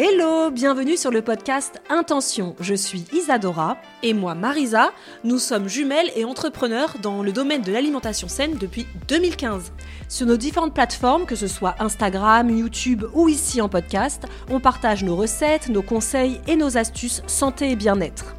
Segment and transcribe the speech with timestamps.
[0.00, 2.54] Hello, bienvenue sur le podcast Intention.
[2.60, 3.78] Je suis Isadora.
[4.04, 4.92] Et moi, Marisa.
[5.24, 9.72] Nous sommes jumelles et entrepreneurs dans le domaine de l'alimentation saine depuis 2015.
[10.08, 15.02] Sur nos différentes plateformes, que ce soit Instagram, YouTube ou ici en podcast, on partage
[15.02, 18.36] nos recettes, nos conseils et nos astuces santé et bien-être.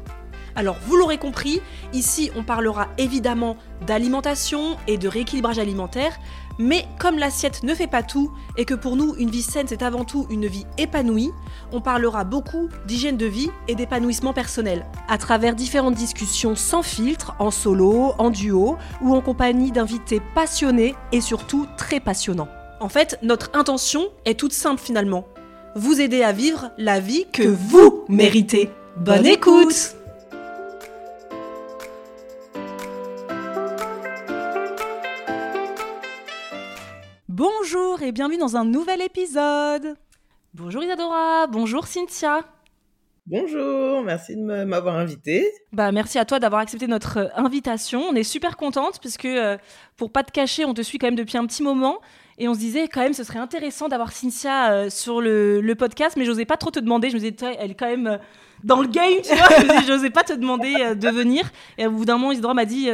[0.56, 1.60] Alors, vous l'aurez compris,
[1.92, 6.18] ici on parlera évidemment d'alimentation et de rééquilibrage alimentaire,
[6.60, 9.82] mais comme l'assiette ne fait pas tout et que pour nous une vie saine c'est
[9.82, 11.30] avant tout une vie épanouie,
[11.72, 14.86] on parlera beaucoup d'hygiène de vie et d'épanouissement personnel.
[15.08, 20.94] À travers différentes discussions sans filtre, en solo, en duo ou en compagnie d'invités passionnés
[21.12, 22.48] et surtout très passionnants.
[22.80, 25.26] En fait, notre intention est toute simple finalement.
[25.76, 28.70] Vous aider à vivre la vie que, vous méritez.
[28.96, 29.99] Bonne écoute
[37.40, 39.96] Bonjour et bienvenue dans un nouvel épisode.
[40.52, 42.42] Bonjour Isadora, bonjour Cynthia.
[43.24, 45.50] Bonjour, merci de m'avoir invité.
[45.72, 48.02] Bah merci à toi d'avoir accepté notre euh, invitation.
[48.02, 49.56] On est super contente puisque euh,
[49.96, 52.00] pour pas te cacher, on te suit quand même depuis un petit moment
[52.36, 55.74] et on se disait quand même ce serait intéressant d'avoir Cynthia euh, sur le, le,
[55.74, 57.08] podcast, mais j'osais pas trop te demander.
[57.08, 58.18] Je me disais elle est quand même
[58.64, 59.80] dans le game, tu vois.
[59.86, 61.50] j'osais pas te demander de venir.
[61.78, 62.90] Et au bout d'un moment, Isadora m'a dit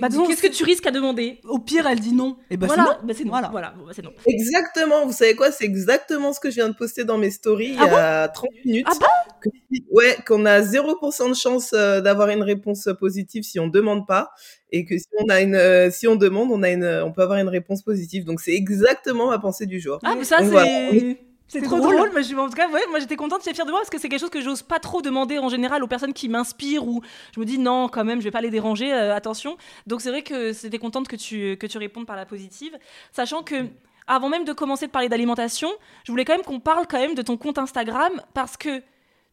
[0.00, 2.36] bah, Qu'est-ce que tu risques à demander Au pire, elle dit non.
[2.50, 3.32] Et bah, voilà, c'est non.
[3.32, 3.74] Bah, voilà.
[3.76, 4.12] Voilà, c'est non.
[4.26, 5.06] Exactement.
[5.06, 5.52] Vous savez quoi?
[5.52, 8.28] C'est exactement ce que je viens de poster dans mes stories ah il y a
[8.28, 8.86] 30 minutes.
[8.88, 9.50] Ah bon?
[9.90, 14.30] Ouais, qu'on a 0% de chance euh, d'avoir une réponse positive si on demande pas,
[14.70, 17.22] et que si on a une, euh, si on demande, on a une, on peut
[17.22, 18.24] avoir une réponse positive.
[18.24, 19.98] Donc c'est exactement ma pensée du jour.
[20.04, 21.18] Ah mais ça c'est.
[21.48, 22.10] C'est trop drôle.
[22.12, 23.98] Moi, je, en tout cas, ouais, moi j'étais contente, j'étais fière de moi parce que
[23.98, 27.02] c'est quelque chose que j'ose pas trop demander en général aux personnes qui m'inspirent ou
[27.34, 29.56] je me dis non, quand même, je vais pas les déranger, euh, attention.
[29.86, 32.76] Donc c'est vrai que c'était contente que tu, que tu répondes par la positive,
[33.12, 33.66] sachant que
[34.06, 35.70] avant même de commencer de parler d'alimentation,
[36.04, 38.82] je voulais quand même qu'on parle quand même de ton compte Instagram parce que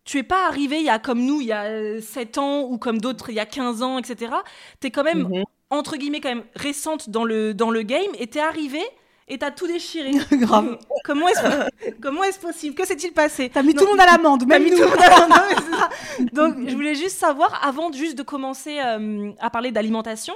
[0.03, 2.77] tu es pas arrivé il y a comme nous il y a 7 ans ou
[2.77, 4.33] comme d'autres il y a 15 ans, etc.
[4.81, 5.43] Tu es quand même, mhm.
[5.69, 8.81] entre guillemets, quand même récente dans le, dans le game et tu es arrivé
[9.27, 10.11] et t'as tout déchiré.
[10.33, 10.77] Grave.
[11.03, 12.75] Comment est-ce comment est possible?
[12.75, 13.49] Que s'est-il passé?
[13.53, 14.77] T'as mis tout le monde à l'amende, même nous.
[16.33, 20.33] Donc je voulais juste savoir, avant juste de commencer euh, à parler d'alimentation,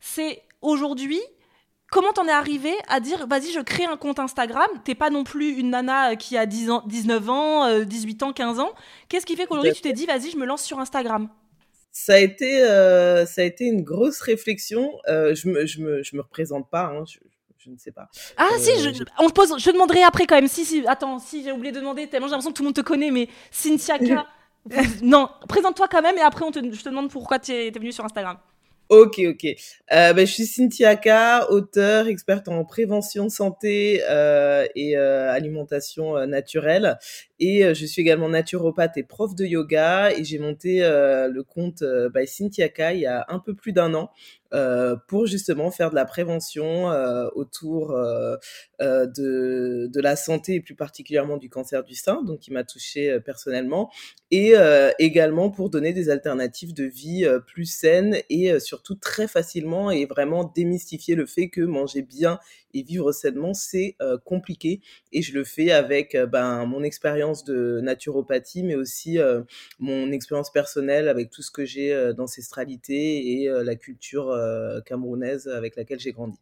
[0.00, 1.20] c'est aujourd'hui.
[1.90, 4.68] Comment t'en es arrivé à dire vas-y je crée un compte Instagram?
[4.82, 8.32] T'es pas non plus une nana qui a 10 ans, 19 ans, 18 euh, ans,
[8.32, 8.72] 15 ans.
[9.10, 11.28] Qu'est-ce qui fait qu'aujourd'hui tu t'es dit vas-y je me lance sur Instagram?
[11.90, 14.90] Ça a été euh, ça a été une grosse réflexion.
[15.06, 16.86] je me je me je me représente pas.
[16.86, 17.18] Hein, je
[17.70, 18.08] ne sais pas.
[18.36, 20.48] Ah si, je, euh, on pose, je demanderai après quand même.
[20.48, 22.76] Si, si, attends, si j'ai oublié de demander, tellement j'ai l'impression que tout le monde
[22.76, 24.26] te connaît, mais Cynthia K.
[25.02, 27.92] non, présente-toi quand même et après on te, je te demande pourquoi tu es, venu
[27.92, 28.38] sur Instagram.
[28.88, 29.46] Ok, ok.
[29.92, 35.32] Euh, ben, je suis Cynthia K, auteur, experte en prévention de santé euh, et euh,
[35.32, 36.98] alimentation naturelle.
[37.40, 40.12] Et je suis également naturopathe et prof de yoga.
[40.12, 41.82] Et j'ai monté le compte
[42.14, 44.10] by Cynthia K il y a un peu plus d'un an
[45.08, 48.36] pour justement faire de la prévention euh, autour euh,
[48.80, 53.18] de, de la santé et plus particulièrement du cancer du sein, donc qui m'a touchée
[53.20, 53.90] personnellement,
[54.34, 54.54] et
[54.98, 60.50] également pour donner des alternatives de vie plus saines et surtout très facilement et vraiment
[60.54, 62.38] démystifier le fait que manger bien
[62.74, 64.80] et vivre sainement, c'est compliqué.
[65.12, 69.18] Et je le fais avec ben, mon expérience de naturopathie, mais aussi
[69.78, 74.34] mon expérience personnelle avec tout ce que j'ai d'ancestralité et la culture
[74.86, 76.38] camerounaise avec laquelle j'ai grandi.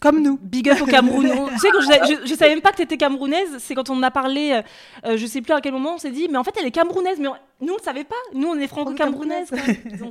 [0.00, 0.38] Comme nous.
[0.42, 1.26] Big up au Cameroun.
[1.52, 3.56] tu sais, je, je, savais même pas que tu étais camerounaise.
[3.58, 4.60] C'est quand on en a parlé,
[5.04, 6.70] euh, je sais plus à quel moment, on s'est dit, mais en fait, elle est
[6.70, 7.18] camerounaise.
[7.18, 8.16] Mais nous, on ne savait pas.
[8.34, 9.44] Nous, on est franco-camerounais.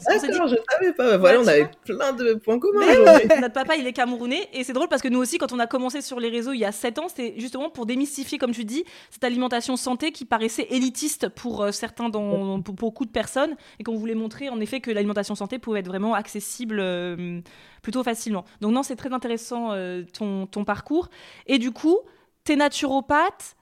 [0.08, 1.18] Ah, je savais pas.
[1.18, 2.86] Voilà, on avait plein de points communs.
[3.42, 4.50] notre papa, il est camerounais.
[4.52, 6.60] Et c'est drôle parce que nous aussi, quand on a commencé sur les réseaux il
[6.60, 10.26] y a 7 ans, c'était justement pour démystifier, comme tu dis, cette alimentation santé qui
[10.26, 13.56] paraissait élitiste pour euh, certains, dans, pour, beaucoup de personnes.
[13.80, 17.42] Et qu'on voulait montrer, en effet, que l'alimentation santé pouvait être vraiment accessible euh,
[17.84, 18.46] plutôt facilement.
[18.62, 21.10] Donc, non, c'est très intéressant euh, ton, ton parcours.
[21.46, 22.00] Et du coup,
[22.44, 23.56] tu es naturopathe,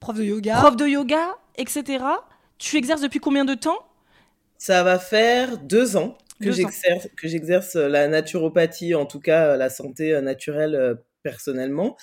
[0.00, 2.04] prof de yoga, prof de yoga, etc.
[2.58, 3.86] Tu exerces depuis combien de temps?
[4.58, 9.70] Ça va faire deux ans que j'exerce que j'exerce la naturopathie, en tout cas la
[9.70, 11.96] santé naturelle personnellement.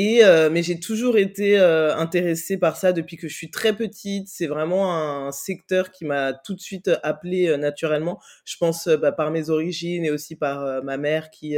[0.00, 3.74] Et euh, mais j'ai toujours été euh, intéressée par ça depuis que je suis très
[3.74, 4.28] petite.
[4.28, 8.20] C'est vraiment un secteur qui m'a tout de suite appelée euh, naturellement.
[8.44, 11.56] Je pense bah, par mes origines et aussi par ma mère qui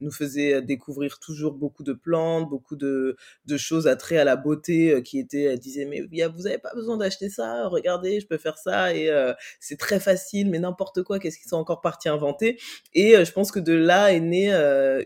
[0.00, 3.16] nous faisait découvrir toujours beaucoup de plantes, beaucoup de,
[3.46, 6.72] de choses à trait à la beauté qui étaient, elle disait mais vous avez pas
[6.74, 8.94] besoin d'acheter ça, regardez, je peux faire ça.
[8.94, 9.10] Et
[9.58, 12.58] c'est très facile, mais n'importe quoi, qu'est-ce qu'ils sont encore partis inventer?
[12.94, 14.52] Et je pense que de là est née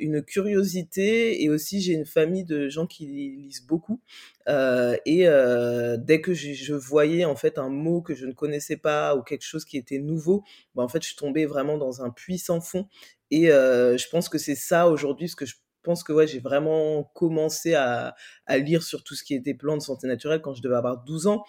[0.00, 1.42] une curiosité.
[1.42, 4.00] Et aussi j'ai une famille de gens qui lisent beaucoup.
[4.48, 8.76] Euh, et euh, dès que je, voyais en fait un mot que je ne connaissais
[8.76, 10.44] pas ou quelque chose qui était nouveau,
[10.74, 12.88] bah, en fait je tombais vraiment dans un puissant fond.
[13.30, 16.40] Et euh, je pense que c'est ça aujourd'hui ce que je pense que ouais, j'ai
[16.40, 18.14] vraiment commencé à,
[18.48, 21.26] lire sur tout ce qui était plan de santé naturelle quand je devais avoir 12
[21.26, 21.44] ans,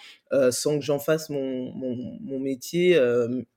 [0.51, 2.99] sans que j'en fasse mon, mon métier.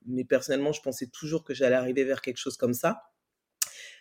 [0.07, 3.03] mais personnellement, je pensais toujours que j'allais arriver vers quelque chose comme ça.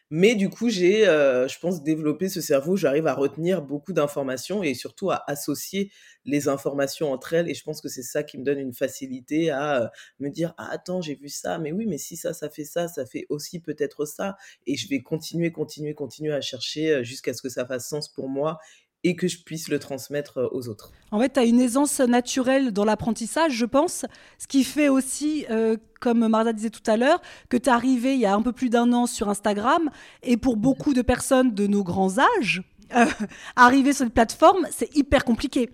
[0.09, 2.77] Mais du coup, j'ai, euh, je pense, développé ce cerveau.
[2.77, 5.92] J'arrive à retenir beaucoup d'informations et surtout à associer
[6.24, 7.50] les informations entre elles.
[7.50, 9.88] Et je pense que c'est ça qui me donne une facilité à euh,
[10.19, 12.88] me dire, ah, attends, j'ai vu ça, mais oui, mais si ça, ça fait ça,
[12.88, 14.38] ça fait aussi peut-être ça.
[14.65, 18.07] Et je vais continuer, continuer, continuer à chercher euh, jusqu'à ce que ça fasse sens
[18.07, 18.60] pour moi
[19.03, 20.91] et que je puisse le transmettre euh, aux autres.
[21.11, 24.05] En fait, tu as une aisance naturelle dans l'apprentissage, je pense,
[24.38, 28.13] ce qui fait aussi, euh, comme Martha disait tout à l'heure, que tu es arrivé
[28.13, 29.89] il y a un peu plus d'un an sur Instagram,
[30.23, 32.63] et pour beaucoup de personnes de nos grands âges,
[32.95, 33.05] euh,
[33.55, 35.69] arriver sur cette plateforme, c'est hyper compliqué.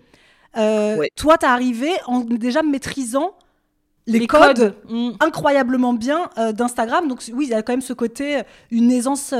[0.54, 3.34] Toi, tu es arrivé en déjà maîtrisant
[4.06, 5.12] les, codes, mm.
[5.18, 7.08] incroyablement bien d'Instagram.
[7.08, 9.34] Donc oui, il y a quand même ce côté, une aisance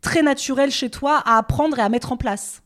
[0.00, 2.61] très naturelle chez toi à apprendre et à mettre en place.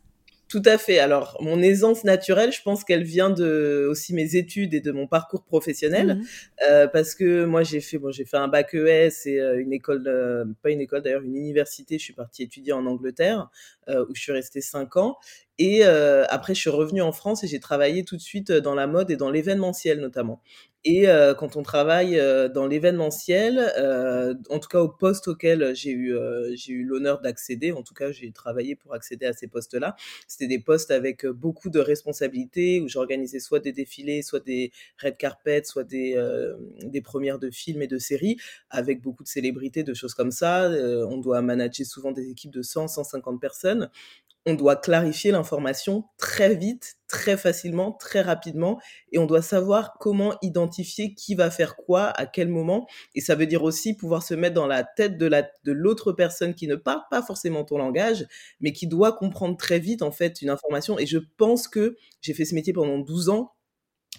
[0.49, 1.01] Tout à fait.
[1.01, 5.09] Alors, mon aisance naturelle, je pense qu'elle vient de aussi mes études et de mon
[5.09, 6.23] parcours professionnel, mmh.
[6.71, 9.73] euh, parce que moi j'ai fait bon, j'ai fait un bac ES et euh, une
[9.73, 11.99] école, euh, pas une école d'ailleurs, une université.
[11.99, 13.51] Je suis partie étudier en Angleterre
[13.89, 15.17] où je suis restée cinq ans.
[15.59, 18.87] Et après, je suis revenue en France et j'ai travaillé tout de suite dans la
[18.87, 20.43] mode et dans l'événementiel notamment.
[20.89, 25.75] Et euh, quand on travaille euh, dans l'événementiel, euh, en tout cas au poste auquel
[25.75, 26.17] j'ai eu,
[26.55, 29.97] j'ai eu l'honneur d'accéder, en tout cas j'ai travaillé pour accéder à ces postes-là,
[30.29, 34.71] c'était des postes avec beaucoup de responsabilités, où j'organisais soit des défilés, soit des
[35.03, 36.15] red carpets, soit des,
[36.85, 38.37] des premières de films et de séries,
[38.71, 40.71] avec beaucoup de célébrités, de choses comme ça.
[40.71, 43.76] on doit manager souvent des équipes de 100, 150 personnes
[44.47, 48.81] on doit clarifier l'information très vite, très facilement, très rapidement,
[49.11, 52.87] et on doit savoir comment identifier qui va faire quoi, à quel moment,
[53.17, 56.13] et ça veut dire aussi pouvoir se mettre dans la tête de la de l'autre
[56.13, 58.25] personne qui ne parle pas forcément ton langage,
[58.61, 60.97] mais qui doit comprendre très vite en fait une information.
[60.99, 63.53] Et je pense que j'ai fait ce métier pendant 12 ans.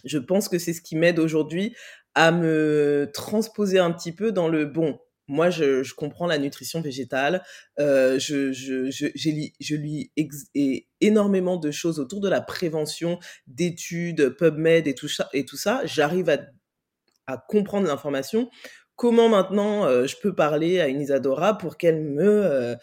[0.04, 1.76] Je pense que c'est ce qui m'aide aujourd'hui
[2.16, 6.82] à me transposer un petit peu dans le bon moi, je, je, comprends la nutrition
[6.82, 7.44] végétale.
[7.80, 10.12] Euh, je, je, je, je, lis
[11.02, 15.30] énormément de choses autour de la prévention, d'études, PubMed et tout ça.
[15.34, 16.40] Et tout ça, j'arrive à,
[17.28, 18.50] à comprendre l'information.
[18.96, 22.76] Comment maintenant euh, je peux parler à une Isadora pour qu'elle me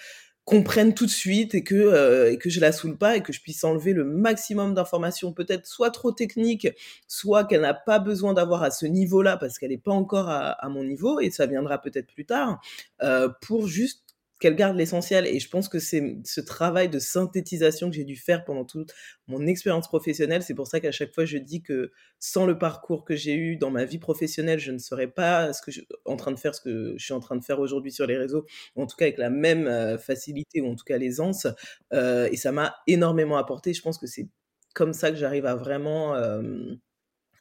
[0.47, 3.33] euh, comprenne tout de suite et que euh, que je la saoule pas et que
[3.33, 6.69] je puisse enlever le maximum d'informations peut-être soit trop techniques
[7.09, 10.51] soit qu'elle n'a pas besoin d'avoir à ce niveau-là parce qu'elle n'est pas encore à,
[10.51, 12.61] à, mon niveau et ça viendra peut-être plus tard
[13.03, 14.04] euh, pour juste
[14.45, 15.27] qu'elle garde l'essentiel.
[15.27, 18.93] Et je pense que c'est ce travail de synthétisation que j'ai dû faire pendant toute
[19.27, 20.43] mon expérience professionnelle.
[20.43, 23.57] C'est pour ça qu'à chaque fois, je dis que sans le parcours que j'ai eu
[23.57, 26.55] dans ma vie professionnelle, je ne serais pas ce que je, en train de faire
[26.55, 28.45] ce que je suis en train de faire aujourd'hui sur les réseaux,
[28.77, 31.47] en tout cas avec la même euh, facilité ou en tout cas l'aisance.
[31.95, 33.73] Euh, et ça m'a énormément apporté.
[33.73, 34.29] Je pense que c'est
[34.75, 36.75] comme ça que j'arrive à vraiment, euh,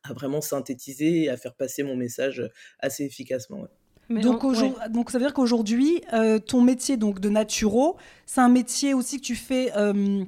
[0.03, 3.67] à vraiment synthétiser et à faire passer mon message assez efficacement
[4.21, 4.41] donc,
[4.91, 9.17] donc, ça veut dire qu'aujourd'hui, euh, ton métier donc de naturo, c'est un métier aussi
[9.17, 10.23] que tu fais euh,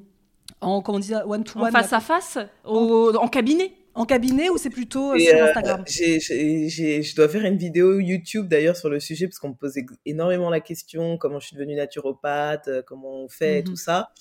[0.62, 3.74] en comment one to one, face à face, en cabinet.
[3.98, 8.76] En cabinet ou c'est plutôt euh, sur Instagram Je dois faire une vidéo YouTube d'ailleurs
[8.76, 12.70] sur le sujet parce qu'on me posait énormément la question comment je suis devenue naturopathe,
[12.86, 13.78] comment on fait, tout mhm.
[13.78, 14.12] ça.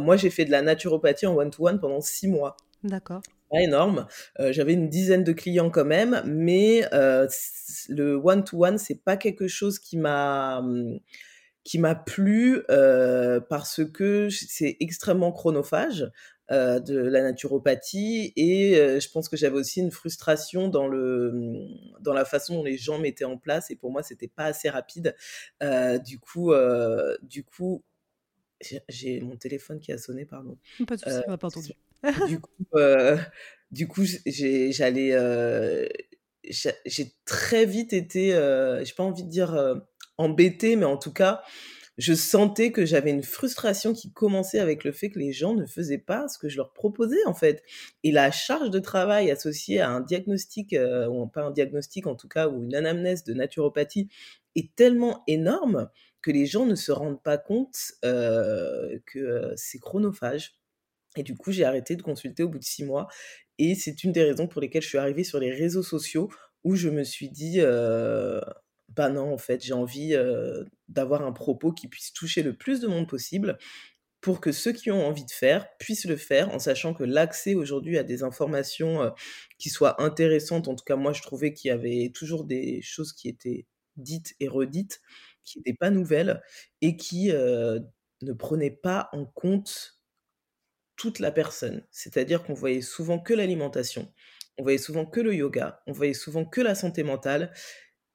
[0.00, 2.56] moi, j'ai fait de la naturopathie en one to one pendant six mois.
[2.82, 3.22] D'accord
[3.60, 4.06] énorme.
[4.40, 7.28] Euh, j'avais une dizaine de clients quand même, mais euh,
[7.88, 10.98] le one-to-one, c'est pas quelque chose qui m'a hum,
[11.64, 16.10] qui m'a plu euh, parce que c'est extrêmement chronophage
[16.50, 21.68] de la naturopathie et je pense que j'avais aussi une frustration dans le hum,
[22.00, 24.68] dans la façon dont les gens mettaient en place et pour moi c'était pas assez
[24.68, 25.16] rapide.
[26.04, 26.52] Du coup
[27.22, 27.82] du coup
[28.60, 30.58] j'ai mon téléphone qui a sonné pardon.
[30.86, 31.72] Pas de souci on n'a pas entendu
[32.28, 33.16] du coup, euh,
[33.70, 35.86] du coup, j'allais, euh,
[36.44, 39.82] j'ai très vite été, euh, j'ai pas envie de dire
[40.18, 41.42] embêtée, mais en tout cas,
[41.98, 45.66] je sentais que j'avais une frustration qui commençait avec le fait que les gens ne
[45.66, 47.62] faisaient pas ce que je leur proposais en fait.
[48.02, 52.14] Et la charge de travail associée à un diagnostic, euh, ou pas un diagnostic en
[52.16, 54.08] tout cas, ou une anamnèse de naturopathie
[54.56, 55.88] est tellement énorme
[56.22, 60.54] que les gens ne se rendent pas compte euh, que euh, c'est chronophage.
[61.16, 63.08] Et du coup, j'ai arrêté de consulter au bout de six mois.
[63.58, 66.30] Et c'est une des raisons pour lesquelles je suis arrivée sur les réseaux sociaux
[66.64, 67.60] où je me suis dit,
[68.88, 70.14] bah non, en fait, j'ai envie
[70.88, 73.58] d'avoir un propos qui puisse toucher le plus de monde possible
[74.20, 77.54] pour que ceux qui ont envie de faire puissent le faire en sachant que l'accès
[77.54, 79.12] aujourd'hui à des informations
[79.58, 83.12] qui soient intéressantes, en tout cas moi je trouvais qu'il y avait toujours des choses
[83.12, 83.66] qui étaient
[83.96, 85.00] dites et redites,
[85.44, 86.40] qui n'étaient pas nouvelles
[86.82, 89.98] et qui ne prenaient pas en compte
[91.02, 91.82] toute la personne.
[91.90, 94.12] C'est-à-dire qu'on voyait souvent que l'alimentation,
[94.56, 97.52] on voyait souvent que le yoga, on voyait souvent que la santé mentale.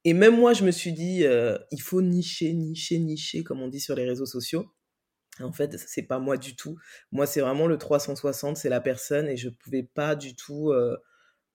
[0.04, 3.68] Et même moi, je me suis dit, euh, il faut nicher, nicher, nicher, comme on
[3.68, 4.72] dit sur les réseaux sociaux.
[5.38, 6.78] En fait, c'est pas moi du tout.
[7.12, 10.96] Moi, c'est vraiment le 360, c'est la personne, et je pouvais pas du tout euh,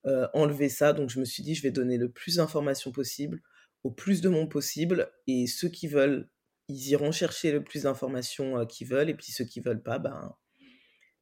[0.06, 0.92] euh, enlever ça.
[0.92, 3.42] Donc, je me suis dit, je vais donner le plus d'informations possible,
[3.82, 6.30] au plus de monde possible, et ceux qui veulent,
[6.68, 10.36] ils iront chercher le plus d'informations qu'ils veulent, et puis ceux qui veulent pas, ben,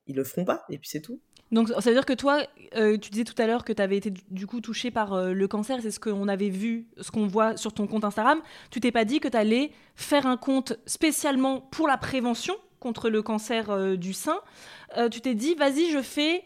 [0.07, 1.21] ils le feront pas, et puis c'est tout.
[1.53, 2.43] Donc ça veut dire que toi,
[2.77, 5.33] euh, tu disais tout à l'heure que tu avais été du coup touché par euh,
[5.35, 8.41] le cancer, c'est ce qu'on avait vu, ce qu'on voit sur ton compte Instagram.
[8.71, 13.11] Tu t'es pas dit que tu allais faire un compte spécialement pour la prévention contre
[13.11, 14.41] le cancer euh, du sein.
[15.11, 16.43] tu t'es dit, vas-y, je fais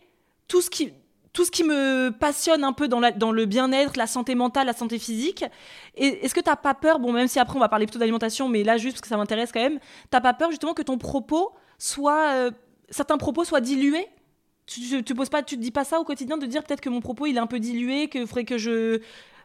[0.49, 0.93] tout ce qui
[1.33, 4.67] tout ce qui me passionne un peu dans, la, dans le bien-être, la santé mentale,
[4.67, 5.45] la santé physique.
[5.95, 8.49] Est-ce que tu n'as pas peur, bon, même si après on va parler plutôt d'alimentation,
[8.49, 10.97] mais là juste parce que ça m'intéresse quand même, t'as pas peur justement que ton
[10.97, 12.51] propos soit
[12.91, 14.07] certains propos soient dilués
[14.67, 16.89] tu, tu, poses pas, tu te dis pas ça au quotidien de dire peut-être que
[16.89, 19.01] mon propos il est un peu dilué, que faudrait que je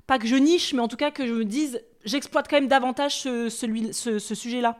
[0.08, 2.68] pas que je niche, mais en tout cas que je me dise j'exploite quand même
[2.68, 4.80] davantage ce, celui, ce, sujet-là.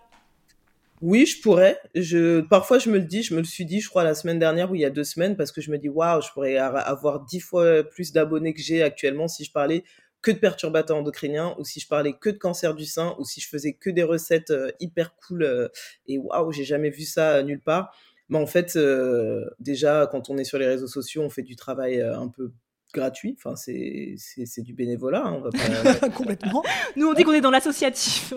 [1.02, 1.80] Oui, je pourrais.
[1.96, 4.40] Je, parfois, je me le dis, je me le suis dit, je crois, la semaine
[4.40, 6.58] dernière ou il y a deux semaines, parce que je me dis, waouh, je pourrais
[6.58, 9.84] avoir dix fois plus d'abonnés que j'ai actuellement si je parlais
[10.22, 13.42] que de perturbateurs endocriniens, ou si je parlais que de cancer du sein, ou si
[13.42, 15.68] je faisais que des recettes euh, hyper cool, euh,
[16.08, 17.96] et waouh, j'ai jamais vu ça euh, nulle part.
[18.32, 21.58] Mais en fait, euh, déjà, quand on est sur les réseaux sociaux, on fait du
[21.58, 22.54] travail euh, un peu
[22.94, 23.36] gratuit.
[23.38, 25.26] Enfin, c'est, c'est, du bénévolat.
[25.26, 26.10] Hein, on va pas...
[26.16, 26.64] Complètement.
[26.96, 28.34] Nous, on dit qu'on est dans l'associatif.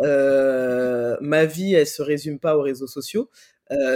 [0.00, 3.28] Euh, ma vie, elle se résume pas aux réseaux sociaux.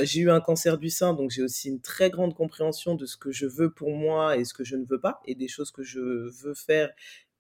[0.03, 3.17] j'ai eu un cancer du sein, donc j'ai aussi une très grande compréhension de ce
[3.17, 5.71] que je veux pour moi et ce que je ne veux pas, et des choses
[5.71, 6.91] que je veux faire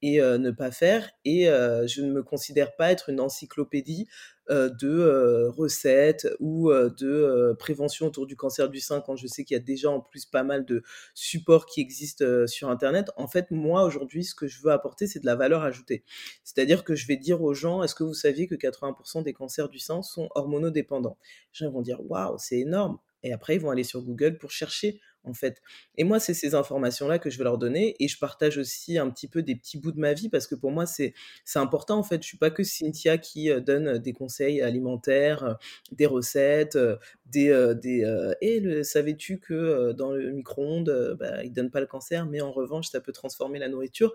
[0.06, 1.10] et ne pas faire.
[1.24, 4.06] Et je ne me considère pas être une encyclopédie
[4.50, 9.60] de recettes ou de prévention autour du cancer du sein quand je sais qu'il y
[9.60, 10.82] a déjà en plus pas mal de
[11.14, 13.10] supports qui existent sur Internet.
[13.16, 16.04] En fait, moi, aujourd'hui, ce que je veux apporter, c'est de la valeur ajoutée.
[16.44, 19.70] C'est-à-dire que je vais dire aux gens, est-ce que vous saviez que 80% des cancers
[19.70, 21.16] du sein sont hormonodépendants?
[21.58, 22.98] Les gens vont dire, waouh, c'est énorme.
[23.22, 25.60] Et après, ils vont aller sur Google pour chercher en fait.
[25.96, 27.96] Et moi, c'est ces informations-là que je veux leur donner.
[27.98, 30.54] Et je partage aussi un petit peu des petits bouts de ma vie parce que
[30.54, 31.14] pour moi, c'est
[31.54, 31.98] important.
[31.98, 35.54] En fait, je suis pas que Cynthia qui euh, donne des conseils alimentaires, euh,
[35.92, 37.74] des recettes, euh, des.
[37.82, 42.52] des le, savais-tu que dans le micro-ondes, bah, il donne pas le cancer, mais en
[42.52, 44.14] revanche, ça peut transformer la nourriture?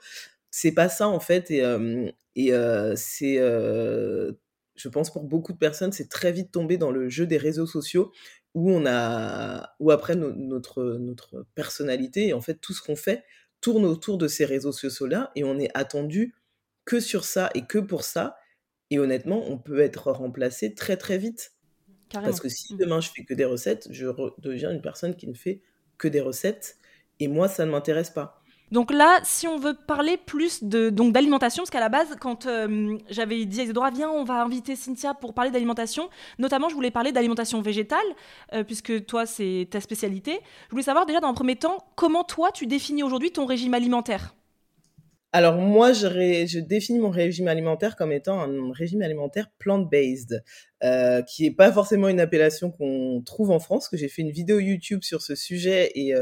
[0.51, 1.51] C'est pas ça, en fait.
[1.51, 1.63] Et,
[2.35, 2.51] et
[2.95, 3.37] c'est
[4.79, 7.65] je pense pour beaucoup de personnes, c'est très vite tombé dans le jeu des réseaux
[7.65, 8.11] sociaux
[8.55, 13.23] où on a, où après notre, notre personnalité et en fait tout ce qu'on fait
[13.61, 16.35] tourne autour de ces réseaux sociaux-là et on est attendu
[16.85, 18.37] que sur ça et que pour ça.
[18.89, 21.53] Et honnêtement, on peut être remplacé très très vite.
[22.11, 22.77] Parce que si mmh.
[22.77, 24.07] demain je fais que des recettes, je
[24.39, 25.61] deviens une personne qui ne fait
[25.99, 26.77] que des recettes
[27.19, 28.38] et moi ça ne m'intéresse pas.
[28.71, 32.97] Donc là, si on veut parler plus donc d'alimentation, parce qu'à la base, quand euh,
[33.09, 36.91] j'avais dit à Isidora, viens, on va inviter Cynthia pour parler d'alimentation, notamment je voulais
[36.91, 37.99] parler d'alimentation végétale,
[38.53, 40.39] euh, puisque toi c'est ta spécialité.
[40.67, 43.73] Je voulais savoir déjà dans un premier temps, comment toi tu définis aujourd'hui ton régime
[43.73, 44.35] alimentaire?
[45.31, 46.07] Alors moi, je,
[46.47, 50.43] je, définis mon régime alimentaire comme étant un régime alimentaire plant-based,
[50.83, 54.31] euh, qui n'est pas forcément une appellation qu'on trouve en France, que j'ai fait une
[54.31, 56.15] vidéo YouTube sur ce sujet et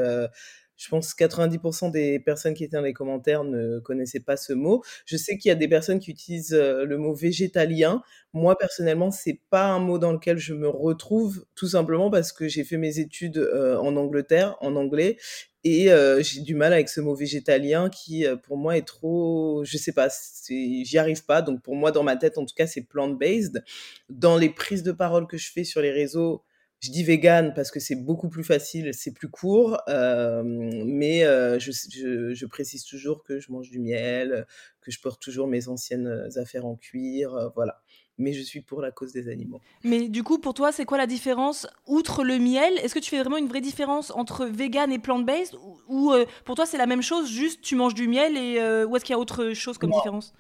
[0.78, 4.54] je pense que 90% des personnes qui étaient dans les commentaires ne connaissaient pas ce
[4.54, 4.84] mot.
[5.06, 8.04] Je sais qu'il y a des personnes qui utilisent euh, le mot végétalien.
[8.34, 12.48] Moi, personnellement, c'est pas un mot dans lequel je me retrouve, tout simplement parce que
[12.48, 15.18] j'ai fait mes études euh, en Angleterre, en anglais,
[15.64, 19.78] et euh, j'ai du mal avec ce mot végétalien qui, pour moi, est trop, je
[19.78, 20.08] sais pas,
[20.48, 21.42] j'y arrive pas.
[21.42, 23.64] Donc, pour moi, dans ma tête, en tout cas, c'est plant-based.
[24.10, 26.44] Dans les prises de parole que je fais sur les réseaux,
[26.80, 31.58] je dis vegan parce que c'est beaucoup plus facile, c'est plus court, euh, mais euh,
[31.60, 34.46] je, je, je, précise toujours que je mange du miel,
[34.88, 37.82] que je porte toujours mes anciennes affaires en cuir, euh, voilà.
[38.18, 39.60] mais je suis pour la cause des animaux.
[39.84, 43.10] Mais du coup, pour toi, c'est quoi la différence Outre le miel, est-ce que tu
[43.10, 45.56] fais vraiment une vraie différence entre vegan et plant-based
[45.88, 48.86] Ou euh, pour toi, c'est la même chose, juste tu manges du miel et euh,
[48.86, 50.34] ou est-ce qu'il y a autre chose comme différence?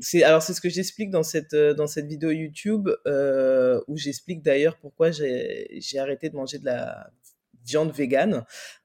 [0.00, 2.88] C'est alors c'est ce que j'explique dans cette euh, dans cette vidéo YouTube
[3.88, 7.10] où j'explique d'ailleurs pourquoi j'ai arrêté de manger de la
[7.64, 8.44] viande végane.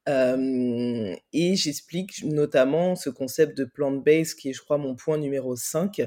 [0.09, 5.55] Euh, et j'explique notamment ce concept de plant-based qui est, je crois, mon point numéro
[5.55, 6.01] 5,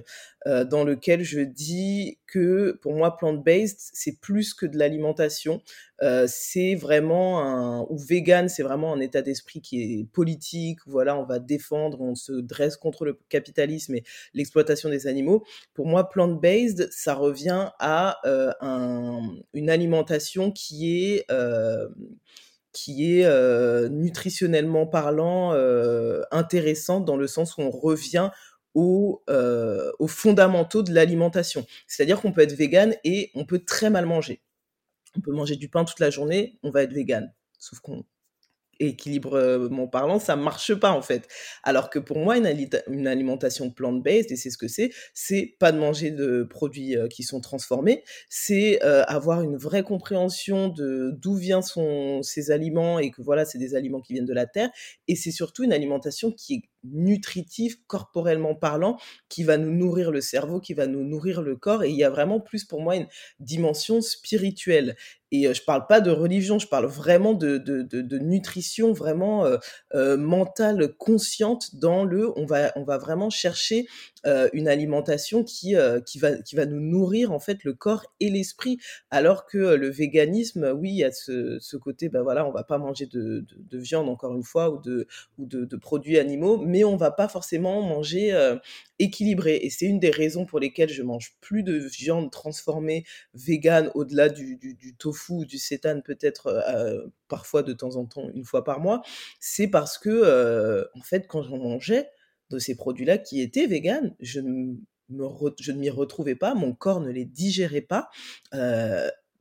[0.46, 5.62] euh, dans lequel je dis que pour moi, plant-based, c'est plus que de l'alimentation.
[6.02, 7.86] Euh, c'est vraiment un.
[7.90, 10.80] ou vegan, c'est vraiment un état d'esprit qui est politique.
[10.86, 15.44] Voilà, on va défendre, on se dresse contre le capitalisme et l'exploitation des animaux.
[15.74, 18.18] Pour moi, plant-based, ça revient à
[18.60, 21.26] un, une alimentation qui est
[22.72, 25.52] qui est nutritionnellement parlant
[26.30, 28.30] intéressante dans le sens où on revient
[28.74, 29.22] aux,
[29.98, 31.66] aux fondamentaux de l'alimentation.
[31.86, 34.42] C'est-à-dire qu'on peut être vegan et on peut très mal manger.
[35.16, 37.32] On peut manger du pain toute la journée, on va être vegan.
[37.58, 38.04] Sauf qu'on
[38.86, 41.28] équilibrement parlant, ça marche pas en fait.
[41.62, 42.46] Alors que pour moi, une,
[42.88, 47.08] une alimentation plant-based, et c'est ce que c'est, c'est pas de manger de produits euh,
[47.08, 51.62] qui sont transformés, c'est euh, avoir une vraie compréhension de d'où viennent
[52.22, 54.70] ces aliments et que voilà, c'est des aliments qui viennent de la terre.
[55.08, 58.98] Et c'est surtout une alimentation qui est nutritive, corporellement parlant,
[59.28, 61.84] qui va nous nourrir le cerveau, qui va nous nourrir le corps.
[61.84, 63.08] Et il y a vraiment plus pour moi une
[63.40, 64.96] dimension spirituelle.
[65.32, 69.46] Et euh, je parle pas de religion, je parle vraiment de, de, de, nutrition vraiment
[69.46, 69.56] euh,
[69.94, 73.86] euh, mentale, consciente dans le, on va, on va vraiment chercher
[74.52, 75.74] une alimentation qui,
[76.06, 78.78] qui, va, qui va nous nourrir en fait le corps et l'esprit.
[79.10, 82.78] Alors que le véganisme, oui, il y a ce, côté, ben voilà, on va pas
[82.78, 85.08] manger de, de, viande encore une fois ou de,
[85.38, 88.32] ou de, produits animaux, mais on va pas forcément manger
[88.98, 89.56] équilibré.
[89.62, 94.28] Et c'est une des raisons pour lesquelles je mange plus de viande transformée végane au-delà
[94.28, 94.58] du,
[94.98, 99.02] tofu ou du sétane peut-être parfois de temps en temps, une fois par mois.
[99.38, 102.08] C'est parce que, en fait, quand j'en mangeais
[102.50, 104.74] de ces produits-là qui étaient véganes, je ne
[105.60, 108.08] je ne m'y retrouvais pas, mon corps ne les digérait pas.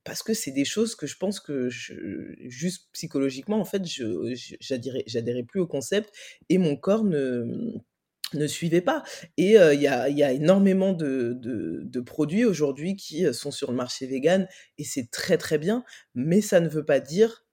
[0.03, 5.43] Parce que c'est des choses que je pense que juste psychologiquement, en fait, je j'adhérais
[5.43, 6.13] plus au concept
[6.49, 7.73] et mon corps ne,
[8.33, 9.03] ne suivait pas.
[9.37, 13.71] Et il y, a, y, a, énormément de, de, de produits aujourd'hui qui sont sur
[13.71, 15.83] le marché vegan et c'est très très bien,
[16.15, 17.45] mais ça ne veut pas dire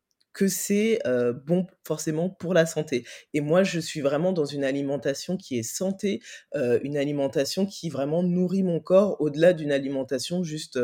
[0.46, 1.00] c'est
[1.46, 3.04] bon forcément pour la santé.
[3.34, 6.20] Et moi, je suis vraiment dans une alimentation qui est santé,
[6.54, 10.78] une alimentation qui vraiment nourrit mon corps au-delà d'une alimentation juste,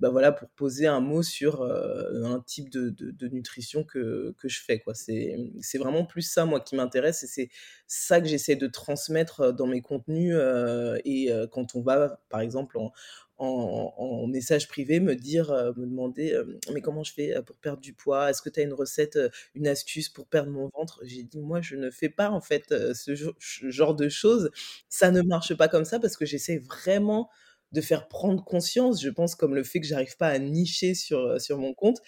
[0.00, 4.80] bah voilà, pour poser un mot sur un type de, nutrition que, que, je fais.
[4.80, 4.94] Quoi.
[4.94, 7.50] C'est, c'est vraiment plus ça, moi, qui m'intéresse et c'est
[7.86, 10.36] ça que j'essaie de transmettre dans mes contenus.
[11.04, 12.92] et quand on va, par exemple, en,
[13.38, 17.56] en, message privé me dire, euh, me demander euh, mais comment je fais euh, pour
[17.56, 18.30] perdre du poids?
[18.30, 19.18] Est-ce que tu as une recette,
[19.54, 21.00] une astuce pour perdre mon ventre?
[21.04, 23.34] J'ai dit moi je ne fais pas en fait ce
[23.70, 24.50] genre de choses.
[24.88, 27.28] Ça ne marche pas comme ça parce que j'essaie vraiment
[27.72, 31.40] de faire prendre conscience, je pense comme le fait que j'arrive pas à nicher sur,
[31.40, 32.00] sur mon compte,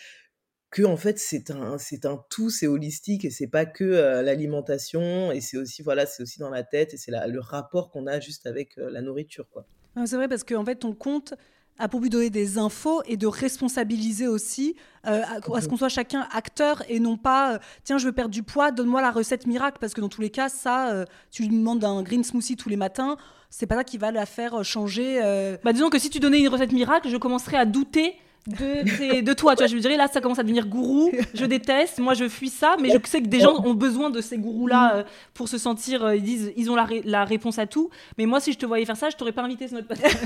[0.71, 3.85] que en fait c'est un c'est un tout c'est holistique et c'est pas que
[4.23, 8.07] l'alimentation et c'est aussi voilà c'est aussi dans la tête et c'est le rapport qu'on
[8.07, 9.67] a juste avec la nourriture quoi
[10.07, 11.35] c'est vrai parce qu'en fait, ton compte
[11.79, 14.75] a pour but de donner des infos et de responsabiliser aussi,
[15.07, 18.33] euh, à, ce qu'on soit chacun acteur et non pas euh, tiens, je veux perdre
[18.33, 19.79] du poids, donne-moi la recette miracle.
[19.81, 22.69] Parce que dans tous les cas, ça, euh, tu lui demandes un green smoothie tous
[22.69, 23.17] les matins,
[23.51, 25.21] c'est pas ça qui va la faire changer.
[25.65, 28.17] Bah, disons que si tu donnais une recette miracle, je commencerais à douter
[28.49, 29.55] de, de toi.
[29.55, 31.13] Tu vois, je me dirais, là, ça commence à devenir gourou.
[31.35, 31.99] Je déteste.
[31.99, 32.77] Moi, je fuis ça.
[32.81, 36.05] Mais je sais que des gens ont besoin de ces gourous-là euh, pour se sentir.
[36.05, 37.91] Euh, ils disent, ils ont la, la, réponse à tout.
[38.17, 40.19] Mais moi, si je te voyais faire ça, je t'aurais pas invité sur notre podcast.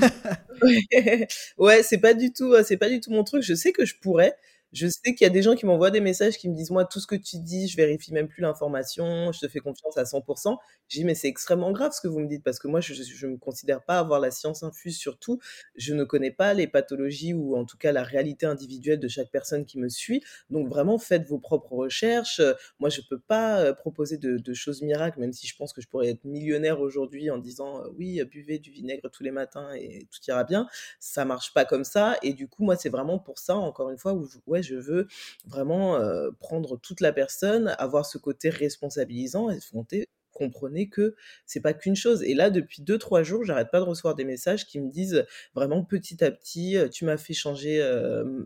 [1.57, 3.43] ouais, c'est pas du tout, c'est pas du tout mon truc.
[3.43, 4.35] Je sais que je pourrais.
[4.73, 6.83] Je sais qu'il y a des gens qui m'envoient des messages qui me disent moi
[6.83, 10.03] tout ce que tu dis, je vérifie même plus l'information, je te fais confiance à
[10.03, 10.57] 100%.
[10.87, 12.93] J'ai dit mais c'est extrêmement grave ce que vous me dites parce que moi je
[12.93, 15.39] ne me considère pas avoir la science infuse surtout.
[15.75, 19.29] Je ne connais pas les pathologies ou en tout cas la réalité individuelle de chaque
[19.29, 20.23] personne qui me suit.
[20.49, 22.41] Donc vraiment faites vos propres recherches.
[22.79, 25.87] Moi je peux pas euh, proposer de, choses miracles même si je pense que je
[25.87, 30.07] pourrais être millionnaire aujourd'hui en disant euh, oui buvez du vinaigre tous les matins et
[30.11, 30.67] tout ira bien.
[30.99, 33.97] Ça marche pas comme ça et du coup moi c'est vraiment pour ça encore une
[33.99, 35.07] fois où ouais je veux
[35.45, 35.99] vraiment
[36.39, 41.95] prendre toute la personne, avoir ce côté responsabilisant et fronter comprenez que c'est pas qu'une
[41.95, 42.23] chose.
[42.23, 45.25] Et là, depuis deux, trois jours, j'arrête pas de recevoir des messages qui me disent
[45.53, 47.81] vraiment petit à petit, tu m'as fait changer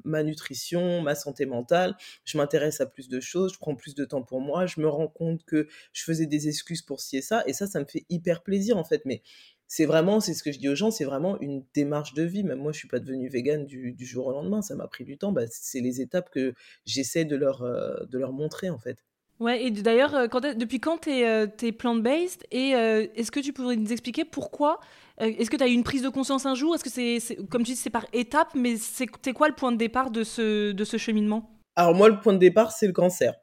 [0.04, 4.06] ma nutrition, ma santé mentale, je m'intéresse à plus de choses, je prends plus de
[4.06, 7.22] temps pour moi, je me rends compte que je faisais des excuses pour ci et
[7.22, 9.04] ça, et ça, ça me fait hyper plaisir en fait.
[9.06, 9.22] Mais
[9.68, 12.44] c'est vraiment, c'est ce que je dis aux gens, c'est vraiment une démarche de vie.
[12.44, 15.18] Même moi, je suis pas devenue végane du, jour au lendemain, ça m'a pris du
[15.18, 15.32] temps.
[15.32, 16.54] Bah, c'est les étapes que
[16.86, 19.04] j'essaie de leur, euh, de leur montrer en fait.
[19.40, 23.76] Ouais, et d'ailleurs, euh, depuis quand tu es, euh, plant-based Et est-ce que tu pourrais
[23.76, 24.80] nous expliquer pourquoi
[25.20, 26.74] Est-ce que tu as eu une prise de conscience un jour?
[26.74, 29.78] Est-ce que c'est, comme tu dis, c'est par étapes Mais c'est quoi le point de
[29.78, 31.52] départ de ce, de ce cheminement?
[31.76, 33.36] Alors moi, le point de départ, c'est le cancer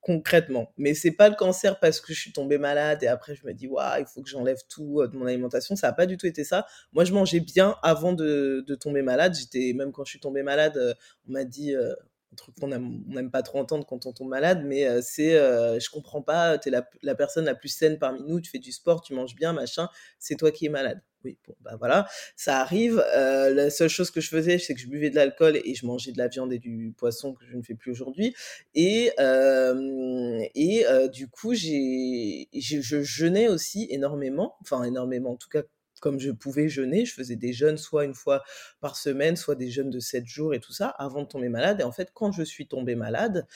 [0.00, 0.72] concrètement.
[0.78, 3.52] Mais c'est pas le cancer parce que je suis tombée malade et après je me
[3.52, 5.76] dis waouh il faut que j'enlève tout euh, de mon alimentation.
[5.76, 6.66] Ça a pas du tout été ça.
[6.92, 9.34] Moi je mangeais bien avant de, de tomber malade.
[9.38, 10.94] J'étais même quand je suis tombée malade, euh,
[11.28, 11.94] on m'a dit euh,
[12.32, 16.22] un truc qu'on n'aime pas trop entendre quand on tombe malade, mais c'est je comprends
[16.22, 16.58] pas.
[16.58, 18.40] T'es la, la personne la plus saine parmi nous.
[18.40, 19.88] Tu fais du sport, tu manges bien, machin.
[20.18, 21.00] C'est toi qui es malade.
[21.24, 23.02] Oui, bon, bah voilà, ça arrive.
[23.14, 25.84] Euh, la seule chose que je faisais, c'est que je buvais de l'alcool et je
[25.84, 28.34] mangeais de la viande et du poisson que je ne fais plus aujourd'hui.
[28.74, 35.50] Et, euh, et euh, du coup, j'ai, je jeûnais aussi énormément, enfin énormément, en tout
[35.50, 35.62] cas
[36.00, 38.42] comme je pouvais jeûner, je faisais des jeûnes soit une fois
[38.80, 41.80] par semaine, soit des jeûnes de 7 jours et tout ça, avant de tomber malade.
[41.80, 43.46] Et en fait, quand je suis tombée malade,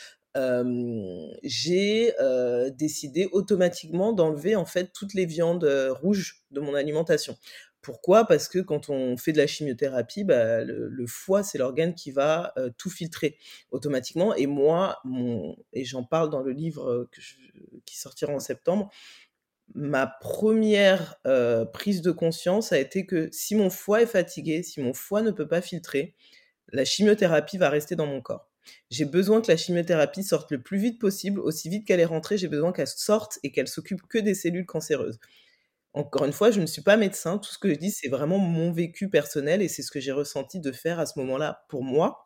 [1.43, 2.13] j'ai
[2.77, 5.65] décidé automatiquement d'enlever en fait toutes les viandes
[6.01, 7.37] rouges de mon alimentation.
[7.85, 8.27] Pourquoi?
[8.27, 12.55] Parce que quand on fait de la chimiothérapie, bah, le, foie, c'est l'organe qui va
[12.79, 13.37] tout filtrer
[13.71, 14.35] automatiquement.
[14.35, 15.03] Et moi,
[15.75, 17.09] et j'en parle dans le livre
[17.85, 18.91] qui sortira en septembre,
[19.75, 21.17] ma première
[21.73, 25.31] prise de conscience a été que si mon foie est fatigué, si mon foie ne
[25.31, 26.15] peut pas filtrer,
[26.73, 28.51] la chimiothérapie va rester dans mon corps.
[28.91, 32.39] J'ai besoin que la chimiothérapie sorte le plus vite possible, aussi vite qu'elle est rentrée,
[32.39, 35.19] j'ai besoin qu'elle sorte et qu'elle s'occupe que des cellules cancéreuses.
[35.95, 38.39] Encore une fois, je ne suis pas médecin, tout ce que je dis, c'est vraiment
[38.39, 41.85] mon vécu personnel et c'est ce que j'ai ressenti de faire à ce moment-là pour
[41.85, 42.24] moi.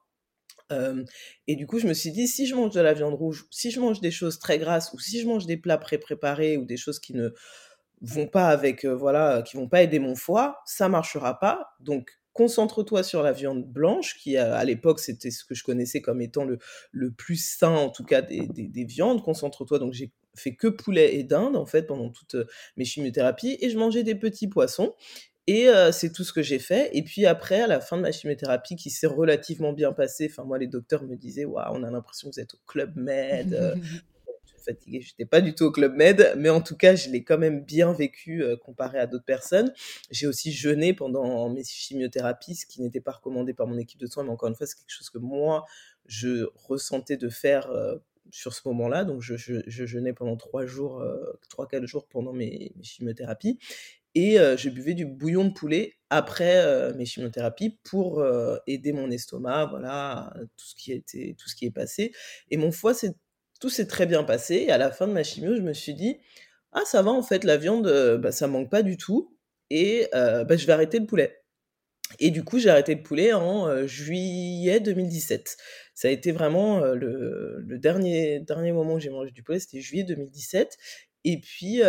[1.47, 3.71] Et du coup, je me suis dit, si je mange de la viande rouge, si
[3.71, 6.77] je mange des choses très grasses, ou si je mange des plats pré-préparés, ou des
[6.77, 7.31] choses qui ne
[8.01, 11.71] vont pas avec, voilà, qui vont pas aider mon foie, ça marchera pas.
[11.81, 16.21] Donc, concentre-toi sur la viande blanche, qui à, l'époque c'était ce que je connaissais comme
[16.21, 16.59] étant le,
[16.93, 19.25] le plus sain en tout cas des, des, viandes.
[19.25, 22.37] Concentre-toi, donc j'ai fait que poulet et dinde en fait pendant toutes
[22.77, 24.95] mes chimiothérapies et je mangeais des petits poissons.
[25.49, 26.91] Et euh, c'est tout ce que j'ai fait.
[26.93, 30.45] Et puis après, à la fin de ma chimiothérapie, qui s'est relativement bien passée, enfin
[30.45, 33.55] moi les docteurs me disaient, waouh, on a l'impression que vous êtes au club med.
[33.55, 33.75] Euh,
[34.67, 37.39] fatiguée, j'étais pas du tout au Club Med, mais en tout cas, je l'ai quand
[37.39, 39.73] même bien vécu euh, comparé à d'autres personnes.
[40.11, 44.07] J'ai aussi jeûné pendant mes chimiothérapies, ce qui n'était pas recommandé par mon équipe de
[44.07, 45.65] soins, mais encore une fois, c'est quelque chose que moi,
[46.05, 47.71] je ressentais de faire
[48.31, 49.05] sur ce moment-là.
[49.05, 49.35] Donc, je,
[49.67, 53.59] jeûnais pendant trois jours, euh, trois, quatre jours pendant mes, chimiothérapies.
[54.21, 58.25] Et je buvais du bouillon de poulet après mes chimiothérapies pour
[58.67, 62.13] aider mon estomac, voilà, tout ce qui était, tout ce qui est passé.
[62.51, 63.15] Et mon foie c'est
[63.61, 64.65] tout s'est très bien passé.
[64.67, 66.19] Et à la fin de ma chimio, je me suis dit,
[66.73, 69.37] ah ça va en fait, la viande, euh, bah, ça manque pas du tout.
[69.71, 71.43] Et euh, bah, je vais arrêter le poulet.
[72.21, 75.57] Et du coup, j'ai arrêté le poulet en euh, juillet 2017.
[75.95, 80.05] Ça a été vraiment le, dernier, dernier moment où j'ai mangé du poulet, c'était juillet
[80.05, 80.79] 2017.
[81.25, 81.83] Et puis,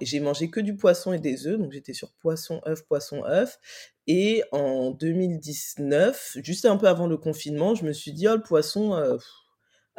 [0.00, 3.58] j'ai mangé que du poisson et des œufs, donc j'étais sur poisson, œuf, poisson, œuf.
[4.06, 8.42] Et en 2019, juste un peu avant le confinement, je me suis dit, oh, le
[8.42, 9.18] poisson,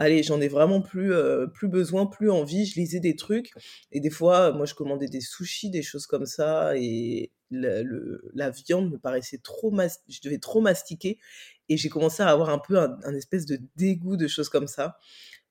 [0.01, 2.65] allez, j'en ai vraiment plus, euh, plus besoin, plus envie.
[2.65, 3.53] Je lisais des trucs
[3.91, 8.91] et des fois, moi, je commandais des sushis, des choses comme ça et la viande
[8.91, 9.73] me paraissait trop,
[10.07, 11.19] je devais trop mastiquer
[11.69, 14.97] et j'ai commencé à avoir un peu un, espèce de dégoût de choses comme ça.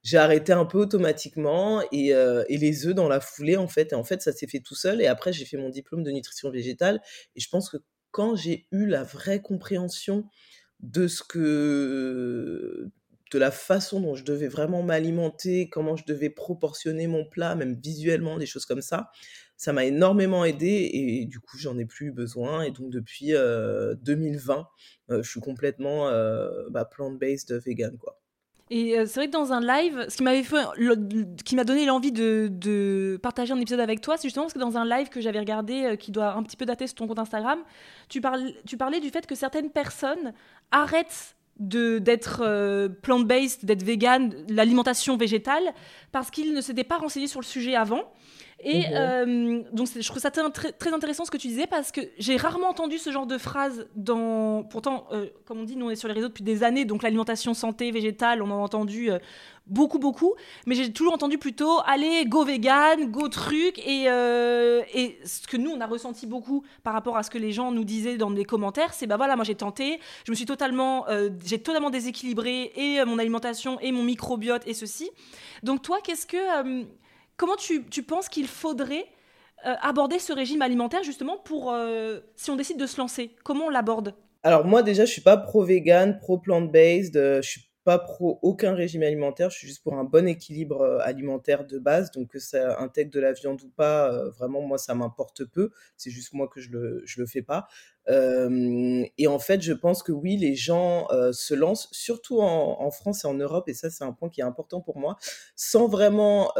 [0.02, 3.92] J'ai arrêté un peu automatiquement et, euh, et, les œufs dans la foulée en fait.
[3.92, 5.02] Et en fait, ça s'est fait tout seul.
[5.02, 7.02] Et après, j'ai fait mon diplôme de nutrition végétale.
[7.36, 7.76] Et je pense que
[8.10, 10.24] quand j'ai eu la vraie compréhension
[10.80, 12.90] de ce que
[13.30, 17.78] de la façon dont je devais vraiment m'alimenter, comment je devais proportionner mon plat, même
[17.80, 19.10] visuellement, des choses comme ça.
[19.56, 22.62] Ça m'a énormément aidé et du coup, j'en ai plus besoin.
[22.62, 24.58] Et donc, depuis 2020,
[25.10, 26.10] euh, euh, je suis complètement
[26.70, 28.19] bah, plant-based vegan, quoi.
[28.70, 30.64] Et c'est vrai que dans un live, ce qui m'avait fait,
[31.44, 34.76] qui m'a donné l'envie de, partager un épisode avec toi, c'est justement parce que dans
[34.76, 37.59] un live que j'avais regardé, qui doit un petit peu dater sur ton compte Instagram,
[38.09, 40.33] tu, parles, tu parlais du fait que certaines personnes
[40.70, 45.74] arrêtent d'être euh, plant-based, d'être vegan, l'alimentation végétale,
[46.11, 48.11] parce qu'il ne s'était pas renseigné sur le sujet avant.
[48.62, 52.02] Et euh, donc, je trouve ça très, très, intéressant ce que tu disais parce que
[52.18, 54.64] j'ai rarement entendu ce genre de phrase dans.
[54.64, 57.02] Pourtant, euh, comme on dit, nous on est sur les réseaux depuis des années, donc
[57.02, 59.10] l'alimentation santé végétale, on en a entendu
[59.66, 60.34] beaucoup, beaucoup.
[60.66, 63.78] Mais j'ai toujours entendu plutôt allez, go vegan, go truc.
[63.78, 67.52] Et, et ce que nous on a ressenti beaucoup par rapport à ce que les
[67.52, 70.46] gens nous disaient dans les commentaires, c'est bah voilà, moi j'ai tenté, je me suis
[70.46, 71.06] totalement,
[71.44, 75.08] j'ai totalement déséquilibré et mon alimentation et mon microbiote et ceci.
[75.62, 76.84] Donc toi, qu'est-ce que,
[77.40, 79.07] comment tu, penses qu'il faudrait
[79.64, 81.74] aborder ce régime alimentaire justement pour
[82.37, 84.14] si on décide de se lancer Comment on l'aborde?
[84.42, 89.50] Alors moi déjà, je suis pas pro-vegan, pro-plant-based, je suis pas pro aucun régime alimentaire,
[89.50, 93.11] je suis juste pour un bon équilibre euh, alimentaire de base, donc que ça intègre
[93.11, 96.61] de la viande ou pas, euh, vraiment moi ça m'importe peu, c'est juste moi que
[96.61, 97.68] je le, je le fais pas.
[98.08, 103.24] Euh, et en fait, je pense que oui, les gens se lancent, surtout en, France
[103.24, 105.16] et en Europe, et ça c'est un point qui est important pour moi,
[105.54, 106.52] sans vraiment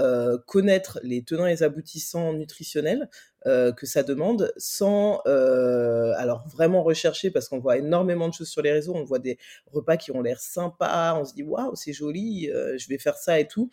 [0.47, 3.09] connaître les tenants et les aboutissants nutritionnels.
[3.47, 8.51] Euh, que ça demande sans euh, alors vraiment rechercher parce qu'on voit énormément de choses
[8.51, 9.39] sur les réseaux, on voit des
[9.73, 13.17] repas qui ont l'air sympas, on se dit waouh c'est joli, euh, je vais faire
[13.17, 13.71] ça et tout.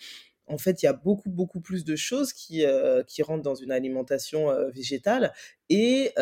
[0.48, 2.66] En fait, il y a beaucoup beaucoup plus de choses qui
[3.08, 5.34] qui rentrent dans une alimentation végétale
[5.70, 6.14] et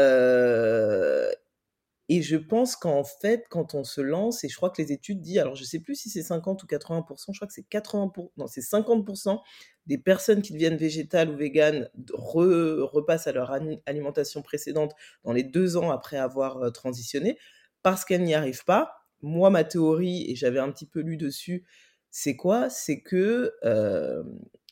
[2.07, 5.21] et je pense qu'en fait, quand on se lance, et je crois que les études
[5.21, 8.31] disent, alors je sais plus si c'est 50 ou 80%, je crois que c'est 80%,
[8.38, 9.41] non, c'est 50%
[9.88, 13.51] des personnes qui deviennent végétales ou véganes repassent à leur
[13.88, 17.39] alimentation précédente dans les deux ans après avoir euh, transitionné,
[17.81, 18.93] parce qu'elles n'y arrivent pas.
[19.21, 21.65] Moi, ma théorie, et j'avais un petit peu lu dessus,
[22.17, 22.69] c'est quoi?
[22.69, 23.51] C'est que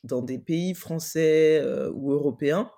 [0.05, 1.61] dans des pays français
[1.93, 2.71] ou européens,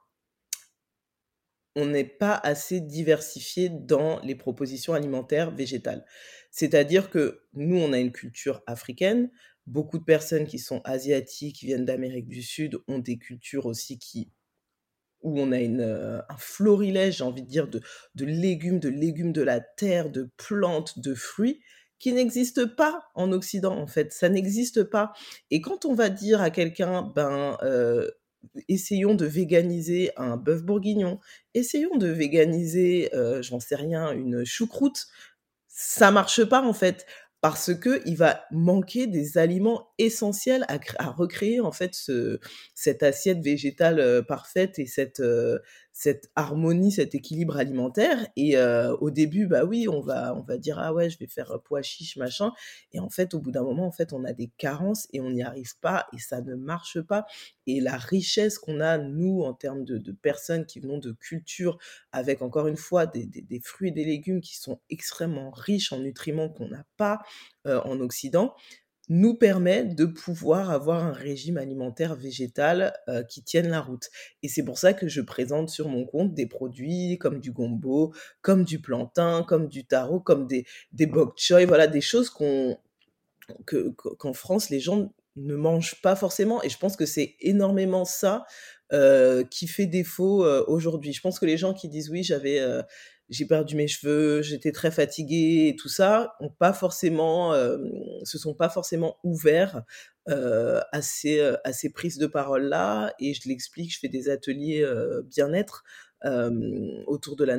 [1.75, 6.03] on n'est pas assez diversifié dans les propositions alimentaires végétales.
[6.49, 9.29] C'est-à-dire que nous, on a une culture africaine.
[9.67, 13.99] Beaucoup de personnes qui sont asiatiques, qui viennent d'Amérique du Sud, ont des cultures aussi
[13.99, 14.31] qui
[15.21, 17.81] où on a un florilège, j'ai envie de dire, de
[18.25, 21.61] légumes, de légumes de la terre, de plantes, de fruits,
[21.99, 24.11] qui n'existent pas en Occident, en fait.
[24.11, 25.13] Ça n'existe pas.
[25.51, 28.09] Et quand on va dire à quelqu'un, ben, euh,
[28.67, 31.19] essayons de véganiser un bœuf bourguignon,
[31.53, 35.07] essayons de véganiser, euh, j'en sais rien, une choucroute.
[35.67, 37.05] Ça marche pas en fait
[37.41, 42.39] parce que il va manquer des aliments essentiels à, recréer en fait ce,
[42.73, 45.21] cette assiette végétale euh, parfaite et cette
[45.97, 48.27] cette harmonie, cet équilibre alimentaire.
[48.35, 51.25] Et euh, au début, bah oui, on va, on va dire ah ouais, je vais
[51.25, 52.51] faire pois chiche machin.
[52.91, 55.29] Et en fait, au bout d'un moment, en fait, on a des carences et on
[55.29, 57.25] n'y arrive pas et ça ne marche pas.
[57.65, 61.77] Et la richesse qu'on a nous en termes de, de, personnes qui venons de culture,
[62.11, 65.93] avec encore une fois des, des, des, fruits et des légumes qui sont extrêmement riches
[65.93, 67.21] en nutriments qu'on n'a pas
[67.67, 68.53] euh, en Occident
[69.09, 74.09] nous permet de pouvoir avoir un régime alimentaire végétal euh, qui tienne la route.
[74.43, 78.13] Et c'est pour ça que je présente sur mon compte des produits comme du gombo,
[78.41, 82.77] comme du plantain, comme du taro, comme des, des bok choy, voilà, des choses qu'on
[83.65, 86.63] que, qu'en France, les gens ne mangent pas forcément.
[86.63, 88.45] Et je pense que c'est énormément ça
[88.93, 91.13] euh, qui fait défaut euh, aujourd'hui.
[91.13, 92.59] Je pense que les gens qui disent oui, j'avais
[93.29, 97.77] j'ai perdu mes cheveux, j'étais très fatiguée et tout ça, ont pas forcément, euh,
[98.23, 99.83] se sont pas forcément ouverts
[100.27, 103.13] euh, à, ces, euh, à ces prises de parole là.
[103.19, 105.83] Et je l'explique, je fais des ateliers euh, bien-être
[107.05, 107.55] autour de la,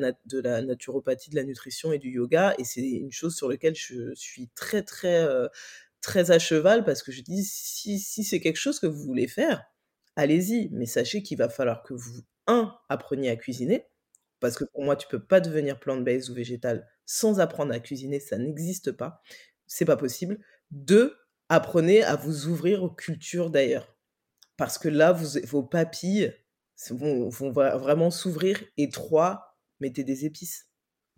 [0.60, 2.54] naturopathie, de la nutrition et du yoga.
[2.58, 5.24] Et c'est une chose sur laquelle je suis très très
[6.00, 9.62] très à cheval parce que je dis si c'est quelque chose que vous voulez faire,
[10.16, 10.68] allez-y.
[10.72, 13.86] Mais sachez qu'il va falloir que vous un appreniez à cuisiner
[14.46, 18.20] parce que pour moi, tu peux pas devenir plant-based ou végétal sans apprendre à cuisiner,
[18.20, 19.22] ça n'existe pas.
[19.66, 20.38] C'est pas possible.
[20.70, 21.16] Deux,
[21.48, 23.96] apprenez à vous ouvrir aux cultures d'ailleurs.
[24.56, 26.32] Parce que là, vous, vos papilles
[26.90, 28.62] vont, vont vraiment s'ouvrir.
[28.76, 30.68] Et trois, mettez des épices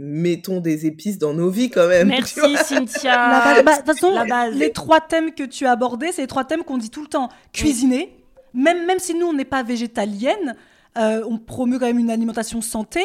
[0.01, 2.07] mettons des épices dans nos vies quand même.
[2.09, 3.63] Merci Cynthia.
[3.63, 4.15] Bah, de toute façon,
[4.53, 7.09] les trois thèmes que tu as abordés, c'est les trois thèmes qu'on dit tout le
[7.09, 7.31] temps.
[7.53, 8.17] Cuisiner,
[8.55, 10.55] même, même si nous, on n'est pas végétalienne,
[10.99, 13.01] euh, on promeut quand même une alimentation santé.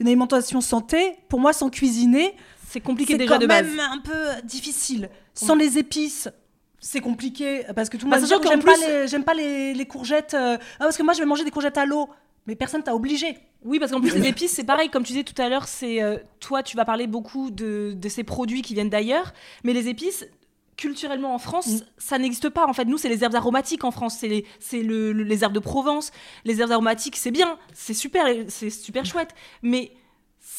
[0.00, 2.34] Une alimentation santé, pour moi, sans cuisiner,
[2.68, 3.66] c'est compliqué déjà de base.
[3.66, 5.08] C'est quand même un peu difficile.
[5.34, 6.28] Sans les épices,
[6.80, 9.86] c'est compliqué parce que tout le bah, monde bah, j'aime pas, les, j'aime pas les,
[9.86, 10.34] courgettes.
[10.34, 12.08] Euh, ah, parce que moi, je vais manger des courgettes à l'eau.
[12.46, 13.38] Mais personne t'a obligé.
[13.64, 14.90] Oui, parce qu'en plus, les épices, c'est pareil.
[14.90, 18.08] Comme tu disais tout à l'heure, c'est euh, toi, tu vas parler beaucoup de, de
[18.08, 19.32] ces produits qui viennent d'ailleurs.
[19.62, 20.26] Mais les épices,
[20.76, 21.80] culturellement en France, mm.
[21.98, 22.66] ça n'existe pas.
[22.66, 26.10] En fait, nous, c'est les herbes aromatiques en France, c'est les, les herbes de Provence.
[26.44, 29.34] Les herbes aromatiques, c'est bien, c'est super, c'est super chouette.
[29.62, 29.92] Mais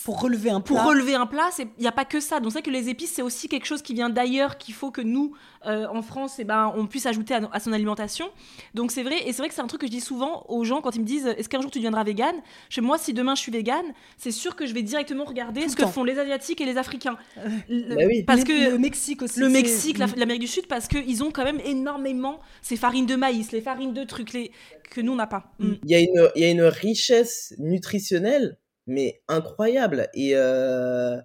[0.06, 0.76] pour relever un plat.
[0.76, 2.40] Pour relever un plat, il n'y a pas que ça.
[2.40, 5.02] Donc c'est que les épices, c'est aussi quelque chose qui vient d'ailleurs, qu'il faut que
[5.02, 5.34] nous,
[5.66, 8.30] euh, en France, eh ben, on puisse ajouter à, son alimentation.
[8.76, 10.64] Donc c'est vrai, et c'est vrai que c'est un truc que je dis souvent aux
[10.64, 12.36] gens quand ils me disent est-ce qu'un jour tu deviendras vegan
[12.70, 13.84] Chez moi, si demain je suis vegan,
[14.16, 17.18] c'est sûr que je vais directement regarder ce que font les Asiatiques et les Africains.
[17.40, 18.22] Euh, bah oui.
[18.22, 19.40] Parce que le Mexique aussi.
[19.40, 23.52] Le Mexique, l'Amérique du Sud, parce qu'ils ont quand même énormément ces farines de maïs,
[23.52, 24.52] les farines de trucs les...
[24.92, 25.52] que nous, on n'a pas.
[25.60, 30.10] Il y, a une, il y a une richesse nutritionnelle mais incroyable.
[30.14, 31.20] Et, euh,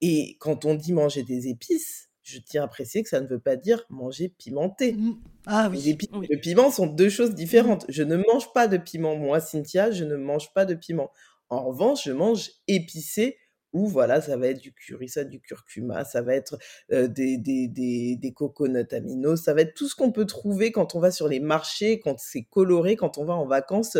[0.00, 3.38] et quand on dit manger des épices, je tiens à préciser que ça ne veut
[3.38, 4.94] pas dire manger pimenté.
[4.94, 5.20] Mmh.
[5.46, 5.80] Ah oui.
[5.80, 5.96] Les
[6.28, 7.86] Le piment sont deux choses différentes.
[7.88, 9.16] Je ne mange pas de piment.
[9.16, 11.10] Moi, Cynthia, je ne mange pas de piment.
[11.48, 13.38] En revanche, je mange épicé
[13.84, 16.56] voilà, ça va être du curry, ça du curcuma, ça va être
[16.90, 20.94] des, des, des, des coconuts aminos, ça va être tout ce qu'on peut trouver quand
[20.94, 23.98] on va sur les marchés, quand c'est coloré, quand on va en vacances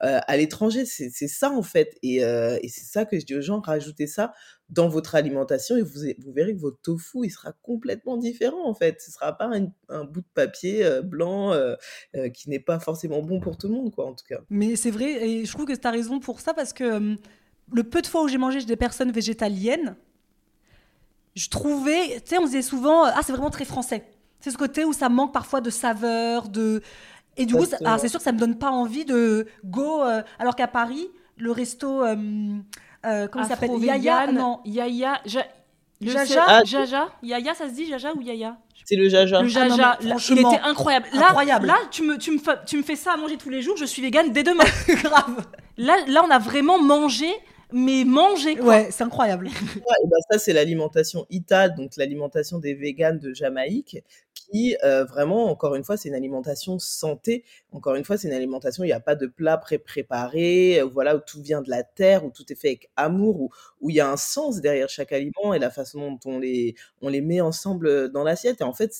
[0.00, 0.84] à l'étranger.
[0.84, 1.96] C'est ça en fait.
[2.02, 4.34] Et, et c'est ça que je dis aux gens, rajoutez ça
[4.70, 8.74] dans votre alimentation et vous, vous verrez que votre tofu, il sera complètement différent en
[8.74, 9.00] fait.
[9.00, 9.50] Ce ne sera pas
[9.88, 11.52] un, bout de papier blanc
[12.34, 14.40] qui n'est pas forcément bon pour tout le monde, quoi, en tout cas.
[14.50, 17.16] Mais c'est vrai, et je trouve que tu as raison pour ça parce que
[17.72, 19.96] le peu de fois où j'ai mangé chez des personnes végétaliennes,
[21.34, 24.04] je trouvais, tu sais, on disait souvent, ah, c'est vraiment très français.
[24.40, 26.82] C'est ce côté où ça manque parfois de saveur, de.
[27.36, 30.02] Et du coup, ah, c'est sûr que ça me donne pas envie de go.
[30.02, 32.04] Euh, alors qu'à Paris, le resto.
[32.04, 32.14] Euh,
[33.06, 33.72] euh, comment ça s'appelle?
[33.78, 35.20] Yaya Non, Yaya.
[36.00, 38.58] Le Jaja, ah, Jaja, Yaya, ça se dit Jaja ou Yaya?
[38.84, 39.40] C'est le Jaja.
[39.40, 41.06] Le Jaja, ah il était incroyable.
[41.14, 41.66] Là, incroyable.
[41.66, 43.84] là tu, me, tu, me tu me fais ça à manger tous les jours, je
[43.86, 44.64] suis végane dès demain.
[44.88, 45.46] Grave.
[45.78, 47.32] Là, là, on a vraiment mangé
[47.72, 48.66] mais manger quoi.
[48.66, 49.48] Ouais, c'est incroyable.
[49.74, 54.02] ben ça c'est l'alimentation Ital, donc l'alimentation des véganes de Jamaïque,
[54.34, 57.44] qui euh, vraiment, encore une fois, c'est une alimentation santé.
[57.72, 61.16] Encore une fois, c'est une alimentation, il n'y a pas de plat pré-préparé, euh, voilà,
[61.16, 63.50] où tout vient de la terre, où tout est fait avec amour, où,
[63.80, 66.74] où il y a un sens derrière chaque aliment et la façon dont on les,
[67.02, 68.60] on les met ensemble dans l'assiette.
[68.60, 68.92] Et en fait,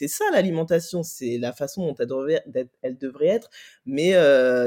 [0.00, 1.94] c'est ça l'alimentation, c'est la façon dont
[2.82, 3.50] elle devrait, être,
[3.84, 4.14] mais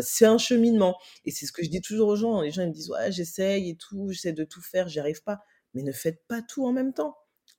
[0.03, 0.95] c'est un cheminement.
[1.25, 2.41] Et c'est ce que je dis toujours aux gens.
[2.41, 5.39] Les gens me disent ouais j'essaye et tout, j'essaie de tout faire, j'y arrive pas.
[5.73, 7.17] Mais ne faites pas tout en même temps.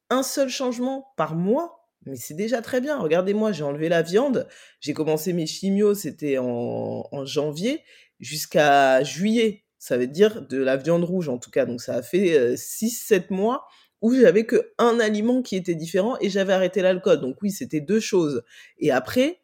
[0.08, 2.96] Un seul changement par mois, mais c'est déjà très bien.
[3.00, 4.46] Regardez-moi, j'ai enlevé la viande,
[4.78, 7.82] j'ai commencé mes chimios, c'était en, janvier
[8.20, 9.64] jusqu'à juillet.
[9.80, 11.66] Ça veut dire de la viande rouge en tout cas.
[11.66, 13.66] Donc ça a fait 6-7 mois
[14.04, 17.22] où j'avais que un aliment qui était différent et j'avais arrêté l'alcool.
[17.22, 18.42] Donc oui, c'était deux choses.
[18.78, 19.40] Et après,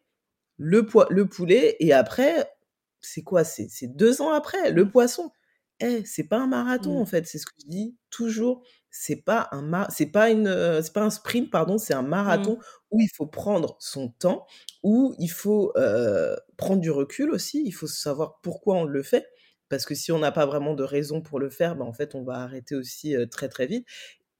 [0.57, 2.47] le, le poulet, et après,
[2.99, 3.43] c'est quoi?
[3.43, 5.31] C'est deux ans après, le poisson.
[5.79, 7.07] Eh, c'est pas un marathon en mmh.
[7.07, 8.61] fait, c'est ce que je dis toujours.
[8.91, 12.57] C'est pas un c'est pas une euh, c'est pas un sprint pardon, c'est un marathon
[12.57, 12.63] mmh.
[12.91, 14.45] où il faut prendre son temps,
[14.83, 17.63] où il faut euh, prendre du recul aussi.
[17.65, 19.25] Il faut savoir pourquoi on le fait
[19.71, 22.13] parce que si on n'a pas vraiment de raison pour le faire, ben en fait,
[22.13, 23.87] on va arrêter aussi euh, très très vite.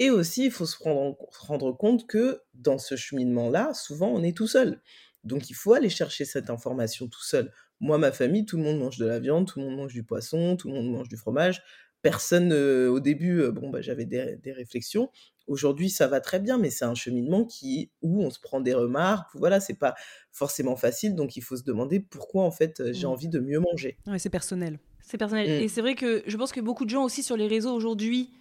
[0.01, 4.47] Et aussi, il faut se rendre, compte que dans ce cheminement-là, souvent, on est tout
[4.47, 4.81] seul.
[5.23, 7.53] Donc, il faut aller chercher cette information tout seul.
[7.79, 10.03] Moi, ma famille, tout le monde mange de la viande, tout le monde mange du
[10.03, 11.61] poisson, tout le monde mange du fromage.
[12.01, 15.11] Personne, euh, au début, euh, bon, bah, j'avais des, réflexions.
[15.45, 18.73] Aujourd'hui, ça va très bien, mais c'est un cheminement qui, où on se prend des
[18.73, 19.29] remarques.
[19.35, 19.93] Voilà, c'est pas
[20.31, 23.11] forcément facile, donc il faut se demander pourquoi, en fait, j'ai mmh.
[23.11, 23.99] envie de mieux manger.
[24.07, 24.79] Ouais, c'est personnel.
[25.03, 25.47] C'est personnel.
[25.47, 25.63] Mmh.
[25.63, 28.31] Et c'est vrai que je pense que beaucoup de gens aussi sur les réseaux aujourd'hui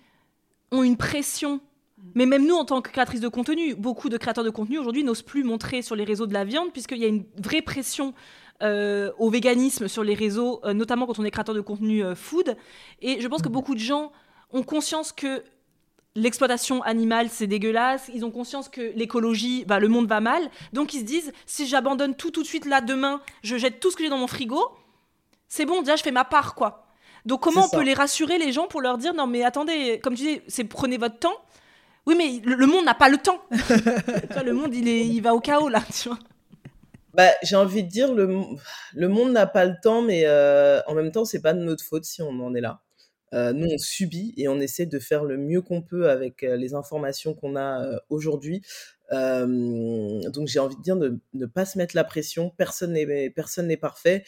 [0.73, 1.61] ont une pression.
[2.15, 5.05] Mais même nous, en tant que créatrices de contenu, beaucoup de créateurs de contenu aujourd'hui
[5.05, 8.15] n'osent plus montrer sur les réseaux de la viande, puisqu'il y a une vraie pression
[8.63, 12.15] euh, au véganisme sur les réseaux, euh, notamment quand on est créateur de contenu euh,
[12.15, 12.57] food.
[13.01, 13.55] Et je pense que mhm.
[13.55, 14.13] beaucoup de gens
[14.53, 15.43] ont conscience que
[16.15, 18.11] l'exploitation animale, c'est dégueulasse.
[18.13, 20.51] Ils ont conscience que l'écologie, bah, le monde va mal.
[20.73, 23.91] Donc ils se disent, si j'abandonne tout tout de suite là, demain, je jette tout
[23.91, 24.61] ce que j'ai dans mon frigo,
[25.49, 26.90] c'est bon, déjà je fais ma part, quoi.
[27.27, 30.15] Donc comment on peut les rassurer les gens pour leur dire non mais attendez, comme
[30.15, 31.37] tu dis, c'est prenez votre temps.
[32.07, 33.41] Oui mais le, monde n'a pas le temps.
[34.45, 36.19] le monde il est, il va au chaos là, tu vois.
[37.15, 38.29] Bah, j'ai envie de dire le,
[38.95, 41.85] le monde n'a pas le temps, mais euh, en même temps c'est pas de notre
[41.85, 42.81] faute si on en est là.
[43.33, 46.57] Euh, nous on subit et on essaie de faire le mieux qu'on peut avec euh,
[46.57, 48.63] les informations qu'on a aujourd'hui
[49.11, 52.51] donc j'ai envie de dire de ne pas se mettre la pression.
[52.57, 54.25] Personne n'est personne n'est parfait.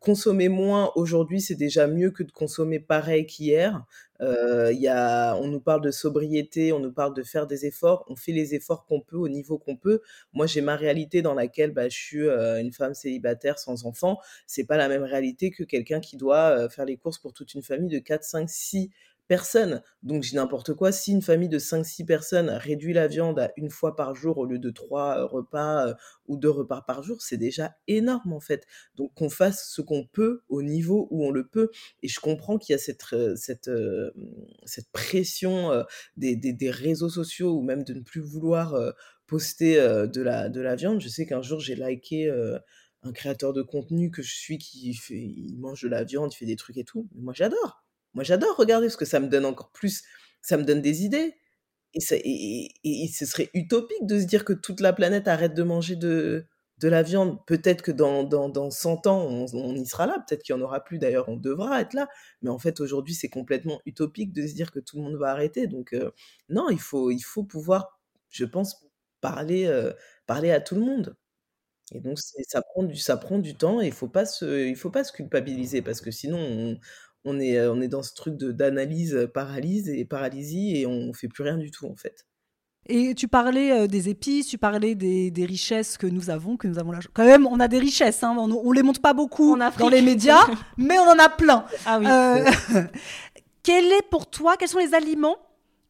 [0.00, 3.84] consommer moins aujourd'hui, c'est déjà mieux que de consommer pareil qu'hier.
[4.20, 8.04] Euh, y a, on nous parle de sobriété, on nous parle de faire des efforts.
[8.08, 10.00] On fait les efforts qu'on peut au niveau qu'on peut.
[10.32, 14.18] Moi, j'ai ma réalité dans laquelle bah, je suis une femme célibataire sans enfant.
[14.46, 17.62] C'est pas la même réalité que quelqu'un qui doit faire les courses pour toute une
[17.62, 18.90] famille de 4, 5, 6
[19.28, 19.82] personne.
[20.02, 20.90] Donc, j'ai n'importe quoi.
[20.90, 24.46] Si une famille de 5-6 personnes réduit la viande à une fois par jour au
[24.46, 25.94] lieu de trois euh, repas euh,
[26.26, 28.66] ou deux repas par jour, c'est déjà énorme en fait.
[28.96, 31.70] Donc, qu'on fasse ce qu'on peut au niveau où on le peut.
[32.02, 33.70] Et je comprends qu'il y a cette, euh, cette,
[34.92, 35.84] pression
[36.16, 38.74] des, des, réseaux sociaux ou même de ne plus vouloir
[39.26, 41.00] poster de, la, de la viande.
[41.00, 42.30] Je sais qu'un jour, j'ai liké
[43.02, 44.98] un créateur de contenu que je suis qui
[45.58, 47.08] mange de la viande, il fait des trucs et tout.
[47.14, 47.84] Moi, j'adore.
[48.14, 50.02] Moi, j'adore regarder parce que ça me donne encore plus,
[50.42, 51.34] ça me donne des idées.
[51.94, 52.70] Et, ça, et,
[53.14, 56.46] ce serait utopique de se dire que toute la planète arrête de manger de,
[56.78, 57.38] de la viande.
[57.46, 60.22] Peut-être que dans, dans, dans 100 ans, on, y sera là.
[60.26, 60.98] Peut-être qu'il n'y en aura plus.
[60.98, 62.08] D'ailleurs, on devra être là.
[62.42, 65.30] Mais en fait, aujourd'hui, c'est complètement utopique de se dire que tout le monde va
[65.30, 65.66] arrêter.
[65.66, 66.10] Donc, euh,
[66.50, 67.98] non, il faut, il faut pouvoir
[68.30, 68.86] je pense,
[69.20, 69.66] parler,
[70.26, 71.16] parler à tout le monde.
[71.92, 73.94] Et donc ça prend du ça prend du temps et il il
[74.76, 76.78] faut pas se culpabiliser parce que sinon on
[77.28, 81.28] on est, on est dans ce truc de d'analyse, paralyse et paralysie et on fait
[81.28, 82.26] plus rien du tout, en fait.
[82.90, 86.78] Et tu parlais des épices, tu parlais des, des, richesses que nous avons, que nous
[86.78, 87.00] avons là.
[87.12, 90.00] Quand même, on a des richesses, hein, on, ne les montre pas beaucoup dans les
[90.00, 90.46] médias,
[90.78, 91.66] mais on en a plein.
[91.84, 92.80] Ah oui.
[93.62, 95.36] quel est pour toi, quels sont les aliments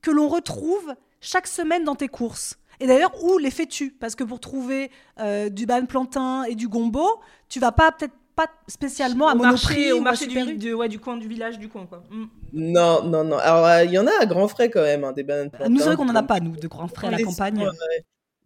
[0.03, 2.59] que l'on retrouve chaque semaine dans tes courses?
[2.81, 3.91] Et d'ailleurs, où les fais-tu?
[3.93, 7.07] Parce que pour trouver euh, du ban plantain et du gombo,
[7.49, 11.17] tu vas pas peut-être pas spécialement à au marché, au marché du, ouais, du coin
[11.17, 12.05] du village du coin quoi.
[12.09, 12.27] Mm.
[12.53, 13.37] Non non non.
[13.37, 15.51] Alors euh, il y en a à grands frais quand même hein, des bananes.
[15.69, 17.67] Nous c'est vrai qu'on en a pas nous de grands frais à la campagne.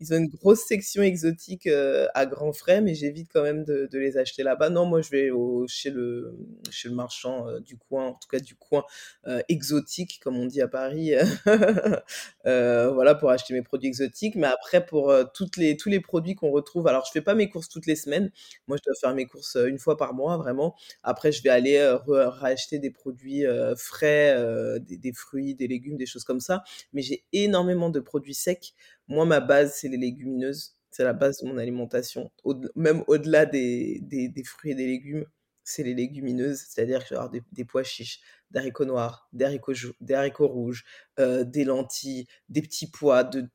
[0.03, 3.89] Ils ont une grosse section exotique euh, à grands frais, mais j'évite quand même de,
[3.93, 4.69] les acheter là-bas.
[4.69, 5.31] Non, moi je vais
[5.69, 6.37] chez, le,
[6.71, 8.83] chez le marchand euh, du coin, en tout cas du coin
[9.29, 11.13] euh, exotique, comme on dit à Paris,
[12.45, 14.35] voilà, pour acheter mes produits exotiques.
[14.35, 17.87] Mais après, pour tous les produits qu'on retrouve, alors je fais pas mes courses toutes
[17.87, 18.33] les semaines.
[18.67, 20.75] Moi, je dois faire mes courses une fois par mois, vraiment.
[21.05, 23.45] Après, je vais aller racheter des produits
[23.77, 24.37] frais,
[24.81, 26.65] des fruits, des légumes, des choses comme ça.
[26.93, 28.75] Mais j'ai énormément de produits secs.
[29.09, 30.77] Moi, ma base, c'est les légumineuses.
[30.91, 32.31] C'est la base de mon alimentation.
[32.77, 35.25] même au-delà des, fruits et des légumes,
[35.65, 36.65] c'est les légumineuses.
[36.69, 40.85] C'est-à-dire que des, des pois chiches, des haricots noirs, des haricots, rouges,
[41.19, 43.49] euh, des lentilles, des petits pois, de,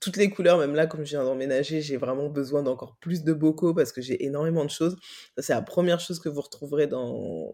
[0.00, 0.58] toutes les couleurs.
[0.58, 4.00] Même là, comme je viens d'emménager, j'ai vraiment besoin d'encore plus de bocaux parce que
[4.00, 4.96] j'ai énormément de choses.
[5.36, 7.52] Ça, c'est la première chose que vous retrouverez dans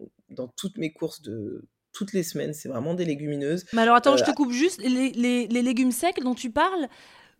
[0.57, 2.53] toutes mes courses de toutes les semaines.
[2.53, 3.65] C'est vraiment des légumineuses.
[3.73, 4.81] Mais alors attends, je te euh, coupe juste.
[4.81, 6.87] Les, les, légumes secs dont tu parles,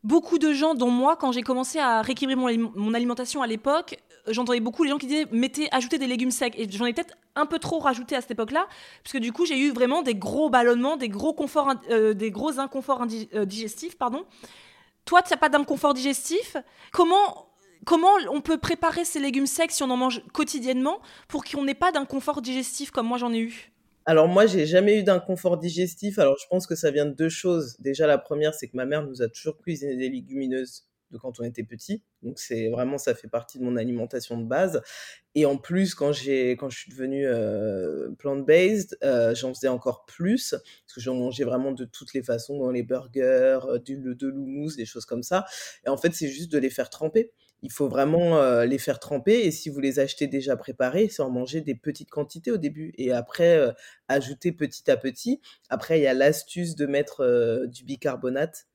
[0.04, 3.98] beaucoup de gens, dont moi, quand j'ai commencé à rééquilibrer mon, mon alimentation à l'époque,
[4.28, 6.54] euh, j'entendais beaucoup les gens qui disaient mettez, ajoutez des légumes secs.
[6.58, 8.68] Et j'en ai peut-être un peu trop rajouté à cette époque-là,
[9.04, 12.60] puisque du coup, j'ai eu vraiment des gros ballonnements, des gros, conforts, euh, des gros
[12.60, 13.98] inconforts digestifs.
[13.98, 14.26] Pardon.
[15.06, 16.58] Toi, tu n'as pas d'inconfort digestif.
[16.92, 17.50] Comment
[17.86, 21.74] Comment on peut préparer ces légumes secs si on en mange quotidiennement pour qu'on n'ait
[21.74, 23.72] pas d'inconfort digestif comme moi j'en ai eu?
[24.10, 26.18] Alors moi, j'ai jamais eu d'inconfort digestif.
[26.18, 27.76] Alors je pense que ça vient de deux choses.
[27.78, 31.40] Déjà, la première, c'est que ma mère nous a toujours cuisiné des légumineuses de quand
[31.40, 32.02] on était petit.
[32.24, 34.82] Donc c'est vraiment ça fait partie de mon alimentation de base.
[35.36, 40.06] Et en plus quand j'ai quand je suis devenue euh, plant-based, euh, j'en faisais encore
[40.08, 43.96] plus parce que j'en mangeais vraiment de toutes les façons dans les burgers, euh, du
[43.98, 45.46] de l'houmous, des choses comme ça.
[45.86, 47.32] Et en fait, c'est juste de les faire tremper
[47.62, 51.30] il faut vraiment les faire tremper et si vous les achetez déjà préparés, c'est en
[51.30, 53.74] manger des petites quantités au début et après
[54.08, 55.42] ajouter petit à petit.
[55.70, 58.68] Après, il y a l'astuce de mettre du bicarbonate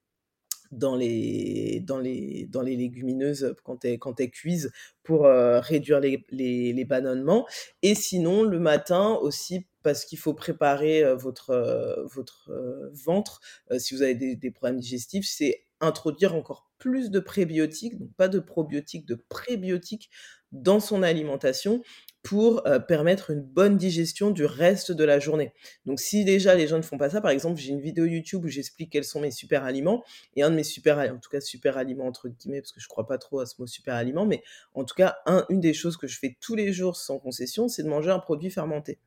[0.71, 4.73] dans les, dans les, dans les légumineuses quand elles, quand elles cuisent
[5.03, 7.47] pour réduire les, les, les bannonnements.
[7.83, 12.51] Et sinon, le matin aussi, parce qu'il faut préparer votre, votre
[12.93, 13.41] ventre,
[13.79, 18.29] si vous avez des, des problèmes digestifs, c'est introduire encore plus de prébiotiques, donc pas
[18.29, 20.11] de probiotiques, de prébiotiques
[20.53, 21.81] dans son alimentation
[22.23, 25.55] pour euh, permettre une bonne digestion du reste de la journée.
[25.87, 28.45] Donc si déjà les gens ne font pas ça, par exemple, j'ai une vidéo YouTube
[28.45, 30.05] où j'explique quels sont mes super aliments,
[30.37, 32.89] et un de mes super, en tout cas super aliments entre guillemets, parce que je
[32.89, 34.43] crois pas trop à ce mot super aliment, mais
[34.75, 37.67] en tout cas, un, une des choses que je fais tous les jours sans concession,
[37.67, 38.99] c'est de manger un produit fermenté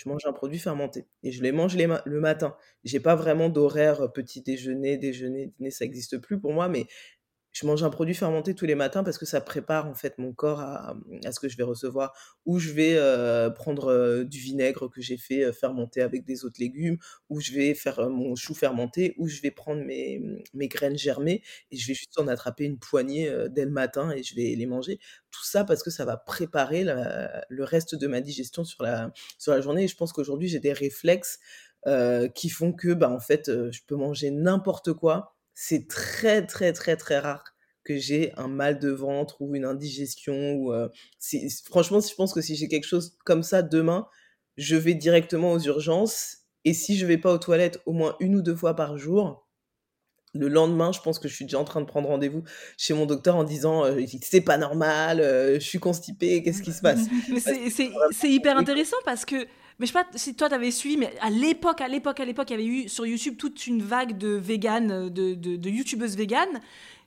[0.00, 2.56] je mange un produit fermenté et je les mange le matin.
[2.84, 6.86] J'ai pas vraiment d'horaire euh, petit déjeuner, déjeuner, dîner, ça n'existe plus pour moi, mais
[7.52, 10.32] je mange un produit fermenté tous les matins parce que ça prépare en fait mon
[10.32, 10.94] corps à,
[11.24, 12.12] à ce que je vais recevoir.
[12.46, 12.98] Ou je vais
[13.54, 16.98] prendre du vinaigre que j'ai fait fermenter avec des autres légumes,
[17.28, 20.20] ou je vais faire mon chou fermenté, ou je vais prendre mes,
[20.54, 24.22] mes, graines germées et je vais juste en attraper une poignée dès le matin et
[24.22, 24.98] je vais les manger.
[25.30, 29.52] Tout ça parce que ça va préparer le reste de ma digestion sur la, sur
[29.52, 29.84] la journée.
[29.84, 31.38] Et je pense qu'aujourd'hui j'ai des réflexes
[32.34, 36.96] qui font que bah, en fait je peux manger n'importe quoi c'est très très très
[36.96, 37.44] très rare
[37.84, 40.88] que j'ai un mal de ventre ou une indigestion ou euh,
[41.66, 44.06] franchement je pense que si j'ai quelque chose comme ça demain
[44.56, 48.36] je vais directement aux urgences et si je vais pas aux toilettes au moins une
[48.36, 49.46] ou deux fois par jour
[50.32, 52.44] le lendemain, je pense que je suis déjà en train de prendre rendez-vous
[52.78, 56.72] chez mon docteur en disant euh, c'est pas normal, euh, je suis constipée, qu'est-ce qui
[56.72, 57.00] se passe?
[58.12, 59.44] C'est hyper intéressant parce que
[59.80, 62.50] mais je sais pas si toi t'avais suivi, mais à l'époque, à l'époque, à l'époque,
[62.50, 66.16] il y avait eu sur YouTube toute une vague de véganes, de, de, de youtubeuses
[66.16, 66.60] véganes.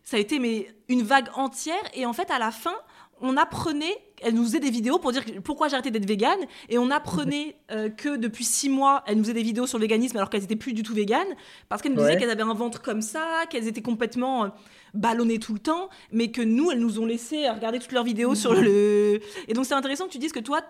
[0.04, 1.84] Ça a été mais une vague entière.
[1.94, 2.74] Et en fait, à la fin,
[3.22, 6.80] on apprenait, elle nous faisait des vidéos pour dire pourquoi j'ai arrêté d'être végane, et
[6.80, 10.18] on apprenait euh, que depuis six mois, elle nous faisait des vidéos sur le véganisme
[10.18, 11.28] alors qu'elles étaient plus du tout véganes,
[11.70, 14.48] parce qu'elles nous disaient qu'elles avaient un ventre comme ça, qu'elles étaient complètement euh,
[14.96, 18.34] ballonnées tout le temps, mais que nous, elles nous ont laissé regarder toutes leurs vidéos
[18.36, 19.20] sur le...
[19.48, 20.62] Et donc c'est intéressant que tu dises que toi,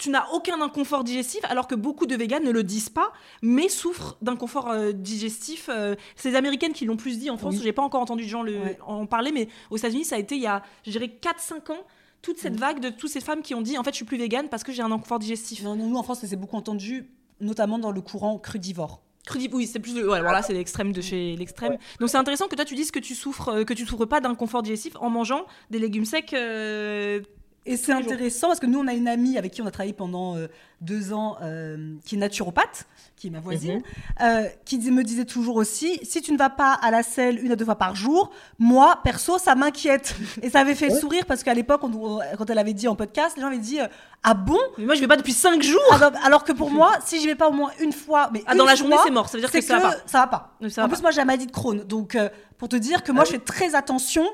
[0.00, 3.68] tu n'as aucun inconfort digestif, alors que beaucoup de véganes ne le disent pas, mais
[3.68, 5.68] souffrent d'inconfort euh, digestif.
[5.68, 7.56] Euh, c'est les Américaines qui l'ont plus dit en France.
[7.62, 10.36] J'ai pas encore entendu de gens le, en parler, mais aux États-Unis, ça a été
[10.36, 11.84] il y a, je dirais, 4-5 ans
[12.22, 12.60] toute cette mm.
[12.60, 14.62] vague de toutes ces femmes qui ont dit en fait je suis plus végane parce
[14.62, 15.62] que j'ai un inconfort digestif.
[15.62, 19.02] Non, nous en France c'est beaucoup entendu, notamment dans le courant crudivore.
[19.26, 19.92] Crudivore, oui, c'est plus.
[20.02, 21.76] Ouais, voilà, c'est l'extrême de chez l'extrême.
[21.98, 24.20] Donc c'est intéressant que toi tu dises que tu souffres, euh, que tu souffres pas
[24.20, 26.32] d'inconfort digestif en mangeant des légumes secs.
[26.32, 27.20] Euh,
[27.66, 29.92] et c'est intéressant parce que nous, on a une amie avec qui on a travaillé
[29.92, 30.46] pendant euh,
[30.80, 32.86] deux ans, euh, qui est naturopathe,
[33.16, 33.82] qui est ma voisine, mhm.
[34.22, 37.52] euh, qui me disait toujours aussi, si tu ne vas pas à la selle une
[37.52, 40.16] à deux fois par jour, moi, perso, ça m'inquiète.
[40.40, 43.42] Et ça avait fait sourire parce qu'à l'époque, quand elle avait dit en podcast, les
[43.42, 43.78] gens avaient dit,
[44.22, 44.58] ah bon?
[44.78, 47.26] Mais moi, je vais pas depuis cinq jours ah, Alors que pour moi, si je
[47.26, 49.28] vais pas au moins une fois, mais ah, dans la journée, c'est mort.
[49.28, 49.96] Ça veut dire que, ça va pas.
[50.06, 50.56] Ça va pas.
[50.82, 52.16] en plus, moi, j'ai la maladie de Crohn, donc
[52.56, 54.24] pour te dire que moi, ah je fais très attention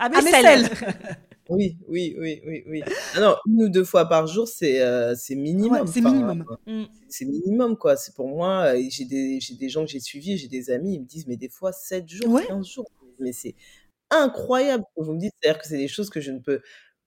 [0.00, 0.70] à mes, selles.
[1.48, 2.82] Oui, oui, oui, oui, oui.
[3.14, 5.86] Ah non, une ou deux fois par jour, c'est euh, c'est minimum.
[5.86, 6.44] c'est minimum.
[6.66, 6.84] Mm.
[7.08, 7.96] C'est minimum, quoi.
[7.96, 11.00] C'est pour moi, euh, j'ai des, des gens que j'ai suivis, j'ai des amis, ils
[11.00, 12.86] me disent, mais des fois, 7 jours, 15 jours.
[13.18, 13.54] Mais c'est
[14.10, 14.84] incroyable.
[14.96, 16.60] Vous me dites, c'est-à-dire que c'est des choses que je ne peux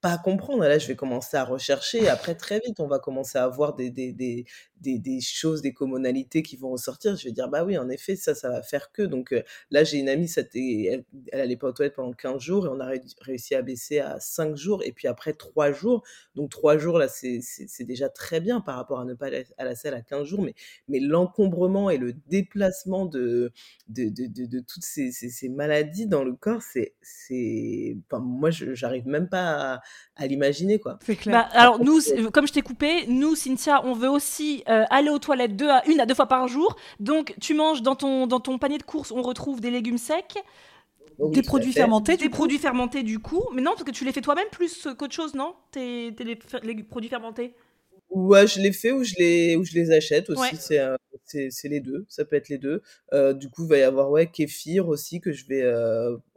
[0.06, 0.62] pas comprendre.
[0.62, 2.08] là, je vais commencer à rechercher.
[2.10, 4.46] Après, très vite, on va commencer à avoir des, des, des,
[4.80, 7.16] des, choses, des commonalités qui vont ressortir.
[7.16, 9.02] Je vais dire, bah oui, en effet, ça, ça va faire que.
[9.02, 9.34] Donc
[9.72, 12.70] là, j'ai une amie, ça elle, elle allait pas aux toilettes pendant 15 jours et
[12.70, 12.92] on a
[13.22, 14.84] réussi à baisser à 5 jours.
[14.84, 16.04] Et puis après, 3 jours.
[16.36, 17.40] Donc 3 jours, là, c'est
[17.80, 20.44] déjà très bien par rapport à ne pas aller à la salle à 15 jours.
[20.44, 20.54] Mais,
[20.88, 23.52] mais l'encombrement et le déplacement de,
[23.88, 26.94] de, de, de, toutes ces, ces, maladies dans le corps, c'est.
[28.12, 29.82] Enfin, moi, j'arrive même pas à,
[30.16, 30.98] à l'imaginer, quoi.
[31.06, 31.34] C'est clair.
[31.34, 32.00] Bah, alors, nous,
[32.32, 35.86] comme je t'ai coupé, nous, Cynthia, on veut aussi euh, aller aux toilettes deux à,
[35.88, 36.76] une à deux fois par jour.
[37.00, 40.38] Donc, tu manges dans ton, dans ton panier de courses, on retrouve des légumes secs.
[41.18, 44.12] Oh des produits fermentés, des produits fermentés du coup, mais non parce que tu les
[44.12, 45.56] fais toi-même plus qu'autre chose, non?
[45.72, 46.36] Tes, les,
[46.84, 47.54] produits fermentés?
[48.10, 50.78] Ouais, je les fais ou je les ou je les achète aussi.
[50.78, 52.06] Euh, c'est c'est les deux.
[52.10, 52.82] Ça peut être les deux.
[53.14, 55.64] Euh, du coup, il va y avoir ouais kéfir aussi que je vais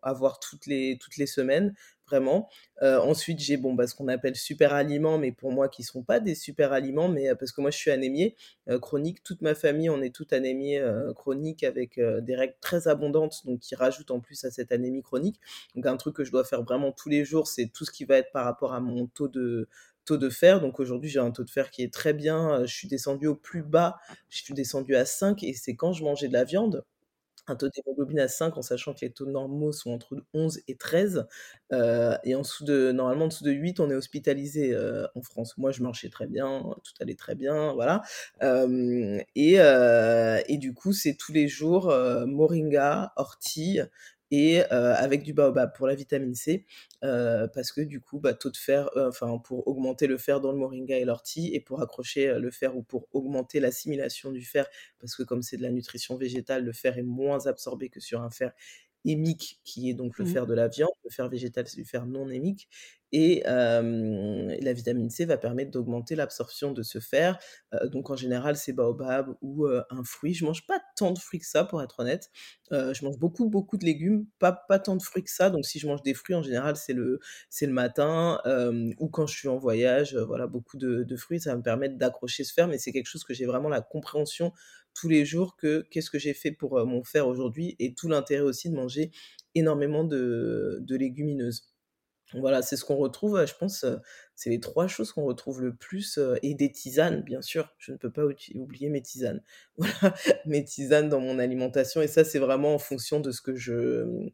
[0.00, 1.74] avoir toutes les toutes les semaines
[2.08, 2.48] vraiment.
[2.82, 6.02] Euh, ensuite, j'ai bon, bah, ce qu'on appelle super aliments, mais pour moi qui sont
[6.02, 8.36] pas des super aliments, mais euh, parce que moi je suis anémiée
[8.68, 9.22] euh, chronique.
[9.22, 10.76] Toute ma famille, on est toute anémie
[11.14, 15.40] chronique avec des règles très abondantes, donc qui rajoutent en plus à cette anémie chronique.
[15.74, 18.04] Donc un truc que je dois faire vraiment tous les jours, c'est tout ce qui
[18.04, 19.68] va être par rapport à mon taux de
[20.04, 20.60] taux de fer.
[20.60, 22.64] Donc aujourd'hui, j'ai un taux de fer qui est très bien.
[22.64, 23.98] Je suis descendu au plus bas.
[24.28, 26.84] Je suis descendu à 5 et c'est quand je mangeais de la viande
[27.50, 30.76] un taux d'hémoglobine à 5 en sachant que les taux normaux sont entre 11 et
[30.76, 31.26] 13
[31.72, 35.22] euh, et en dessous de normalement en dessous de 8 on est hospitalisé euh, en
[35.22, 35.56] France.
[35.58, 38.02] Moi je marchais très bien tout allait très bien voilà
[38.42, 41.92] euh, et, et du coup c'est tous les jours
[42.26, 43.80] moringa ortie
[44.30, 46.66] et avec du baobab pour la vitamine C,
[47.00, 48.90] parce que du coup, bah, taux de fer,
[49.44, 52.82] pour augmenter le fer dans le moringa et l'ortie, et pour accrocher le fer ou
[52.82, 54.66] pour augmenter l'assimilation du fer,
[54.98, 58.22] parce que comme c'est de la nutrition végétale, le fer est moins absorbé que sur
[58.22, 58.52] un fer
[59.10, 60.28] hémique, qui est donc le mmh.
[60.28, 60.90] fer de la viande.
[61.04, 62.68] Le fer végétal, c'est du fer non hémique.
[63.10, 67.38] Et la vitamine C va permettre d'augmenter l'absorption de ce fer.
[67.84, 70.34] donc en général, c'est baobab ou un fruit.
[70.34, 72.30] Je mange pas tant de fruits que ça, pour être honnête.
[72.70, 75.48] je mange beaucoup, beaucoup de légumes, pas, pas tant de fruits que ça.
[75.48, 78.40] Donc si je mange des fruits, en général, c'est le, c'est le matin
[78.98, 80.14] ou quand je suis en voyage.
[80.14, 82.68] voilà, beaucoup de, de fruits, ça va me permettre d'accrocher ce fer.
[82.68, 84.52] Mais c'est quelque chose que j'ai vraiment la compréhension
[84.98, 88.42] tous les jours que qu'est-ce que j'ai fait pour mon fer aujourd'hui et tout l'intérêt
[88.42, 89.10] aussi de manger
[89.54, 91.68] énormément de, de légumineuses.
[92.34, 93.86] Voilà, c'est ce qu'on retrouve, je pense,
[94.34, 97.96] c'est les trois choses qu'on retrouve le plus, et des tisanes, bien sûr, je ne
[97.96, 98.24] peux pas
[98.54, 99.42] oublier mes tisanes.
[99.78, 103.56] Voilà, mes tisanes dans mon alimentation, et ça, c'est vraiment en fonction de ce que
[103.56, 104.30] je, mmh,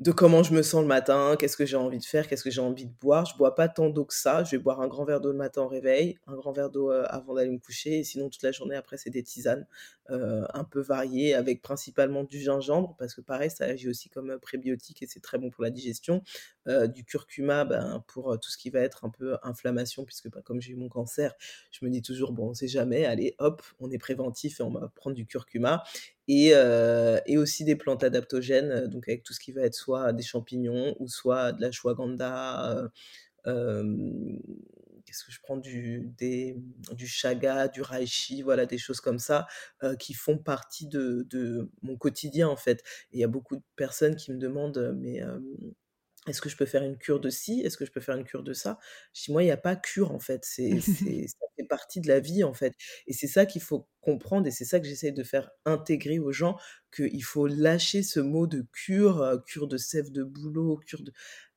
[0.00, 2.50] de comment je me sens le matin, qu'est-ce que j'ai envie de faire, qu'est-ce que
[2.50, 3.26] j'ai envie de boire.
[3.26, 4.42] Je bois pas tant d'eau que ça.
[4.42, 6.90] Je vais boire un grand verre d'eau le matin au réveil, un grand verre d'eau
[6.90, 8.00] euh, avant d'aller me coucher.
[8.00, 9.66] Et sinon, toute la journée après, c'est des tisanes
[10.10, 14.30] euh, un peu variées avec principalement du gingembre parce que pareil, ça agit aussi comme
[14.30, 16.22] un prébiotique et c'est très bon pour la digestion.
[16.66, 20.42] Euh, du curcuma ben, pour tout ce qui va être un peu inflammation puisque ben,
[20.42, 21.34] comme j'ai eu mon cancer,
[21.70, 24.70] je me dis toujours, bon, on sait jamais, allez, hop, on est préventif et on
[24.70, 25.84] va prendre du curcuma
[26.28, 26.52] et,
[27.26, 30.96] et, aussi des plantes adaptogènes, donc avec tout ce qui va être soit des champignons
[30.98, 32.90] ou soit de la ashwagandha.
[33.44, 36.56] Qu'est-ce que je prends du, des,
[36.92, 39.46] du chaga, du reishi, voilà, des choses comme ça
[39.98, 42.80] qui font partie de, de, mon quotidien en fait.
[43.12, 45.20] Et il y a beaucoup de personnes qui me demandent, mais
[46.26, 48.24] est-ce que je peux faire une cure de ci Est-ce que je peux faire une
[48.24, 48.78] cure de ça?
[49.12, 50.44] Je dis, moi, il n'y a pas cure, en fait.
[50.44, 52.74] C'est, ça fait partie de la vie, en fait.
[53.06, 56.32] Et c'est ça qu'il faut comprendre, et c'est ça que j'essaie de faire intégrer aux
[56.32, 56.56] gens,
[56.94, 61.12] qu'il faut lâcher ce mot de cure, cure de sève de boulot, cure de...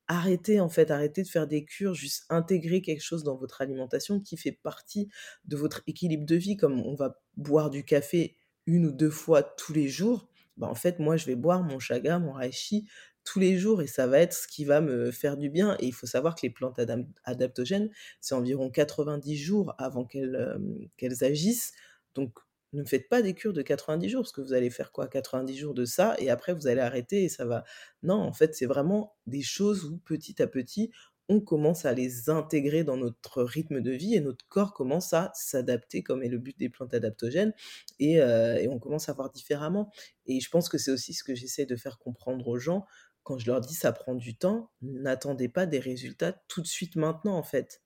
[0.07, 4.19] arrêtez en fait, arrêtez de faire des cures, juste intégrer quelque chose dans votre alimentation
[4.19, 5.09] qui fait partie
[5.45, 6.57] de votre équilibre de vie.
[6.57, 10.75] Comme on va boire du café une ou deux fois tous les jours, bah en
[10.75, 12.87] fait, moi, je vais boire mon chaga, mon reishi
[13.23, 15.75] tous les jours et ça va être ce qui va me faire du bien.
[15.79, 16.79] Et il faut savoir que les plantes
[17.25, 17.89] adaptogènes,
[18.21, 20.57] c'est environ 90 jours avant qu'elles
[20.95, 21.73] qu'elles agissent.
[22.17, 22.37] Donc,
[22.73, 25.07] ne faites pas des cures de 90 jours, parce que vous allez faire quoi?
[25.07, 27.63] 90 jours de ça, et après vous allez arrêter et ça va.
[28.03, 30.91] Non, en fait, c'est vraiment des choses où petit à petit,
[31.29, 35.31] on commence à les intégrer dans notre rythme de vie et notre corps commence à
[35.35, 37.53] s'adapter, comme est le but des plantes adaptogènes,
[37.99, 39.91] et, et on commence à voir différemment.
[40.25, 42.85] Et je pense que c'est aussi ce que j'essaie de faire comprendre aux gens
[43.23, 46.95] quand je leur dis ça prend du temps, n'attendez pas des résultats tout de suite
[46.95, 47.81] maintenant, en fait.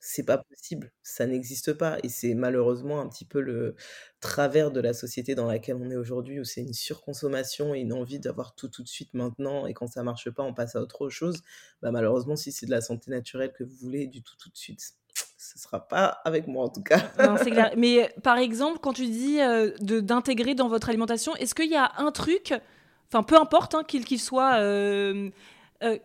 [0.00, 3.74] C'est pas possible, ça n'existe pas et c'est malheureusement un petit peu le
[4.20, 7.92] travers de la société dans laquelle on est aujourd'hui où c'est une surconsommation et une
[7.92, 10.80] envie d'avoir tout tout de suite maintenant et quand ça marche pas, on passe à
[10.80, 11.42] autre chose.
[11.82, 14.56] Bah, malheureusement, si c'est de la santé naturelle que vous voulez du tout tout de
[14.56, 14.94] suite,
[15.38, 17.10] ce sera pas avec moi en tout cas.
[17.18, 17.72] Non, c'est clair.
[17.76, 21.92] Mais par exemple, quand tu dis de d'intégrer dans votre alimentation, est-ce qu'il y a
[21.98, 22.54] un truc,
[23.08, 24.58] enfin peu importe hein, qu'il soit,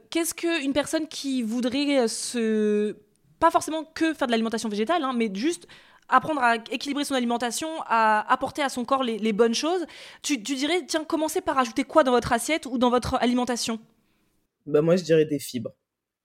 [0.10, 2.96] qu'est-ce qu'une personne qui voudrait se
[3.42, 5.68] pas forcément que faire de l'alimentation végétale, hein, mais juste
[6.08, 9.86] apprendre à équilibrer son alimentation, à apporter à son corps les, bonnes choses.
[10.22, 13.80] Tu, dirais, tiens, commencez par ajouter quoi dans votre assiette ou dans votre alimentation?
[14.66, 15.72] Bah Moi, je dirais des fibres.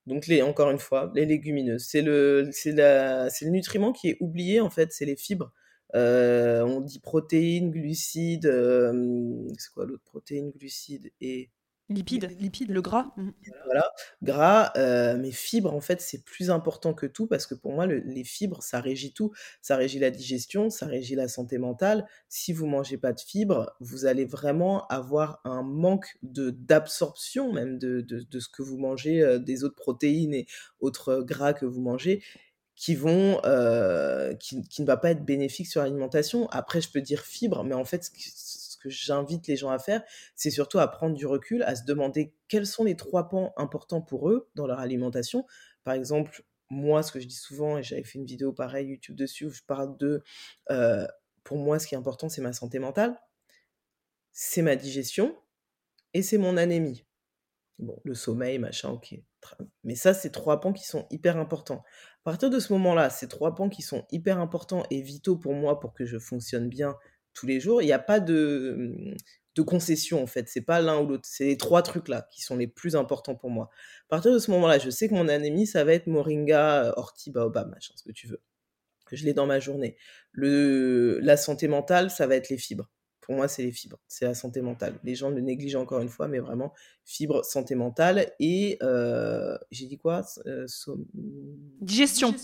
[0.06, 1.84] Donc, les, encore une fois, les légumineuses.
[1.88, 5.52] C'est le, le nutriment qui est oublié, en fait, c'est les fibres.
[5.94, 10.02] Euh, on dit protéines, glucides, euh, c'est quoi l'autre?
[10.04, 11.50] Protéines, glucides et
[11.88, 13.12] Lipides, lipides, le gras.
[13.16, 13.30] Mmh.
[13.64, 17.72] Voilà, gras, euh, mais fibres, en fait, c'est plus important que tout parce que pour
[17.72, 19.32] moi, les fibres, ça régit tout.
[19.62, 22.04] Ça régit la digestion, ça régit la santé mentale.
[22.28, 27.78] Si vous mangez pas de fibres, vous allez vraiment avoir un manque de d'absorption même
[27.78, 30.46] de, de, ce que vous mangez, euh, des autres protéines et
[30.80, 32.20] autres gras que vous mangez
[32.76, 36.46] qui vont euh, qui, qui, ne va pas être bénéfique sur l'alimentation.
[36.50, 38.10] Après, je peux dire fibres, mais en fait,
[38.88, 40.02] j'invite les gens à faire,
[40.34, 44.02] c'est surtout à prendre du recul, à se demander quels sont les trois pans importants
[44.02, 45.46] pour eux dans leur alimentation.
[45.84, 49.16] Par exemple, moi, ce que je dis souvent, et j'avais fait une vidéo pareille YouTube
[49.16, 50.22] dessus, où je parle de,
[50.70, 51.06] euh,
[51.44, 53.20] pour moi, ce qui est important, c'est ma santé mentale,
[54.32, 55.36] c'est ma digestion,
[56.12, 57.04] et c'est mon anémie.
[57.78, 59.14] Bon, le sommeil, machin, ok.
[59.84, 61.84] Mais ça, c'est trois pans qui sont hyper importants.
[62.22, 65.54] À partir de ce moment-là, ces trois pans qui sont hyper importants et vitaux pour
[65.54, 66.96] moi pour que je fonctionne bien
[67.36, 67.82] tous les jours.
[67.82, 69.16] Il n'y a pas de, mmh,
[69.56, 70.48] de concession en fait.
[70.48, 71.28] C'est pas l'un ou l'autre.
[71.30, 73.70] C'est les trois trucs là qui sont les plus importants pour moi.
[74.06, 77.30] À partir de ce moment-là, je sais que mon anémie, ça va être moringa, ortie,
[77.30, 78.42] baobab, machin, ce que tu veux.
[79.12, 79.96] Je l'ai dans ma journée.
[80.32, 82.90] Le, la santé mentale, ça va être les fibres.
[83.20, 83.98] Pour moi, c'est les fibres.
[84.08, 84.98] C'est la santé mentale.
[85.02, 86.72] Les gens le négligent encore une fois, mais vraiment,
[87.04, 88.32] fibres, santé mentale.
[88.38, 90.24] Et euh, j'ai dit quoi?
[90.46, 90.66] Euh,
[91.80, 92.34] Digestion.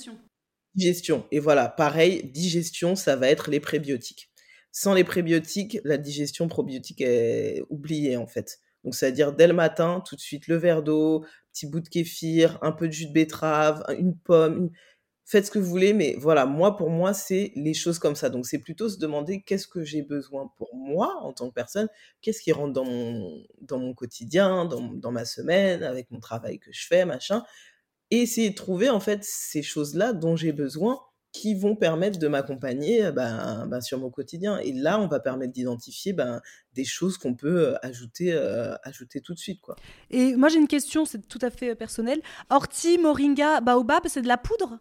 [0.74, 1.26] Digestion.
[1.30, 4.32] Et voilà, pareil, digestion, ça va être les prébiotiques.
[4.73, 8.59] Sans les prébiotiques, la digestion probiotique est oubliée en fait.
[8.85, 12.59] Donc, c'est-à-dire dès le matin, tout de suite, le verre d'eau, petit bout de kéfir,
[12.62, 14.70] un peu de jus de betterave, une pomme.
[15.25, 18.29] Faites ce que vous voulez, mais voilà, moi, pour moi, c'est les choses comme ça.
[18.29, 21.89] Donc, c'est plutôt se demander qu'est-ce que j'ai besoin pour moi en tant que personne,
[22.20, 26.59] qu'est-ce qui rentre dans mon, dans mon quotidien, dans, dans ma semaine, avec mon travail
[26.59, 27.45] que je fais, machin.
[28.11, 31.01] Et essayer de trouver, en fait, ces choses-là dont j'ai besoin
[31.33, 34.59] qui vont permettre de m'accompagner ben, ben, sur mon quotidien.
[34.59, 36.41] Et là, on va permettre d'identifier ben,
[36.74, 38.33] des choses qu'on peut ajouter,
[38.83, 39.61] ajouter tout de suite.
[39.61, 39.76] Quoi.
[40.11, 42.20] Et moi, j'ai une question, c'est tout à fait personnel.
[42.51, 44.78] Ortie, moringa, baobab, c'est de la poudre?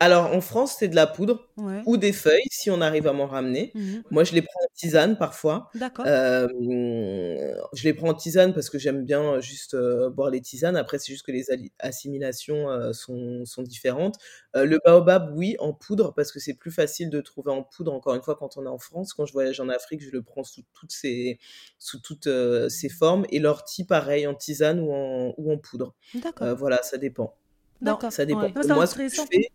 [0.00, 1.48] Alors, en France, c'est de la poudre
[1.86, 3.70] ou des feuilles, si on arrive à m'en ramener.
[3.74, 5.70] Mmh Moi, je les prends en tisane parfois.
[5.74, 6.04] D'accord.
[6.06, 9.76] je les prends en tisane parce que j'aime bien juste
[10.10, 10.76] boire les tisanes.
[10.76, 11.46] Après, c'est juste que les
[11.78, 14.16] assimilations sont, sont, différentes.
[14.54, 18.14] le baobab, oui, en poudre, parce que c'est plus facile de trouver en poudre, encore
[18.14, 19.14] une fois, quand on est en France.
[19.14, 21.38] Quand je voyage en Afrique, je le prends sous toutes ses,
[21.78, 22.28] sous toutes,
[22.68, 23.26] ses formes.
[23.30, 25.94] Et l'ortie, pareil, en tisane ou en, ou en poudre.
[26.14, 26.54] D'accord.
[26.56, 27.36] voilà, ça dépend.
[27.80, 28.12] D'accord.
[28.12, 28.50] Ça dépend.
[28.66, 29.50] Moi, ce que je fais,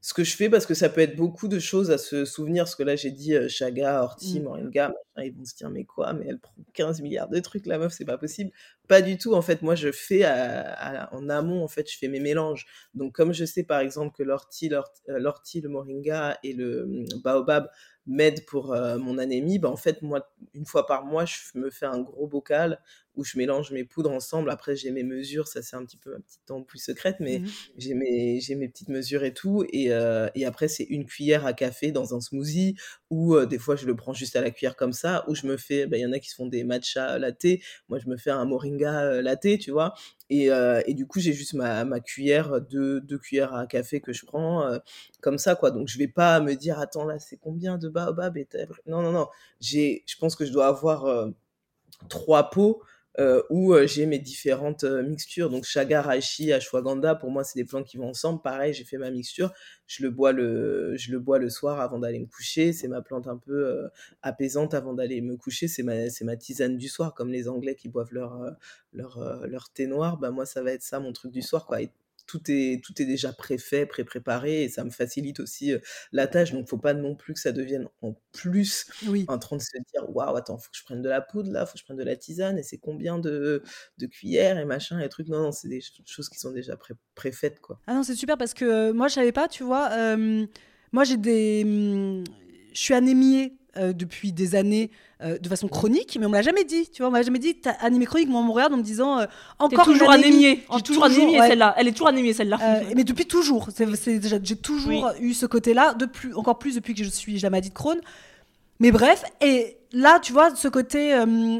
[0.00, 2.64] ce que je fais parce que ça peut être beaucoup de choses à se souvenir.
[2.64, 4.42] Parce que là, j'ai dit euh, Chaga, Horty, mmh.
[4.42, 7.78] Moringa, ils vont se dire mais quoi Mais elle prend 15 milliards de trucs, la
[7.78, 8.50] meuf, c'est pas possible.
[8.88, 9.34] Pas du tout.
[9.34, 12.66] En fait, moi, je fais en amont, en fait, je fais mes mélanges.
[12.94, 14.82] Donc, comme je sais par exemple que l'ortie, euh,
[15.18, 17.68] l'ortie, le moringa et le mmh, baobab
[18.06, 21.68] m'aident pour euh, mon anémie, bah, en fait, moi, une fois par mois, je me
[21.70, 22.80] fais un gros bocal
[23.14, 24.48] où je mélange mes poudres ensemble.
[24.48, 27.46] Après, j'ai mes mesures, ça c'est un petit peu ma petite plus secrète, mais mmh
[27.76, 29.64] j'ai mes, j'ai mes petites mesures et tout.
[29.72, 32.76] Et, euh, et après, c'est une cuillère à café dans un smoothie,
[33.10, 35.46] ou euh, des fois, je le prends juste à la cuillère comme ça, ou je
[35.46, 37.44] me fais, bah, il y en a qui se font des matcha latte,
[37.88, 39.94] moi je me fais un moringa euh, latte, tu vois.
[40.30, 40.50] Et,
[40.86, 44.26] et, du coup, j'ai juste ma, ma cuillère, deux, deux, cuillères à café que je
[44.26, 44.78] prends
[45.22, 45.70] comme ça, quoi.
[45.70, 48.46] Donc, je vais pas me dire, attends, là, c'est combien de baobab et
[48.86, 49.28] Non, non, non.
[49.60, 51.30] J'ai, je pense que je dois avoir
[52.10, 52.82] trois pots
[53.18, 55.50] euh, où euh, j'ai mes différentes euh, mixtures.
[55.50, 58.40] Donc chaga, reishi, ashwagandha, pour moi c'est des plantes qui vont ensemble.
[58.42, 59.52] Pareil, j'ai fait ma mixture,
[59.86, 62.72] je le bois le, je le bois le soir avant d'aller me coucher.
[62.72, 63.88] C'est ma plante un peu
[64.22, 65.68] apaisante avant d'aller me coucher.
[65.68, 68.38] C'est ma, ma tisane du soir, comme les Anglais qui boivent leur,
[68.92, 70.18] leur, leur thé noir.
[70.18, 71.78] Bah moi ça va être ça mon truc du soir quoi
[72.28, 75.72] tout est, tout est déjà préfait, pré-préparé, et ça me facilite aussi
[76.12, 76.52] la tâche.
[76.52, 79.24] Donc, faut pas non plus que ça devienne en plus oui.
[79.26, 81.66] en train de se dire waouh, attends, faut que je prenne de la poudre là,
[81.66, 83.62] faut que je prenne de la tisane, et c'est combien de,
[83.98, 85.28] de cuillères et machin et trucs?
[85.28, 87.80] Non, non, c'est des choses qui sont déjà pré préfaites quoi.
[87.88, 89.90] Ah non, c'est super parce que moi, je savais pas, tu vois.
[90.92, 91.64] moi, j'ai des.
[91.64, 92.24] Mmh,
[92.72, 94.90] je suis anémiée euh, depuis des années
[95.20, 96.88] euh, de façon chronique, mais on me l'a jamais dit.
[96.90, 98.28] Tu vois, on m'a jamais dit t'as anémie chronique.
[98.28, 99.26] Moi, on me regarde en me disant euh,
[99.58, 100.60] encore toujours anémie.
[100.74, 101.74] J'ai toujours anémie celle-là.
[101.76, 102.58] Elle est toujours anémie celle-là.
[102.96, 103.68] mais depuis toujours.
[103.76, 107.68] J'ai toujours eu ce côté-là, de plus, encore plus depuis que je suis la maladie
[107.68, 108.00] de Crohn.
[108.80, 111.12] Mais bref, et là, tu vois, ce côté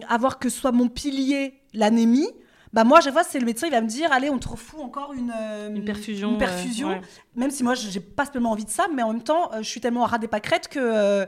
[0.08, 2.28] avoir que ce soit mon pilier l'anémie
[2.72, 4.80] bah moi, chaque fois, c'est le médecin, il va me dire, allez, on te refout
[4.80, 6.32] encore une, euh, une perfusion.
[6.32, 7.00] Une perfusion.
[7.34, 9.68] Même si moi, j'ai pas spécialement envie de ça, mais en même temps, euh, je
[9.68, 10.78] suis tellement à ras des pâquerettes que.
[10.78, 11.26] Euh,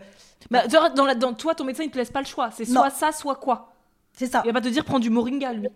[0.51, 2.51] bah, dans, la, dans, toi, ton médecin, il te laisse pas le choix.
[2.51, 3.72] C'est soit ça, soit quoi.
[4.12, 4.43] C'est ça.
[4.45, 5.68] Il va pas te dire, prends du moringa, lui.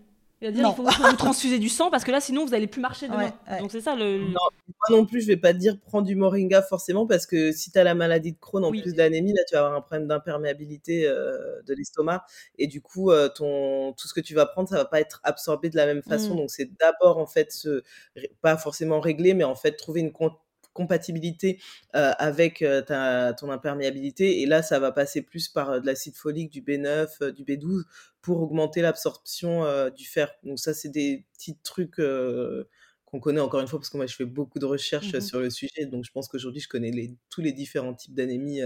[0.44, 2.66] Il va dire, il faut, vous transfuser du sang parce que là, sinon, vous allez
[2.66, 3.32] plus marcher demain.
[3.60, 4.18] Donc, c'est ça le.
[4.18, 7.50] Non, moi non plus, je vais pas te dire, prends du moringa forcément parce que
[7.52, 9.80] si tu as la maladie de Crohn en plus d'anémie, là, tu vas avoir un
[9.80, 12.26] problème d'imperméabilité euh, de l'estomac.
[12.58, 15.20] Et du coup, euh, ton, tout ce que tu vas prendre, ça va pas être
[15.24, 16.34] absorbé de la même façon.
[16.34, 16.36] Mmh.
[16.36, 17.82] Donc, c'est d'abord, en fait, se,
[18.42, 20.12] pas forcément régler, mais en fait, trouver une
[20.74, 21.58] compatibilité
[21.96, 24.42] euh, avec ta, ton imperméabilité.
[24.42, 27.84] Et là, ça va passer plus par de l'acide folique, du B9, du B12
[28.20, 30.30] pour augmenter l'absorption du fer.
[30.42, 32.00] Donc ça, c'est des petits trucs
[33.14, 35.38] qu'on connaît encore une fois parce que moi je fais beaucoup de recherches mmh sur
[35.38, 38.60] le sujet donc je pense qu'aujourd'hui je connais les, tous les différents types d'anémie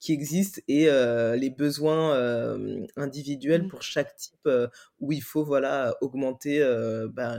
[0.00, 0.86] qui existent et
[1.36, 2.12] les besoins
[2.96, 3.68] individuels mmh.
[3.68, 4.48] pour chaque type
[4.98, 6.60] où il faut voilà augmenter
[7.12, 7.38] bah,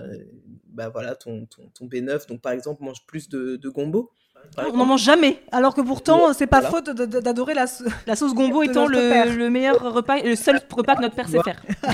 [0.68, 4.12] bah, voilà ton, ton, ton, B9 donc par exemple mange plus de, de gombo
[4.58, 5.40] on n'en mange jamais.
[5.52, 7.66] Alors que pourtant, c'est pas faute d'adorer la,
[8.08, 11.62] la sauce gombo étant le, meilleur repas, le seul repas que notre père sait faire.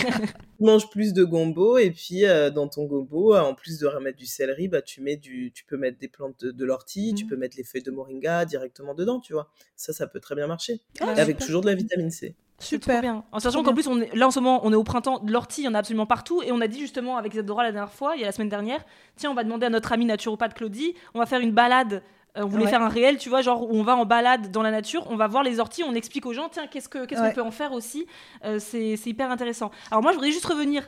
[0.61, 4.17] tu manges plus de gombo et puis euh, dans ton gombo, en plus de remettre
[4.17, 7.27] du céleri, bah, tu, mets du, tu peux mettre des plantes de, l'ortie, tu mmh.
[7.27, 9.49] peux mettre les feuilles de moringa directement dedans, tu vois.
[9.75, 10.81] Ça, ça peut très bien marcher.
[10.99, 12.35] Ah, avec toujours de la vitamine C.
[12.61, 13.01] Super.
[13.01, 13.23] bien.
[13.31, 15.61] En sachant qu'en plus, on est, là en ce moment, on est au printemps, l'ortie,
[15.61, 16.41] il y en a absolument partout.
[16.43, 18.49] Et on a dit justement avec Isadora la dernière fois, il y a la semaine
[18.49, 18.83] dernière,
[19.15, 21.99] tiens, on va demander à notre amie naturopathe Claudie, on va faire une balade euh,
[22.35, 24.71] on voulait faire un réel, tu vois, genre où on va en balade dans la
[24.71, 27.51] nature, on va voir les orties, on explique aux gens, tiens, qu'est-ce qu'on peut en
[27.51, 28.05] faire aussi.
[28.45, 29.71] Euh, c'est hyper intéressant.
[29.89, 30.87] Alors moi, je voudrais juste revenir.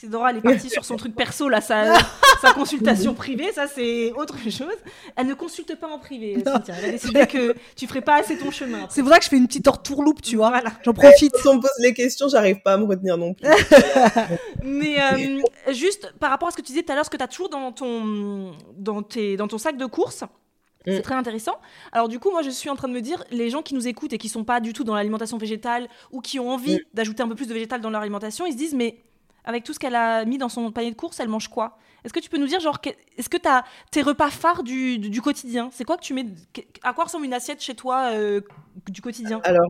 [0.00, 1.94] C'est Dora, elle est partie sur son truc perso, là, sa,
[2.40, 4.76] sa consultation privée, ça c'est autre chose.
[5.16, 6.74] Elle ne consulte pas en privé, Cynthia.
[6.78, 8.86] Elle a décidé que tu ferais pas assez ton chemin.
[8.90, 10.50] C'est pour ça que je fais une petite entourloupe, tu vois.
[10.50, 10.70] Voilà.
[10.84, 11.36] J'en profite.
[11.36, 13.48] Si on me pose les questions, j'arrive pas à me retenir non plus.
[14.62, 17.16] Mais euh, juste par rapport à ce que tu disais tout à l'heure, ce que
[17.16, 20.22] tu as toujours dans ton, dans, tes, dans ton sac de course,
[20.92, 21.02] c'est mm.
[21.02, 21.58] très intéressant.
[21.92, 23.86] Alors du coup, moi, je suis en train de me dire, les gens qui nous
[23.88, 26.80] écoutent et qui sont pas du tout dans l'alimentation végétale ou qui ont envie mm.
[26.94, 28.98] d'ajouter un peu plus de végétal dans leur alimentation, ils se disent, mais
[29.44, 31.78] avec tout ce qu'elle a mis dans son panier de course, elle mange quoi?
[32.04, 32.78] Est-ce que tu peux nous dire, genre,
[33.16, 35.70] est-ce que tu as tes repas phares du, du, quotidien?
[35.72, 36.26] C'est quoi que tu mets
[36.82, 38.40] À quoi ressemble une assiette chez toi euh,
[38.88, 39.40] du quotidien?
[39.44, 39.68] Alors,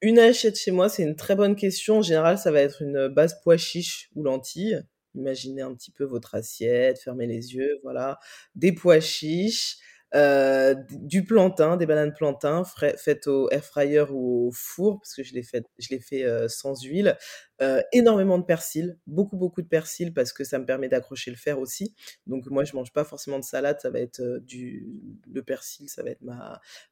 [0.00, 1.98] une assiette chez moi, c'est une très bonne question.
[1.98, 4.80] En général, ça va être une base pois chiches ou lentilles.
[5.14, 8.18] Imaginez un petit peu votre assiette, fermez les yeux, voilà.
[8.54, 9.78] Des pois chiches,
[10.14, 12.62] euh, du plantain, des bananes plantain
[12.96, 15.88] faites au air fryer ou au four, parce que je l'ai fait, je
[16.24, 17.16] euh, sans huile.
[17.62, 21.38] Euh, énormément de persil, beaucoup beaucoup de persil parce que ça me permet d'accrocher le
[21.38, 21.94] fer aussi.
[22.26, 24.86] Donc moi je mange pas forcément de salade, ça va être du
[25.32, 26.22] le persil, ça va être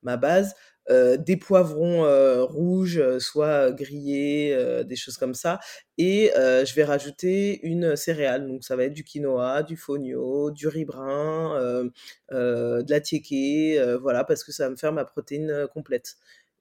[0.03, 0.55] ma base.
[0.91, 4.55] Euh, des poivrons euh, rouges, euh, soit grillés,
[4.85, 5.61] des choses comme ça.
[5.99, 8.47] Et je vais rajouter une céréale.
[8.47, 11.91] Donc ça va être du quinoa, du fonio, du riz brun,
[12.31, 16.17] de la tiéké, voilà, parce que ça va me faire ma protéine complète.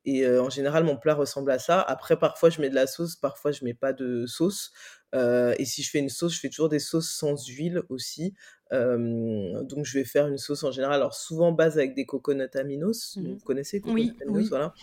[0.06, 1.82] Et en général, mon plat ressemble à ça.
[1.82, 4.72] Après, parfois, je mets de la sauce, parfois, je mets pas de sauce.
[5.14, 8.34] et si je fais une sauce, je fais toujours des sauces sans huile aussi.
[8.72, 13.16] donc, je vais faire une sauce en général, alors souvent base avec des coconuts aminos.
[13.16, 13.34] Mmh.
[13.34, 14.74] Vous connaissez coconuts oui, aminos, voilà,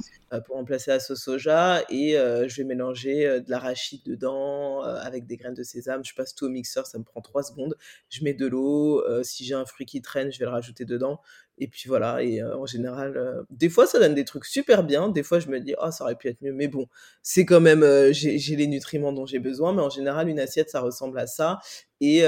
[0.46, 1.82] pour remplacer la sauce soja.
[1.90, 6.04] Et je vais mélanger de l'arachide dedans avec des graines de sésame.
[6.04, 7.76] Je passe tout au mixeur, ça me prend 3 secondes.
[8.08, 9.04] Je mets de l'eau.
[9.22, 11.20] si j'ai un fruit qui traîne, je vais le rajouter dedans.
[11.60, 15.22] Et puis voilà, et en général, des fois ça donne des trucs super bien, des
[15.22, 16.86] fois je me dis, oh ça aurait pu être mieux, mais bon,
[17.22, 20.80] c'est quand même, j'ai les nutriments dont j'ai besoin, mais en général une assiette ça
[20.80, 21.60] ressemble à ça.
[22.00, 22.22] Et,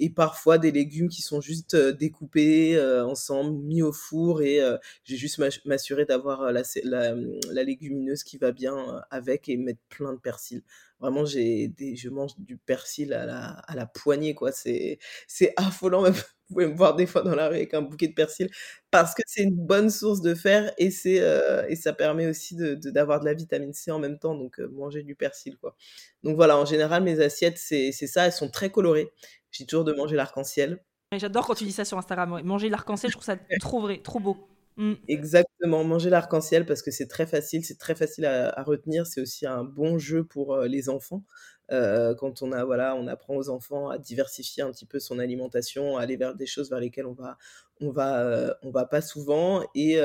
[0.00, 4.60] et parfois des légumes qui sont juste découpés ensemble, mis au four, et
[5.04, 7.14] j'ai juste m'assurer d'avoir la, la,
[7.52, 10.62] la, légumineuse qui va bien avec et mettre plein de persil.
[10.98, 14.50] Vraiment, j'ai je mange du persil à la, à la poignée, quoi.
[14.52, 14.98] C'est
[15.56, 16.02] affolant.
[16.02, 16.14] Même.
[16.50, 18.50] Vous pouvez me voir des fois dans la rue avec un bouquet de persil
[18.90, 22.56] parce que c'est une bonne source de fer et, c'est, euh, et ça permet aussi
[22.56, 24.34] de, d'avoir de la vitamine C en même temps.
[24.34, 25.76] Donc, euh, manger du persil, quoi.
[26.24, 28.26] Donc, voilà, en général, mes assiettes, c'est, c'est ça.
[28.26, 29.12] Elles sont très colorées.
[29.52, 30.82] J'ai toujours de manger l'arc-en-ciel.
[31.12, 32.40] J'adore quand tu dis ça sur Instagram.
[32.42, 34.48] Manger l'arc-en-ciel, je trouve ça trop vrai, trop beau.
[34.76, 34.94] Mmh.
[35.06, 39.06] Exactement, manger l'arc-en-ciel parce que c'est très facile, c'est très facile à, retenir.
[39.06, 41.22] C'est aussi un bon jeu pour les enfants.
[41.70, 45.96] Quand on a voilà, on apprend aux enfants à diversifier un petit peu son alimentation,
[45.96, 47.38] à aller vers des choses vers lesquelles on va
[47.80, 49.98] on va on va pas souvent et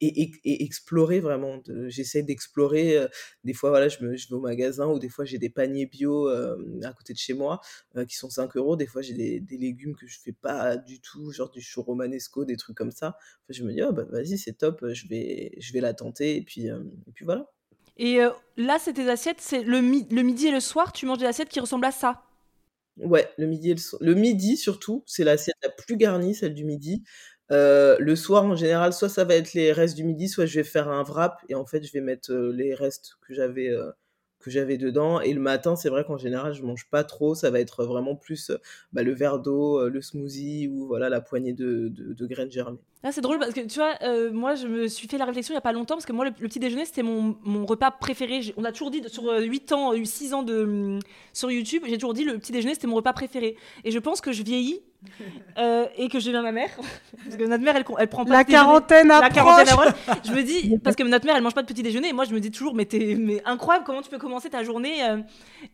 [0.00, 1.62] et, explorer vraiment.
[1.86, 3.06] J'essaie d'explorer.
[3.44, 6.92] des fois, voilà, je, vais au magasin ou des fois j'ai des paniers bio à
[6.96, 7.60] côté de chez moi
[8.08, 8.76] qui sont 5 euros.
[8.76, 12.44] Des fois, j'ai des, légumes que je fais pas du tout, genre du chou romanesco,
[12.44, 13.16] des trucs comme ça.
[13.48, 16.36] je me dis, oh, vas-y, c'est top, je vais, je vais la tenter.
[16.36, 17.50] Et puis, et puis voilà.
[17.98, 18.20] Et
[18.56, 21.60] là, c'est tes assiettes, c'est le, midi et le soir, tu manges des assiettes qui
[21.60, 22.22] ressemblent à ça?
[22.96, 27.02] Ouais, le midi, le, le midi surtout, c'est l'assiette la plus garnie, celle du midi.
[27.50, 30.56] Euh, le soir, en général, soit ça va être les restes du midi, soit je
[30.56, 33.70] vais faire un wrap et en fait, je vais mettre euh, les restes que j'avais
[33.70, 33.90] euh,
[34.40, 35.20] que j'avais dedans.
[35.20, 37.34] Et le matin, c'est vrai qu'en général, je mange pas trop.
[37.34, 38.52] Ça va être vraiment plus
[38.92, 41.92] bah, le verre d'eau, le smoothie ou voilà la poignée de,
[42.26, 42.78] graines germées.
[43.04, 43.96] Ah, c'est drôle parce que tu vois,
[44.30, 46.24] moi, je me suis fait la réflexion il y a pas longtemps parce que moi,
[46.24, 48.40] le, petit déjeuner, c'était mon, mon, repas préféré.
[48.56, 51.00] On a toujours dit sur 8 ans, 6 ans de, mm,
[51.32, 53.56] sur YouTube, j'ai toujours dit le petit déjeuner, c'était mon repas préféré.
[53.84, 54.80] Et je pense que je vieillis
[55.58, 56.70] euh, et que je deviens ma mère.
[57.24, 59.28] Parce que notre mère, elle, elle prend pas la quarantaine approche.
[59.28, 60.16] La quarantaine approche.
[60.24, 62.08] Je me dis, parce que notre mère, elle mange pas de petit déjeuner.
[62.08, 64.64] Et moi, je me dis toujours, mais t'es mais incroyable, comment tu peux commencer ta
[64.64, 65.18] journée euh.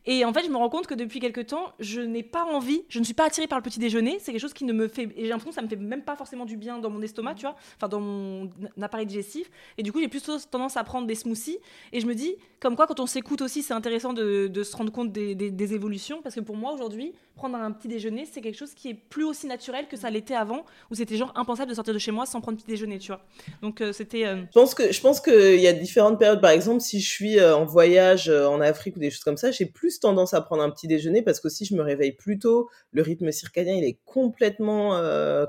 [0.04, 2.84] Et en fait, je me rends compte que depuis quelques temps, je n'ai pas envie,
[2.88, 4.18] je ne suis pas attirée par le petit déjeuner.
[4.20, 5.04] C'est quelque chose qui ne me fait.
[5.16, 7.34] Et j'ai l'impression que ça me fait même pas forcément du bien dans mon estomac,
[7.34, 8.50] tu vois, enfin dans mon
[8.80, 9.50] appareil digestif.
[9.78, 11.58] Et du coup, j'ai plutôt tendance à prendre des smoothies.
[11.92, 14.90] Et je me dis, comme quoi, quand on s'écoute aussi, c'est intéressant de, se rendre
[14.90, 16.22] compte des, évolutions.
[16.22, 19.24] Parce que pour moi, aujourd'hui, prendre un petit déjeuner, c'est quelque chose qui est plus
[19.24, 22.24] aussi naturel que ça l'était avant, où c'était genre impensable de sortir de chez moi
[22.26, 23.20] sans prendre petit déjeuner, tu vois.
[23.60, 24.24] Donc euh, c'était.
[24.24, 26.40] Euh, je pense que je pense qu'il y a différentes périodes.
[26.40, 29.50] Par exemple, si je suis euh, en voyage en Afrique ou des choses comme ça,
[29.50, 32.70] j'ai plus tendance à prendre un petit déjeuner parce qu'aussi je me réveille plus tôt.
[32.92, 35.00] Le rythme circadien il est complètement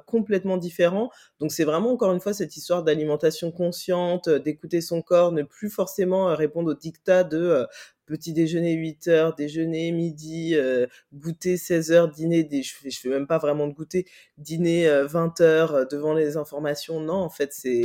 [0.06, 1.10] complètement différent.
[1.40, 5.70] Donc c'est vraiment encore une fois cette histoire d'alimentation consciente, d'écouter son corps, ne plus
[5.70, 7.68] forcément répondre au dictat de
[8.06, 13.10] petit déjeuner 8 heures, déjeuner midi, euh, goûter 16 heures, dîner, je fais, je fais
[13.10, 14.06] même pas vraiment de goûter,
[14.38, 17.00] dîner 20 euh, heures euh, devant les informations.
[17.00, 17.84] Non, en fait, c'est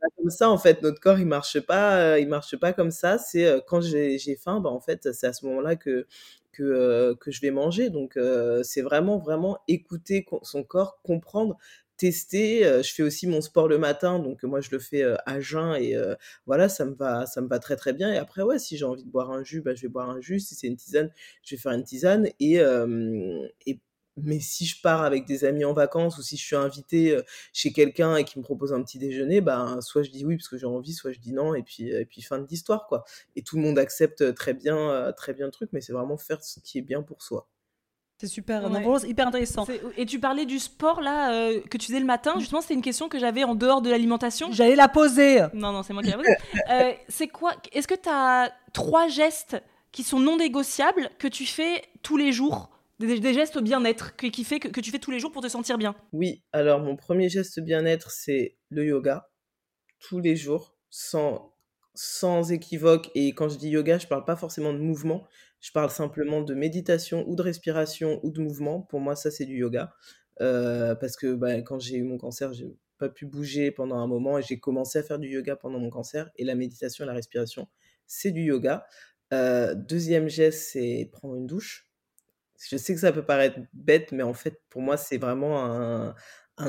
[0.00, 0.50] pas comme ça.
[0.50, 3.18] En fait, notre corps, il marche pas, il marche pas comme ça.
[3.18, 6.06] C'est quand j'ai faim, bah, en fait, c'est à ce moment-là que
[6.52, 7.90] que, que je vais manger.
[7.90, 8.18] Donc,
[8.62, 11.56] c'est vraiment, vraiment écouter son corps, comprendre
[12.00, 12.64] tester.
[12.82, 15.94] je fais aussi mon sport le matin, donc moi je le fais à jeun et
[16.46, 18.12] voilà, ça me va, ça me va très très bien.
[18.12, 20.20] Et après, ouais, si j'ai envie de boire un jus, bah, je vais boire un
[20.20, 20.40] jus.
[20.40, 21.10] Si c'est une tisane,
[21.42, 22.28] je vais faire une tisane.
[22.40, 22.58] Et,
[24.16, 27.18] mais si je pars avec des amis en vacances ou si je suis invité
[27.52, 30.48] chez quelqu'un et qui me propose un petit déjeuner, ben soit je dis oui parce
[30.48, 33.04] que j'ai envie, soit je dis non et puis et puis fin de l'histoire quoi.
[33.36, 36.42] Et tout le monde accepte très bien très bien le truc, mais c'est vraiment faire
[36.44, 37.48] ce qui est bien pour soi.
[38.20, 38.62] C'est super,
[39.06, 39.66] hyper intéressant.
[39.96, 42.34] Et tu parlais du sport là euh, que tu faisais le matin.
[42.38, 44.52] Justement, c'était une question que j'avais en dehors de l'alimentation.
[44.52, 45.40] J'allais la poser.
[45.54, 46.26] Non, non, c'est moi qui la pose.
[46.70, 49.56] Euh, c'est quoi Est-ce que tu as trois gestes
[49.90, 52.68] qui sont non négociables que tu fais tous les jours?
[52.98, 55.78] Des, gestes bien-être qui, fait que, que, tu fais tous les jours pour te sentir
[55.78, 55.94] bien?
[56.12, 59.30] Oui, alors mon premier geste bien-être, c'est le yoga.
[59.98, 61.54] Tous les jours, sans,
[61.94, 63.10] sans équivoque.
[63.14, 65.26] Et quand je dis yoga, je parle pas forcément de mouvement.
[65.60, 68.80] Je parle simplement de méditation ou de respiration ou de mouvement.
[68.80, 69.92] Pour moi, ça, c'est du yoga.
[70.40, 74.06] Euh, parce que bah, quand j'ai eu mon cancer, j'ai pas pu bouger pendant un
[74.06, 76.30] moment et j'ai commencé à faire du yoga pendant mon cancer.
[76.36, 77.68] Et la méditation et la respiration,
[78.06, 78.86] c'est du yoga.
[79.34, 81.86] Euh, deuxième geste, c'est prendre une douche.
[82.68, 86.14] Je sais que ça peut paraître bête, mais en fait, pour moi, c'est vraiment un,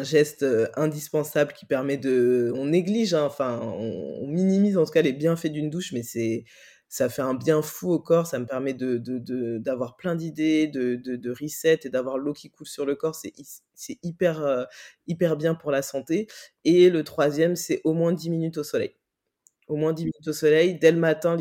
[0.04, 0.46] geste
[0.78, 2.54] indispensable qui permet de...
[2.56, 6.46] On néglige, hein, enfin, on, minimise en tout cas les bienfaits d'une douche, mais c'est
[6.92, 8.98] ça fait un bien fou au corps, ça me permet de,
[9.60, 11.34] d'avoir plein d'idées, de, de,
[11.86, 13.34] et d'avoir l'eau qui coule sur le corps, c'est,
[14.04, 14.68] hyper,
[15.08, 16.28] hyper bien pour la santé.
[16.66, 18.94] Et le troisième, c'est au moins 10 minutes au soleil.
[19.68, 21.38] Au moins 10 minutes au soleil, dès le matin,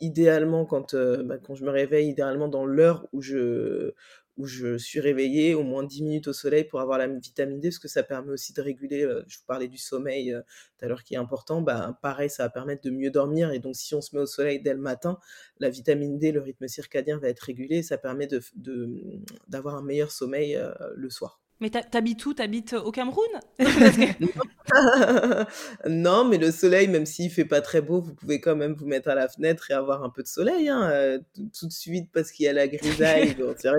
[0.00, 3.94] idéalement, quand, bah, quand je me réveille, idéalement dans l'heure où je,
[4.38, 7.68] où je suis réveillée, au moins 10 minutes au soleil pour avoir la vitamine D,
[7.68, 10.40] parce que ça permet aussi de réguler, euh, je vous parlais du sommeil euh,
[10.78, 13.58] tout à l'heure qui est important, bah, pareil, ça va permettre de mieux dormir, et
[13.58, 15.18] donc si on se met au soleil dès le matin,
[15.58, 19.82] la vitamine D, le rythme circadien va être régulé, et ça permet d'avoir de, un
[19.82, 21.40] meilleur sommeil euh, le soir.
[21.60, 22.34] Mais t'habites où?
[22.34, 23.24] T'habites au Cameroun?
[25.88, 28.86] Non, mais le soleil, même s'il fait pas très beau, vous pouvez quand même vous
[28.86, 31.20] mettre à la fenêtre et avoir un peu de soleil, hein,
[31.56, 33.36] tout, de suite parce qu'il y a la grisaille.
[33.58, 33.78] c'est vrai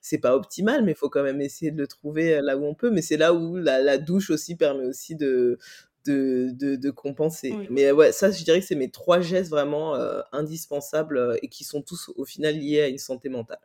[0.00, 2.64] c'est pas optimal, mais il faut quand même essayer de le trouver euh, là où
[2.64, 2.90] on peut.
[2.90, 5.58] Mais c'est là où la, douche aussi permet aussi de,
[6.06, 7.54] de, de, compenser.
[7.70, 11.48] Mais ouais, ça, je dirais que c'est mes trois gestes vraiment euh, indispensables euh, et
[11.48, 13.60] qui sont tous au final liés à une santé mentale.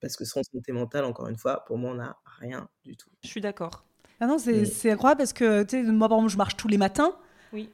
[0.00, 3.08] Parce que sans santé mentale, encore une fois, pour moi, on n'a rien du tout.
[3.22, 3.84] Je suis d'accord.
[4.20, 7.16] Ah non, c'est incroyable parce que, moi, par exemple, je marche tous les matins.
[7.52, 7.70] Oui.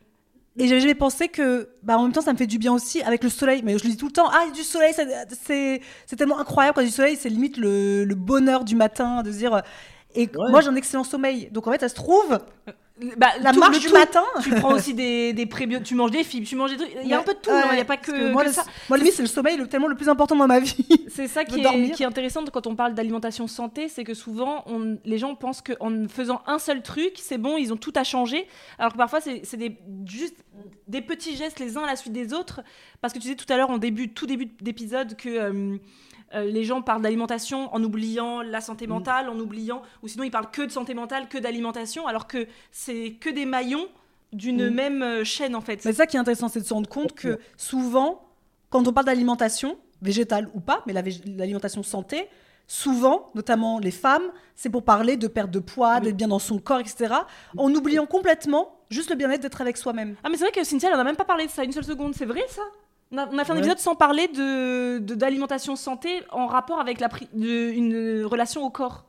[0.58, 3.00] Et j'avais jamais pensé que, bah, en même temps, ça me fait du bien aussi
[3.02, 3.62] avec le soleil.
[3.64, 4.92] Mais je le dis tout le temps, ah, du soleil,
[5.28, 9.38] c'est tellement incroyable quand du soleil, c'est limite le, le, bonheur du matin de se
[9.38, 9.62] dire.
[10.14, 11.48] Et moi, j'ai un excellent sommeil.
[11.52, 12.40] Donc en fait, ça se trouve,
[13.16, 14.24] bah, la marche du matin.
[14.42, 16.90] Tu prends aussi des, des prébiotiques, tu manges des fibres, tu manges des trucs.
[17.02, 18.64] Il y a un peu de tout, il n'y a pas que, moi, ça.
[18.88, 20.86] Moi, lui, c'est le sommeil le, tellement le plus important dans ma vie.
[21.08, 24.62] C'est ça qui est, qui est, intéressant quand on parle d'alimentation santé, c'est que souvent,
[24.66, 28.04] on, les gens pensent qu'en faisant un seul truc, c'est bon, ils ont tout à
[28.04, 28.46] changer.
[28.78, 29.76] Alors que parfois, c'est des,
[30.06, 30.36] juste
[30.86, 32.60] des petits gestes les uns à la suite des autres.
[33.00, 35.28] Parce que tu disais tout à l'heure, en début, tout début d'épisode, que.
[35.28, 35.78] Euh,
[36.34, 38.90] euh, les gens parlent d'alimentation en oubliant la santé mm.
[38.90, 42.46] mentale, en oubliant, ou sinon ils parlent que de santé mentale, que d'alimentation, alors que
[42.70, 43.86] c'est que des maillons
[44.32, 44.74] d'une mm.
[44.74, 45.80] même euh, chaîne en fait.
[45.82, 48.22] C'est ça qui est intéressant, c'est de se rendre compte que souvent,
[48.70, 52.28] quand on parle d'alimentation, végétale ou pas, mais l'alimentation santé,
[52.66, 56.58] souvent, notamment les femmes, c'est pour parler de perte de poids, d'être bien dans son
[56.58, 57.14] corps, etc.
[57.56, 60.16] En oubliant complètement juste le bien-être d'être avec soi-même.
[60.22, 61.84] Ah mais c'est vrai que Cynthia, elle n'a même pas parlé de ça une seule
[61.84, 62.62] seconde, c'est vrai ça?
[63.10, 68.24] On a, fait un épisode sans parler de, d'alimentation santé en rapport avec la une
[68.24, 69.04] relation au corps.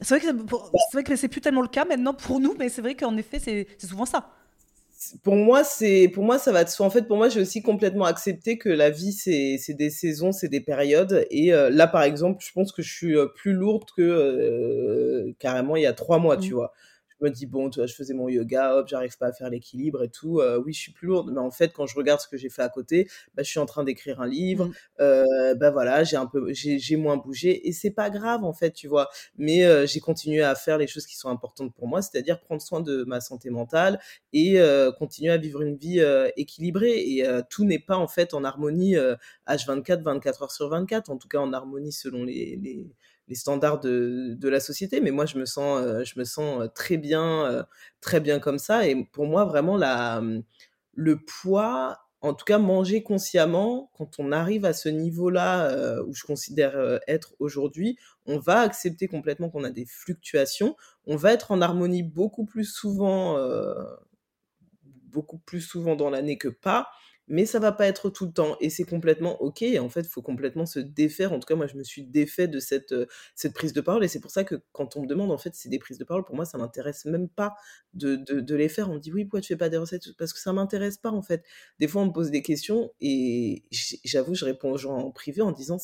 [0.00, 3.16] C'est vrai, que c'est plus tellement le cas maintenant pour nous, mais c'est vrai qu'en
[3.16, 4.30] effet, c'est, souvent ça.
[5.22, 6.84] Pour moi, c'est pour moi ça va de soi.
[6.86, 10.32] En fait, pour moi, j'ai aussi complètement accepté que la vie c'est, c'est des saisons,
[10.32, 11.24] c'est des périodes.
[11.30, 15.32] Et euh, là, par exemple, je pense que je suis euh, plus lourde que euh,
[15.38, 16.54] carrément il y a trois mois, tu mmh.
[16.54, 16.72] vois
[17.20, 19.50] je me dis, bon, tu vois, je faisais mon yoga, hop, j'arrive pas à faire
[19.50, 20.40] l'équilibre et tout.
[20.40, 21.30] Euh, oui, je suis plus lourde.
[21.32, 23.58] Mais en fait, quand je regarde ce que j'ai fait à côté, bah, je suis
[23.58, 24.66] en train d'écrire un livre.
[24.66, 24.72] Mmh.
[25.00, 28.72] Euh, bah voilà, j'ai un peu, j'ai moins bougé et c'est pas grave en fait,
[28.72, 29.08] tu vois.
[29.36, 32.62] Mais euh, j'ai continué à faire les choses qui sont importantes pour moi, c'est-à-dire prendre
[32.62, 34.00] soin de ma santé mentale
[34.32, 34.58] et
[34.98, 36.00] continuer à vivre une vie
[36.36, 36.98] équilibrée.
[36.98, 38.96] Et tout n'est pas en fait en harmonie
[39.46, 41.10] H24, 24 heures sur 24.
[41.10, 42.86] En tout cas, en harmonie selon les, les
[43.28, 46.62] les standards de, de, la société, mais moi je me sens, euh, je me sens
[46.62, 47.62] euh, très bien, euh,
[48.00, 48.86] très bien comme ça.
[48.86, 50.22] Et pour moi vraiment la,
[50.94, 56.24] le poids, en tout cas manger consciemment, quand on arrive à ce niveau-là où je
[56.24, 60.76] considère être aujourd'hui, on va accepter complètement qu'on a des fluctuations,
[61.06, 63.38] on va être en harmonie beaucoup plus souvent,
[65.04, 66.88] beaucoup plus souvent dans l'année que pas
[67.28, 69.62] mais ça va pas être tout le temps et c'est complètement ok.
[69.80, 71.32] en fait, faut complètement se défaire.
[71.32, 74.04] En tout cas, moi, je me suis défait de cette, euh, cette prise de parole
[74.04, 76.04] et c'est pour ça que quand on me demande, en fait, c'est des prises de
[76.04, 77.54] parole, pour moi, ça m'intéresse même pas
[77.94, 78.90] de, de, les faire.
[78.90, 80.16] On me dit oui, pourquoi tu fais pas des recettes?
[80.18, 81.44] Parce que ça m'intéresse pas, en fait.
[81.78, 85.42] Des fois, on me pose des questions et j'avoue, je réponds aux gens en privé
[85.42, 85.78] en disant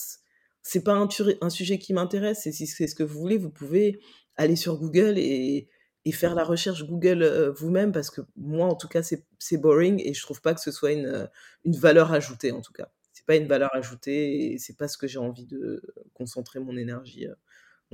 [0.62, 1.08] c'est pas un,
[1.42, 4.00] un sujet qui m'intéresse et si c'est ce que vous voulez, vous pouvez
[4.36, 5.68] aller sur Google et
[6.04, 10.14] et faire la recherche Google vous-même parce que moi en tout cas c'est boring et
[10.14, 11.28] je trouve pas que ce soit une,
[11.64, 14.98] une valeur ajoutée en tout cas c'est pas une valeur ajoutée et c'est pas ce
[14.98, 15.82] que j'ai envie de
[16.12, 17.26] concentrer mon énergie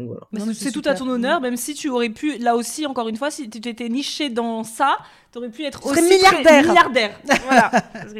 [0.01, 0.55] donc voilà.
[0.55, 3.31] c'est tout à ton honneur, même si tu aurais pu, là aussi, encore une fois,
[3.31, 4.99] si tu étais niché dans ça,
[5.33, 6.65] tu aurais pu être aussi milliardaire.
[6.65, 7.21] milliardaire.
[7.45, 7.71] voilà.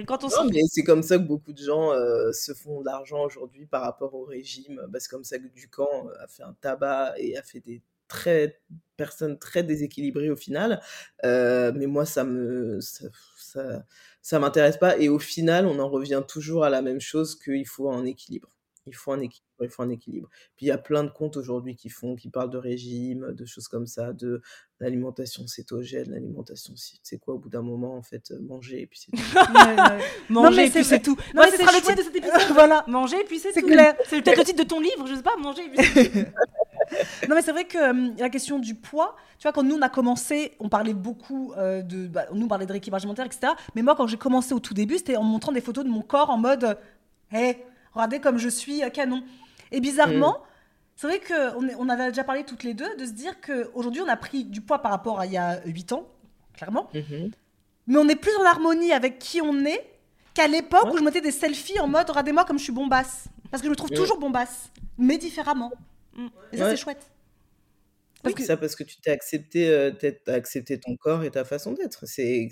[0.07, 0.29] quand on
[0.69, 1.93] c'est comme ça que beaucoup de gens
[2.33, 4.81] se font de l'argent aujourd'hui par rapport au régime.
[4.89, 7.81] Bah, c'est comme ça que Ducamp a fait un tabac et a fait des
[8.11, 8.61] très
[8.99, 10.83] personne très déséquilibrée au final.
[11.25, 13.85] Euh, mais moi, ça me ça,
[14.21, 14.99] ça, m'intéresse pas.
[14.99, 18.51] Et au final, on en revient toujours à la même chose qu'il faut un équilibre.
[18.87, 19.47] Il faut un équilibre.
[19.63, 20.29] Il faut un équilibre.
[20.57, 23.45] Puis il y a plein de comptes aujourd'hui qui font, qui parlent de régime, de
[23.45, 24.43] choses comme ça, de
[24.81, 28.99] l'alimentation cétogène, l'alimentation, c'est quoi au bout d'un moment en fait, euh, manger et puis
[28.99, 29.23] c'est tout.
[30.33, 31.17] manger et puis c'est tout.
[31.35, 32.55] Non, ce sera le titre de cet épisode.
[32.55, 33.67] voilà, manger et puis c'est tout.
[33.67, 33.95] clair.
[34.07, 36.31] C'est peut-être le titre de ton livre, je sais pas, manger et puis c'est tout.
[37.29, 39.83] Non, mais c'est vrai que euh, la question du poids, tu vois, quand nous on
[39.83, 42.07] a commencé, on parlait beaucoup euh, de.
[42.07, 43.53] Bah, nous on parlait de rééquilibrage alimentaire, etc.
[43.75, 46.03] Mais moi, quand j'ai commencé au tout début, c'était en montrant des photos de mon
[46.03, 46.79] corps en mode
[47.33, 47.59] Hé,
[47.93, 49.23] regardez comme je suis euh, canon.
[49.73, 50.33] Et bizarrement.
[50.33, 50.43] Mm.
[50.97, 54.09] C'est vrai qu'on on avait déjà parlé toutes les deux de se dire qu'aujourd'hui on
[54.09, 56.05] a pris du poids par rapport à il y a 8 ans,
[56.55, 57.31] clairement, Mhm.
[57.87, 59.83] mais on est plus en harmonie avec qui on est
[60.35, 60.91] qu'à l'époque Ouais.
[60.93, 63.25] où je mettais des selfies en mode regardez-moi comme je suis bombasse.
[63.51, 63.97] Parce que je me trouve Ouais.
[63.97, 65.73] toujours bombasse, mais différemment.
[66.25, 66.29] Mm.
[66.53, 66.71] Et ça Ouais.
[66.71, 67.11] c'est chouette.
[68.23, 69.93] Parce Oui, que- ça parce que tu t'es accepté, euh,
[70.27, 72.05] accepté ton corps et ta façon d'être.
[72.07, 72.51] C'est,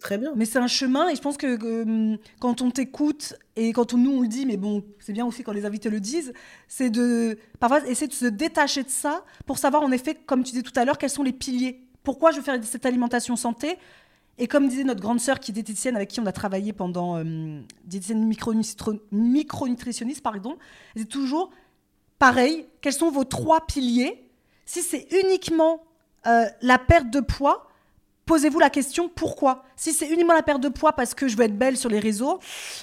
[0.00, 0.32] très bien.
[0.34, 3.98] Mais c'est un chemin et je pense que euh, quand on t'écoute et quand on,
[3.98, 6.32] nous on le dit, mais bon, c'est bien aussi quand les invités le disent,
[6.68, 10.52] c'est de parfois essayer de se détacher de ça pour savoir en effet, comme tu
[10.52, 11.82] disais tout à l'heure, quels sont les piliers.
[12.02, 13.76] Pourquoi je veux faire cette alimentation santé?
[14.38, 17.18] Et comme disait notre grande sœur qui est diététicienne avec qui on a travaillé pendant
[17.18, 20.56] euh, diététicienne micronutri- micronutritionniste, pardon,
[20.96, 21.50] c'est toujours
[22.20, 22.68] pareil.
[22.80, 24.30] Quels sont vos trois piliers?
[24.64, 25.82] Si c'est uniquement
[26.28, 27.68] euh, la perte de poids,
[28.26, 29.64] posez-vous la question pourquoi?
[29.80, 32.00] Si c'est uniquement la perte de poids parce que je veux être belle sur les
[32.00, 32.38] réseaux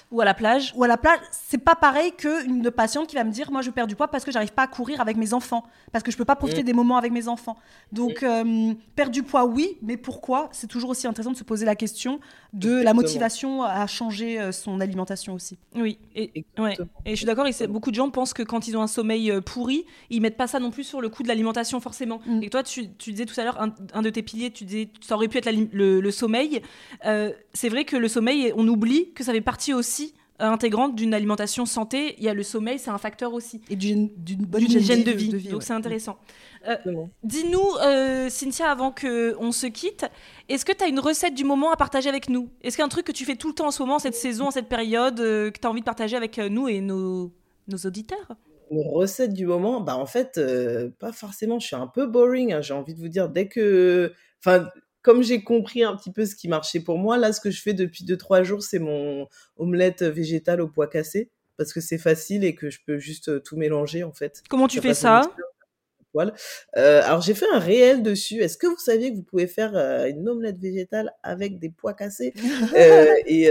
[0.10, 0.74] Ou à la plage.
[0.76, 3.70] ou à la plage, c'est pas pareil qu'une patiente qui va me dire moi je
[3.70, 6.18] perds du poids parce que j'arrive pas à courir avec mes enfants, parce que je
[6.18, 6.66] peux pas profiter Mm.
[6.66, 7.56] des moments avec mes enfants.
[7.92, 10.50] Donc euh, perdre du poids oui, mais pourquoi?
[10.52, 12.20] C'est toujours aussi intéressant de se poser la question
[12.54, 15.60] de la motivation à changer euh, son alimentation aussi.
[15.76, 16.72] Oui, et, ouais.
[16.72, 16.88] Exactement.
[17.06, 19.40] et je suis d'accord, beaucoup de gens pensent que quand ils ont un sommeil euh,
[19.40, 22.22] pourri, ils mettent pas ça non plus sur le coup de l'alimentation forcément.
[22.26, 22.42] Mm.
[22.42, 24.90] Et toi, tu, tu disais tout à l'heure, un, un de tes piliers, tu disais,
[25.02, 26.64] ça aurait pu être le sommeil.
[27.06, 30.96] Euh, c'est vrai que le sommeil, on oublie que ça fait partie aussi euh, intégrante
[30.96, 32.16] d'une alimentation santé.
[32.18, 33.62] Il y a le sommeil, c'est un facteur aussi.
[33.70, 34.10] Et d'une
[34.48, 35.36] bonne hygiène de vie.
[35.36, 35.66] vie, Donc ouais.
[35.66, 36.18] c'est intéressant.
[36.62, 37.10] Exactement.
[37.24, 40.06] Dis-nous, euh, Cynthia, avant qu'on se quitte,
[40.50, 42.50] est-ce que tu as une recette du moment à partager avec nous?
[42.62, 44.00] Est-ce qu'il y a un truc que tu fais tout le temps en ce moment,
[44.00, 46.68] cette saison, en cette période, euh, que tu as envie de partager avec euh, nous
[46.68, 47.34] et nos,
[47.68, 48.28] nos auditeurs?
[48.70, 51.58] Une recette du moment, bah en fait, euh, pas forcément.
[51.58, 52.52] Je suis un peu boring.
[52.52, 54.12] hein, J'ai envie de vous dire, dès que,
[54.46, 54.68] enfin,
[55.08, 57.62] comme j'ai compris un petit peu ce qui marchait pour moi, là, ce que je
[57.62, 62.44] fais depuis 2-3 jours, c'est mon omelette végétale au pois cassé, parce que c'est facile
[62.44, 64.44] et que je peux juste euh, tout mélanger en fait.
[64.50, 65.22] Comment tu Ça fais ça?
[66.16, 68.42] Euh, alors j'ai fait un réel dessus.
[68.42, 71.94] Est-ce que vous saviez que vous pouvez faire euh, une omelette végétale avec des pois
[71.94, 72.34] cassés?
[72.78, 73.50] Euh, et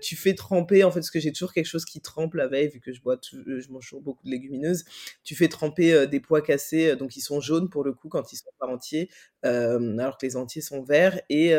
[0.00, 2.68] tu fais tremper en fait parce que j'ai toujours quelque chose qui trempe la veille
[2.68, 4.84] vu que je bois tout- je mange toujours beaucoup de légumineuses.
[5.24, 8.36] Tu fais tremper des pois cassés donc ils sont jaunes pour le coup quand ils
[8.36, 9.08] sont pas entiers
[9.42, 11.20] alors que les entiers sont verts.
[11.30, 11.52] Et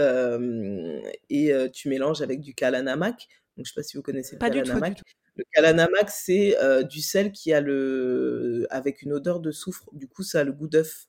[1.30, 3.28] et tu mélanges avec du kalanamak
[3.58, 5.04] donc je sais pas si vous connaissez le Pas du tout,
[5.40, 10.08] le kalanamak c'est euh, du sel qui a le avec une odeur de soufre du
[10.08, 11.08] coup ça a le goût d'œuf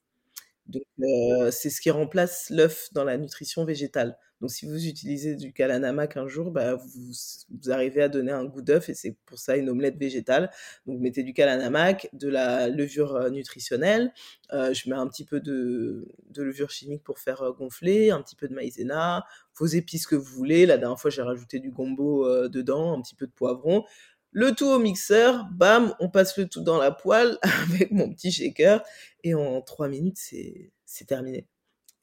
[0.66, 4.16] donc, euh, c'est ce qui remplace l'œuf dans la nutrition végétale.
[4.41, 8.62] Donc, si vous utilisez du kalanamak un jour, bah, vous, arrivez à donner un goût
[8.62, 10.49] d'œuf et c'est pour ça une omelette végétale.
[10.87, 14.12] Donc, mettez du kalanamak, de la levure euh, nutritionnelle.
[14.53, 16.07] Je mets un petit peu de,
[16.37, 19.24] levure chimique pour faire gonfler, un petit peu de maïzena,
[19.59, 20.66] vos épices que vous voulez.
[20.66, 23.85] La dernière fois, j'ai rajouté du gombo dedans, un petit peu de poivron.
[24.33, 28.31] Le tout au mixeur, bam, on passe le tout dans la poêle avec mon petit
[28.31, 28.83] shaker
[29.24, 31.47] et en trois minutes, c'est terminé.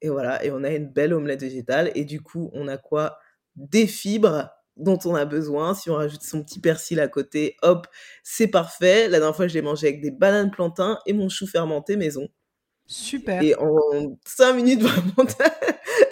[0.02, 3.20] Et voilà, et on a une belle omelette végétale et du coup, on a quoi?
[3.56, 5.74] Des fibres dont on a besoin.
[5.76, 7.88] Si on rajoute son petit persil à côté, hop,
[8.24, 9.10] c'est parfait.
[9.10, 12.28] La dernière fois, je l'ai mangé avec des bananes plantains et mon chou fermenté maison.
[12.88, 13.42] Super.
[13.44, 13.76] Et en
[14.26, 15.30] cinq minutes, vraiment,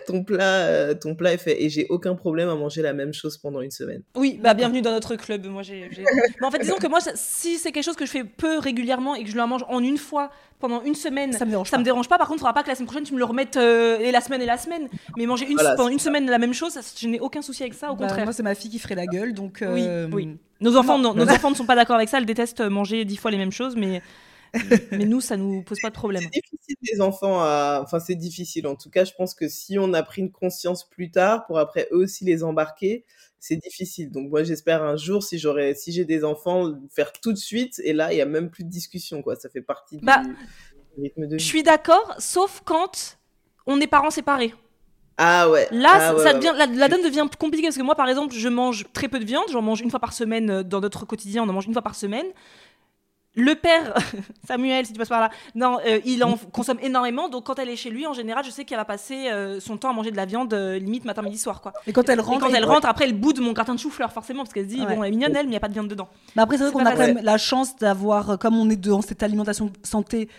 [0.07, 1.63] ton plat, euh, ton plat est fait.
[1.63, 4.01] Et j'ai aucun problème à manger la même chose pendant une semaine.
[4.15, 5.45] Oui, bah bienvenue dans notre club.
[5.45, 5.89] Moi, j'ai.
[6.43, 9.15] en fait, disons que moi, ça- si c'est quelque chose que je fais peu régulièrement
[9.15, 11.77] et que je le mange en une fois pendant une semaine, Ça me dérange ça
[11.77, 11.79] pas.
[11.79, 12.17] me dérange pas.
[12.17, 14.11] Par contre, il faudra pas que la semaine prochaine tu me le remettes euh, et
[14.11, 14.89] la semaine et la semaine.
[15.17, 17.63] Mais manger une, Voilà, pendant une semaine la même chose, ça, je n'ai aucun souci
[17.63, 17.91] avec ça.
[17.91, 18.25] Au Bah, contraire.
[18.25, 19.59] moi, c'est ma fille qui ferait la gueule, donc.
[19.61, 20.37] Oui, euh, oui.
[20.61, 22.17] Nos enfants, non, nos enfants ne sont pas d'accord avec ça.
[22.17, 24.01] Elles détestent manger dix fois les mêmes choses, mais
[24.91, 26.23] mais nous, ça nous pose pas de problème.
[26.23, 27.81] C'est difficile les enfants à...
[27.83, 28.67] Enfin, c'est difficile.
[28.67, 31.57] En tout cas, je pense que si on a pris une conscience plus tard pour
[31.59, 33.05] après eux aussi les embarquer,
[33.39, 34.11] c'est difficile.
[34.11, 37.37] Donc moi, j'espère un jour, si j'aurais, si j'ai des enfants, le faire tout de
[37.37, 37.79] suite.
[37.83, 39.35] Et là, il y a même plus de discussion, quoi.
[39.35, 40.21] Ça fait partie du, Bah,
[40.97, 41.49] du rythme de Je vie.
[41.49, 43.17] suis d'accord, sauf quand
[43.67, 44.53] on est parents séparés.
[45.17, 45.67] Ah ouais.
[45.71, 48.09] Là, Ah ouais, ça ouais, devient, la, la donne devient compliquée parce que moi, par
[48.09, 49.45] exemple, je mange très peu de viande.
[49.49, 51.43] J'en mange une fois par semaine euh, dans notre quotidien.
[51.43, 52.25] On en mange une fois par semaine.
[53.35, 53.93] Le père,
[54.47, 57.27] Samuel, si tu passes par là, non, euh, il en consomme énormément.
[57.29, 59.77] Donc, quand elle est chez lui, en général, je sais qu'elle va passer euh, son
[59.77, 61.61] temps à manger de la viande euh, limite matin, midi, soir.
[61.61, 61.73] Quoi.
[61.85, 64.11] Et quand elle Et rentre, quand elle rentre, après, elle boude mon gratin de chou-fleur,
[64.11, 64.95] forcément, parce qu'elle se dit, Ouais.
[64.95, 66.07] bon, elle est mignonne, elle, mais il n'y a pas de viande dedans.
[66.35, 69.01] Mais après, c'est vrai qu'on a quand même la chance d'avoir, comme on est dans
[69.01, 70.29] cette alimentation santé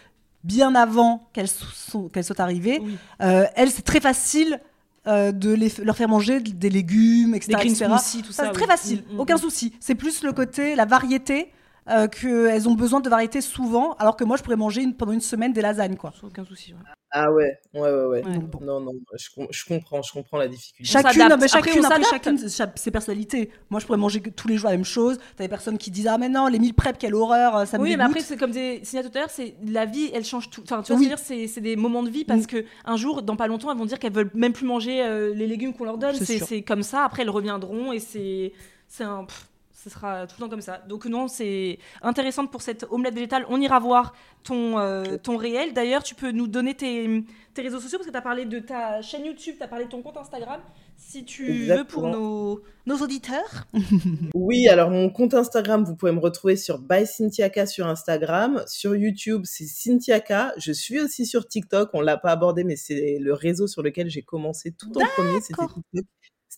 [0.45, 2.97] bien avant qu'elle so- qu'elle soit arrivée, Oui.
[3.21, 4.61] elle, c'est très facile
[5.09, 7.59] euh, de les, leur faire manger des légumes, etc.
[7.63, 7.85] Des etc.
[7.87, 8.43] smoothies, tout Ça, ça.
[8.45, 8.55] c'est oui.
[8.57, 9.39] très facile, Mm, mm, aucun mm.
[9.39, 9.73] souci.
[9.79, 11.53] C'est plus le côté, la variété
[11.89, 15.13] euh, qu'elles ont besoin de variété souvent, alors que moi, je pourrais manger une, pendant
[15.13, 16.13] une semaine des lasagnes, quoi.
[16.21, 16.73] Sans aucun souci.
[16.73, 16.79] ouais.
[17.13, 18.25] Ah ouais, ouais, ouais, ouais.
[18.27, 18.35] Ouais.
[18.35, 18.59] Donc, bon.
[18.63, 20.91] Non, non, je, com- je comprends, je comprends la difficulté.
[20.93, 22.25] Chacune, non, mais Après, chacune, on après, s'adapte.
[22.51, 23.51] chacune ses personnalités.
[23.71, 25.17] Moi, je pourrais manger tous les jours la même chose.
[25.37, 27.85] T'as des personnes qui disent Ah, mais non, les mille prep, quelle horreur, ça me
[27.85, 30.51] Oui, mais après, c'est comme des Signa tout à l'heure, c'est la vie, elle change
[30.51, 30.63] tout.
[30.65, 31.07] Enfin, tu vois, Oui.
[31.07, 33.23] ce que je veux dire, c'est c'est des moments de vie parce que un jour,
[33.23, 35.85] dans pas longtemps, elles vont dire qu'elles veulent même plus manger euh, les légumes qu'on
[35.85, 36.17] leur donne.
[36.17, 37.05] C'est comme ça.
[37.05, 38.53] Après, elles reviendront et c'est
[38.89, 39.25] c'est un.
[39.25, 39.49] pff,
[39.87, 40.79] ce sera tout le temps comme ça.
[40.89, 43.47] Donc non, c'est intéressant pour cette omelette végétale.
[43.49, 45.75] On ira voir ton, euh, ton réel.
[45.75, 48.59] D'ailleurs, tu peux nous donner tes, tes réseaux sociaux parce que tu as parlé de
[48.59, 50.61] ta chaîne YouTube, tu as parlé de ton compte Instagram.
[50.97, 53.67] Si tu veux pour nos, nos auditeurs.
[54.35, 58.65] Oui, alors mon compte Instagram, vous pouvez me retrouver sur by Cynthia K sur Instagram.
[58.67, 60.53] Sur YouTube, c'est Cynthia K.
[60.57, 61.91] Je suis aussi sur TikTok.
[61.93, 65.41] On l'a pas abordé, mais c'est le réseau sur lequel j'ai commencé tout en premier.
[65.41, 65.75] C'était D'accord.
[65.95, 66.07] TikTok.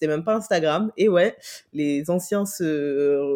[0.01, 0.93] C'était même pas Instagram.
[0.97, 1.37] Et ouais,
[1.73, 2.63] les anciens se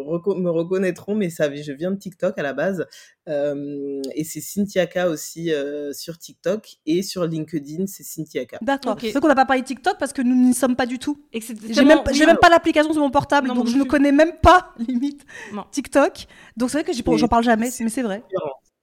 [0.06, 2.86] reco- me reconnaîtront, mais ça, je viens de TikTok à la base.
[3.28, 8.58] Euh, et c'est Cynthia K aussi euh, sur TikTok et sur LinkedIn, c'est Cynthia K.
[8.62, 8.92] D'accord.
[8.92, 9.00] Ok.
[9.02, 11.00] C'est vrai qu'on n'a pas parlé de TikTok parce que nous n'y sommes pas du
[11.00, 11.20] tout.
[11.32, 13.76] Et que c'est J'ai même, oui, même pas l'application sur mon portable, Non, donc je
[13.76, 15.64] ne connais même pas, limite, Non.
[15.72, 16.26] TikTok.
[16.56, 18.22] Donc c'est vrai que j'en parle jamais, mais c'est vrai.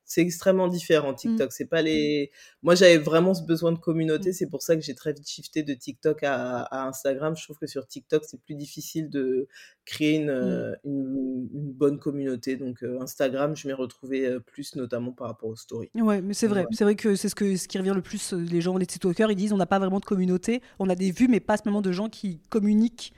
[0.10, 1.52] C'est extrêmement différent TikTok.
[1.52, 2.32] C'est pas les.
[2.64, 4.34] Moi, j'avais vraiment ce besoin de communauté.
[4.34, 7.38] C'est pour ça que j'ai très vite shifté de TikTok à, à Instagram.
[7.38, 9.48] Je trouve que sur TikTok, c'est plus difficile de
[9.86, 12.56] créer une, euh, une, une bonne communauté.
[12.56, 15.92] Donc euh, Instagram, je m'y retrouvais euh, plus, notamment par rapport aux stories.
[15.94, 16.62] Ouais, mais c'est vrai.
[16.62, 16.68] Ouais.
[16.72, 18.34] C'est vrai que c'est ce, que, ce qui revient le plus.
[18.34, 20.64] Les gens, les TikTokers, ils disent on n'a pas vraiment de communauté.
[20.80, 23.14] On a des vues, mais pas spécialement de gens qui communiquent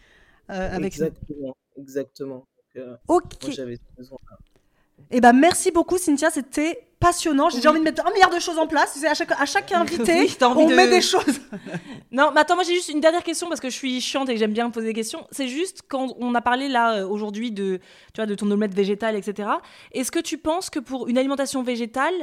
[0.50, 2.48] euh, avec exactement, exactement.
[2.76, 3.24] Donc, Ok.
[3.44, 4.18] moi, j'avais ce besoin.
[5.10, 6.30] Eh ben, merci beaucoup, Cynthia.
[6.30, 7.50] C'était passionnant.
[7.50, 7.68] J'ai Oui.
[7.68, 9.04] envie de mettre un milliard de choses en place.
[9.04, 11.24] À chaque, à chaque invité, Oui, on de- met des choses.
[12.12, 14.34] Non, mais attends, moi j'ai juste une dernière question parce que je suis chiante et
[14.34, 15.26] que j'aime bien poser des questions.
[15.32, 17.78] C'est juste quand on a parlé là euh, aujourd'hui de,
[18.14, 19.48] tu vois, de ton omelette végétale, etc.
[19.94, 22.14] Est-ce que tu penses que pour une alimentation végétale,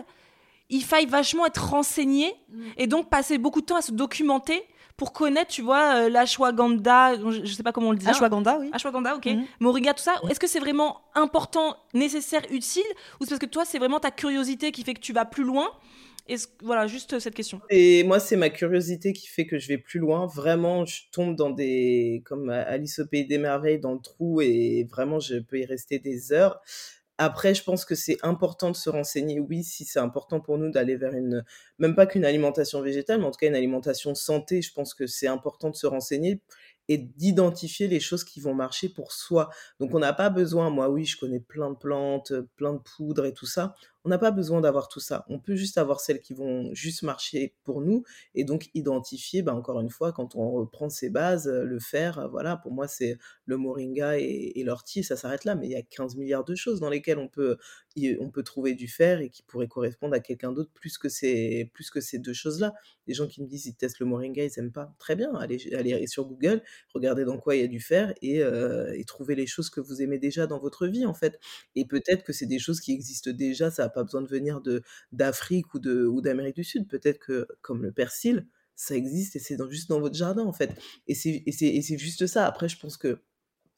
[0.68, 2.34] il faille vachement être renseigné
[2.76, 4.62] et donc passer beaucoup de temps à se documenter
[4.98, 8.06] pour connaître, tu vois, euh, l'ashwagandha, je, je sais pas comment on le dit.
[8.06, 8.10] hein.
[8.10, 8.68] Ashwagandha, oui.
[8.72, 9.28] Ashwagandha, ok.
[9.60, 10.16] Moringa, tout ça.
[10.28, 12.82] Est-ce que c'est vraiment important, nécessaire, utile
[13.20, 15.44] Ou c'est parce que toi, c'est vraiment ta curiosité qui fait que tu vas plus
[15.44, 15.70] loin?
[16.26, 17.60] Est-ce- Voilà, juste cette question.
[17.70, 20.26] Et moi, c'est ma curiosité qui fait que je vais plus loin.
[20.26, 24.86] Vraiment, je tombe dans des, comme Alice au pays des merveilles, dans le trou et
[24.90, 26.60] vraiment, je peux y rester des heures.
[27.18, 29.40] Après, je pense que c'est important de se renseigner.
[29.40, 31.44] Oui, si c'est important pour nous d'aller vers une,
[31.78, 35.06] même pas qu'une alimentation végétale, mais en tout cas une alimentation santé, je pense que
[35.06, 36.40] c'est important de se renseigner
[36.88, 39.50] et d'identifier les choses qui vont marcher pour soi.
[39.80, 43.26] Donc, on n'a pas besoin, moi, oui, je connais plein de plantes, plein de poudres
[43.26, 43.74] et tout ça.
[44.08, 45.26] On n'a pas besoin d'avoir tout ça.
[45.28, 48.04] On peut juste avoir celles qui vont juste marcher pour nous
[48.34, 52.18] et donc identifier, bah, encore une fois, quand on reprend ses bases, euh, le faire,
[52.18, 55.76] euh, voilà, pour moi, c'est le moringa et, l'ortie, ça s'arrête là, mais il y
[55.76, 57.58] a 15 milliards de choses dans lesquelles on peut,
[58.18, 61.70] on peut trouver du fer et qui pourraient correspondre à quelqu'un d'autre plus que ces,
[61.74, 62.72] plus que ces deux choses-là.
[63.06, 64.94] Les gens qui me disent ils testent le moringa, ils aiment pas.
[64.98, 66.62] Très bien, allez, sur Google,
[66.94, 70.00] regardez dans quoi il y a du fer et, euh, trouvez les choses que vous
[70.00, 71.38] aimez déjà dans votre vie, en fait.
[71.74, 74.60] Et peut-être que c'est des choses qui existent déjà, ça n'a pas besoin de venir
[74.60, 76.88] de d'Afrique ou de ou d'Amérique du Sud.
[76.88, 78.46] Peut-être que, comme le persil,
[78.76, 80.70] ça existe et c'est dans- juste dans votre jardin, en fait.
[81.06, 82.46] Et c'est et c'est- et c'est juste ça.
[82.46, 83.18] Après, je pense que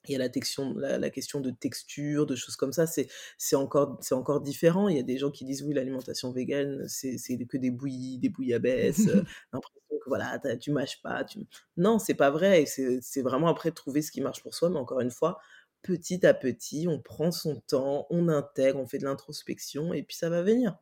[0.08, 3.08] il y a la, textion, la, la question de texture, de choses comme ça, c'est
[3.38, 4.88] c'est encore, c'est encore différent.
[4.88, 8.18] Il y a des gens qui disent oui, l'alimentation végane, c'est c'est que des bouillies,
[8.18, 9.22] des bouillabaisse, euh,
[9.52, 11.22] l'impression que voilà, tu mâches pas.
[11.24, 11.40] Tu...
[11.76, 12.64] Non, c'est pas vrai.
[12.66, 15.38] c'est vraiment après de trouver ce qui marche pour soi, mais encore une fois,
[15.82, 20.16] petit à petit, on prend son temps, on intègre, on fait de l'introspection et puis
[20.16, 20.76] ça va venir.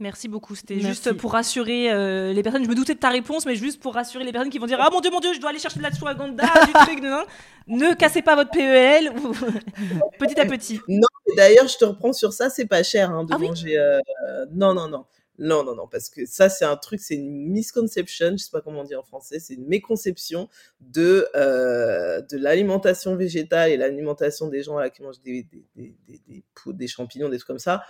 [0.00, 0.56] Merci beaucoup.
[0.56, 2.64] C'était juste pour rassurer euh, les personnes.
[2.64, 4.78] Je me doutais de ta réponse, mais juste pour rassurer les personnes qui vont dire
[4.80, 7.00] Ah mon dieu, mon dieu, je dois aller chercher de la ashwagandha, du truc.
[7.02, 7.24] non, non.
[7.68, 9.10] Ne cassez pas votre PEL.
[9.10, 9.32] ou-
[10.18, 10.80] petit à petit.
[10.88, 13.78] Et D'ailleurs, je te reprends sur ça, c'est pas cher hein, de Ah oui manger.
[13.78, 14.00] euh,
[14.52, 15.04] non, non, non.
[15.38, 18.60] Non, non, non, parce que ça, c'est un truc, c'est une misconception, je sais pas
[18.60, 20.48] comment on dit en français, c'est une méconception
[20.80, 26.44] de, euh, de l'alimentation végétale et l'alimentation des gens qui mangent des, des, des, des,
[26.54, 27.82] poudres, des champignons, des trucs comme ça.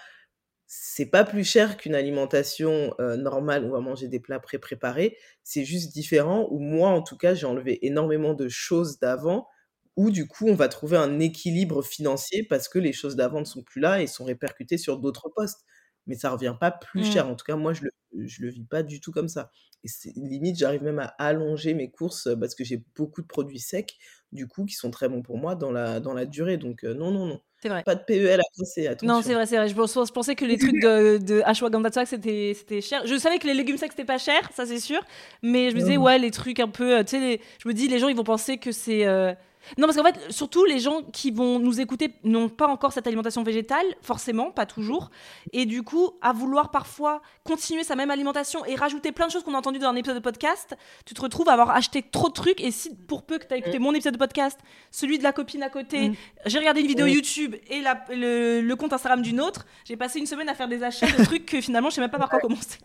[0.66, 5.18] C'est pas plus cher qu'une alimentation euh, normale où on va manger des plats pré-préparés,
[5.44, 9.48] c'est juste différent, où moi, en tout cas, j'ai enlevé énormément de choses d'avant
[9.96, 13.44] où du coup on va trouver un équilibre financier parce que les choses d'avant ne
[13.44, 15.64] sont plus là et sont répercutées sur d'autres postes.
[16.06, 17.12] Mais ça revient pas plus Mm.
[17.12, 17.28] cher.
[17.28, 17.90] En tout cas, moi, je le,
[18.26, 19.51] je le vis pas du tout comme ça.
[19.85, 23.94] Et limite, j'arrive même à allonger mes courses parce que j'ai beaucoup de produits secs,
[24.32, 26.56] du coup, qui sont très bons pour moi dans la, dans la durée.
[26.56, 27.40] Donc, euh, non, non, non.
[27.62, 27.82] C'est vrai.
[27.85, 29.09] Pas de PEL à penser, attention.
[29.14, 29.68] Non, c'est vrai, c'est vrai.
[29.68, 33.06] Je, je pensais que les trucs de, de ashwagandha, ça, que c'était c'était cher.
[33.06, 35.01] Je savais que les légumes secs, c'était pas cher, ça c'est sûr.
[35.43, 36.02] Mais je me disais, Mhm.
[36.02, 37.02] ouais, les trucs un peu.
[37.05, 39.06] Tu sais, les- je me dis, les gens, ils vont penser que c'est.
[39.06, 39.32] euh,
[39.78, 43.06] Non, parce qu'en fait, surtout les gens qui vont nous écouter n'ont pas encore cette
[43.06, 45.10] alimentation végétale, forcément, pas toujours.
[45.52, 49.42] Et du coup, à vouloir parfois continuer sa même alimentation et rajouter plein de choses
[49.42, 50.76] qu'on a entendues dans un épisode de podcast,
[51.06, 52.60] tu te retrouves à avoir acheté trop de trucs.
[52.60, 54.58] Et si, pour peu que tu as écouté mon épisode de podcast,
[54.90, 56.14] celui de la copine à côté, Mm.
[56.46, 60.18] j'ai regardé une vidéo YouTube et la- le, le compte Instagram d'une autre, j'ai passé
[60.18, 62.28] une semaine à faire des achats de trucs que finalement, je sais même pas par
[62.28, 62.78] quoi commencer.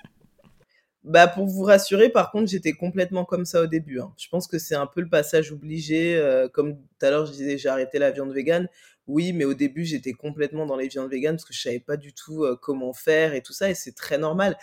[1.06, 4.02] Bah pour vous rassurer, par contre, j'étais complètement comme ça au début.
[4.02, 4.14] hein.
[4.18, 6.18] Je pense que c'est un peu le passage obligé.
[6.18, 8.68] euh, comme tout à l'heure, je disais, j'ai arrêté la viande végane.
[9.08, 11.96] Oui, mais au début, j'étais complètement dans les viandes véganes parce que je savais pas
[11.98, 14.58] du tout euh, comment faire et tout ça, et c'est très normal.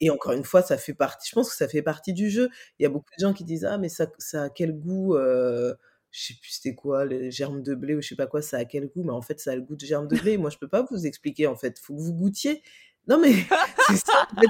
[0.00, 1.28] Et encore une fois, ça fait partie.
[1.30, 2.50] Je pense que ça fait partie du jeu.
[2.80, 5.14] Il y a beaucoup de gens qui disent ah mais ça, ça a quel goût
[5.16, 5.74] euh,
[6.10, 8.42] Je sais plus c'était quoi les germes de blé ou je sais pas quoi.
[8.42, 9.04] Ça a quel goût?
[9.04, 10.38] Mais en fait, ça a le goût de germes de blé.
[10.38, 11.46] Moi, je peux pas vous expliquer.
[11.46, 12.62] En fait, faut que vous goûtiez.
[13.06, 13.32] Non mais
[13.88, 14.26] c'est ça.
[14.36, 14.48] en fait.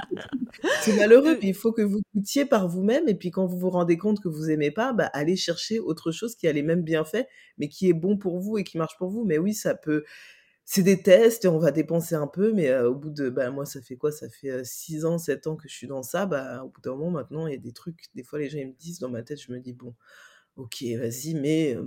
[0.81, 3.69] C'est malheureux, mais il faut que vous goûtiez par vous-même et puis quand vous vous
[3.69, 6.83] rendez compte que vous aimez pas, bah, allez chercher autre chose qui a les mêmes
[6.83, 7.25] bienfaits,
[7.57, 9.23] mais qui est bon pour vous et qui marche pour vous.
[9.25, 10.03] Mais oui, ça peut.
[10.65, 13.29] C'est des tests et on va dépenser un peu, mais euh, au bout de.
[13.29, 14.11] Bah, moi, ça fait quoi?
[14.11, 16.25] Ça fait 6 ans, 7 ans que je suis dans ça.
[16.25, 18.05] Bah, au bout d'un moment, maintenant, il y a des trucs.
[18.15, 19.95] Des fois, les gens ils me disent dans ma tête, je me dis, bon,
[20.57, 21.83] ok, vas-y, mais euh,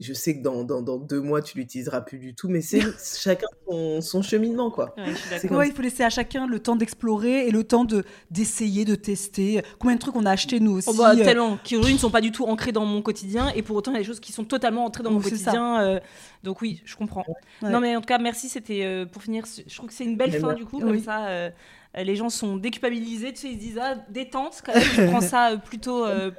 [0.00, 2.80] je sais que dans, dans, dans deux mois, tu l'utiliseras plus du tout, mais c'est
[3.20, 4.94] chacun son, son cheminement, quoi.
[4.96, 8.84] Ouais, Ouais, il faut laisser à chacun le temps d'explorer et le temps de d'essayer,
[8.84, 9.62] de tester.
[9.78, 12.00] Combien de trucs on a acheté nous aussi Oh bah, euh, tellement, qui aujourd'hui ne
[12.00, 14.06] sont pas du tout ancrés dans mon quotidien, et pour autant, il y a des
[14.06, 15.80] choses qui sont totalement ancrées dans mon Oh, quotidien.
[15.80, 16.00] euh,
[16.42, 17.24] donc oui, je comprends.
[17.62, 17.70] Ouais.
[17.70, 20.16] Non mais en tout cas, merci, c'était euh, pour finir, je trouve que c'est une
[20.16, 21.50] belle Mais fin du coup, comme ça, euh,
[21.96, 25.20] les gens sont déculpabilisés, tu sais, ils se disent, ah, détente, quand même, je prends
[25.20, 26.30] ça euh, plutôt euh,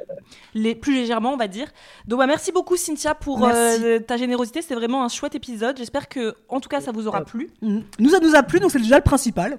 [0.53, 1.67] les, plus légèrement, on va dire.
[2.07, 6.09] Donc bah, merci beaucoup Cynthia pour euh, ta générosité, c'était vraiment un chouette épisode, j'espère
[6.09, 7.49] que, en tout cas, ça vous aura plu.
[7.61, 7.79] mm.
[7.99, 9.57] Nous, ça nous a plu, donc c'est déjà le principal.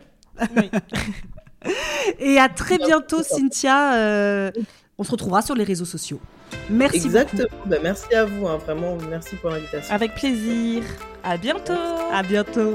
[0.57, 0.71] Oui.
[2.19, 3.23] Et à très bientôt.
[3.23, 3.95] Cynthia.
[3.95, 4.51] euh,
[4.99, 6.21] on se retrouvera sur les réseaux sociaux.
[6.71, 7.07] Merci beaucoup.
[7.07, 7.63] Exactement.
[7.67, 9.95] Bah, merci à vous, hein, vraiment, merci pour l'invitation.
[9.95, 10.83] Avec plaisir,
[11.23, 11.73] à bientôt
[12.13, 12.75] À bientôt.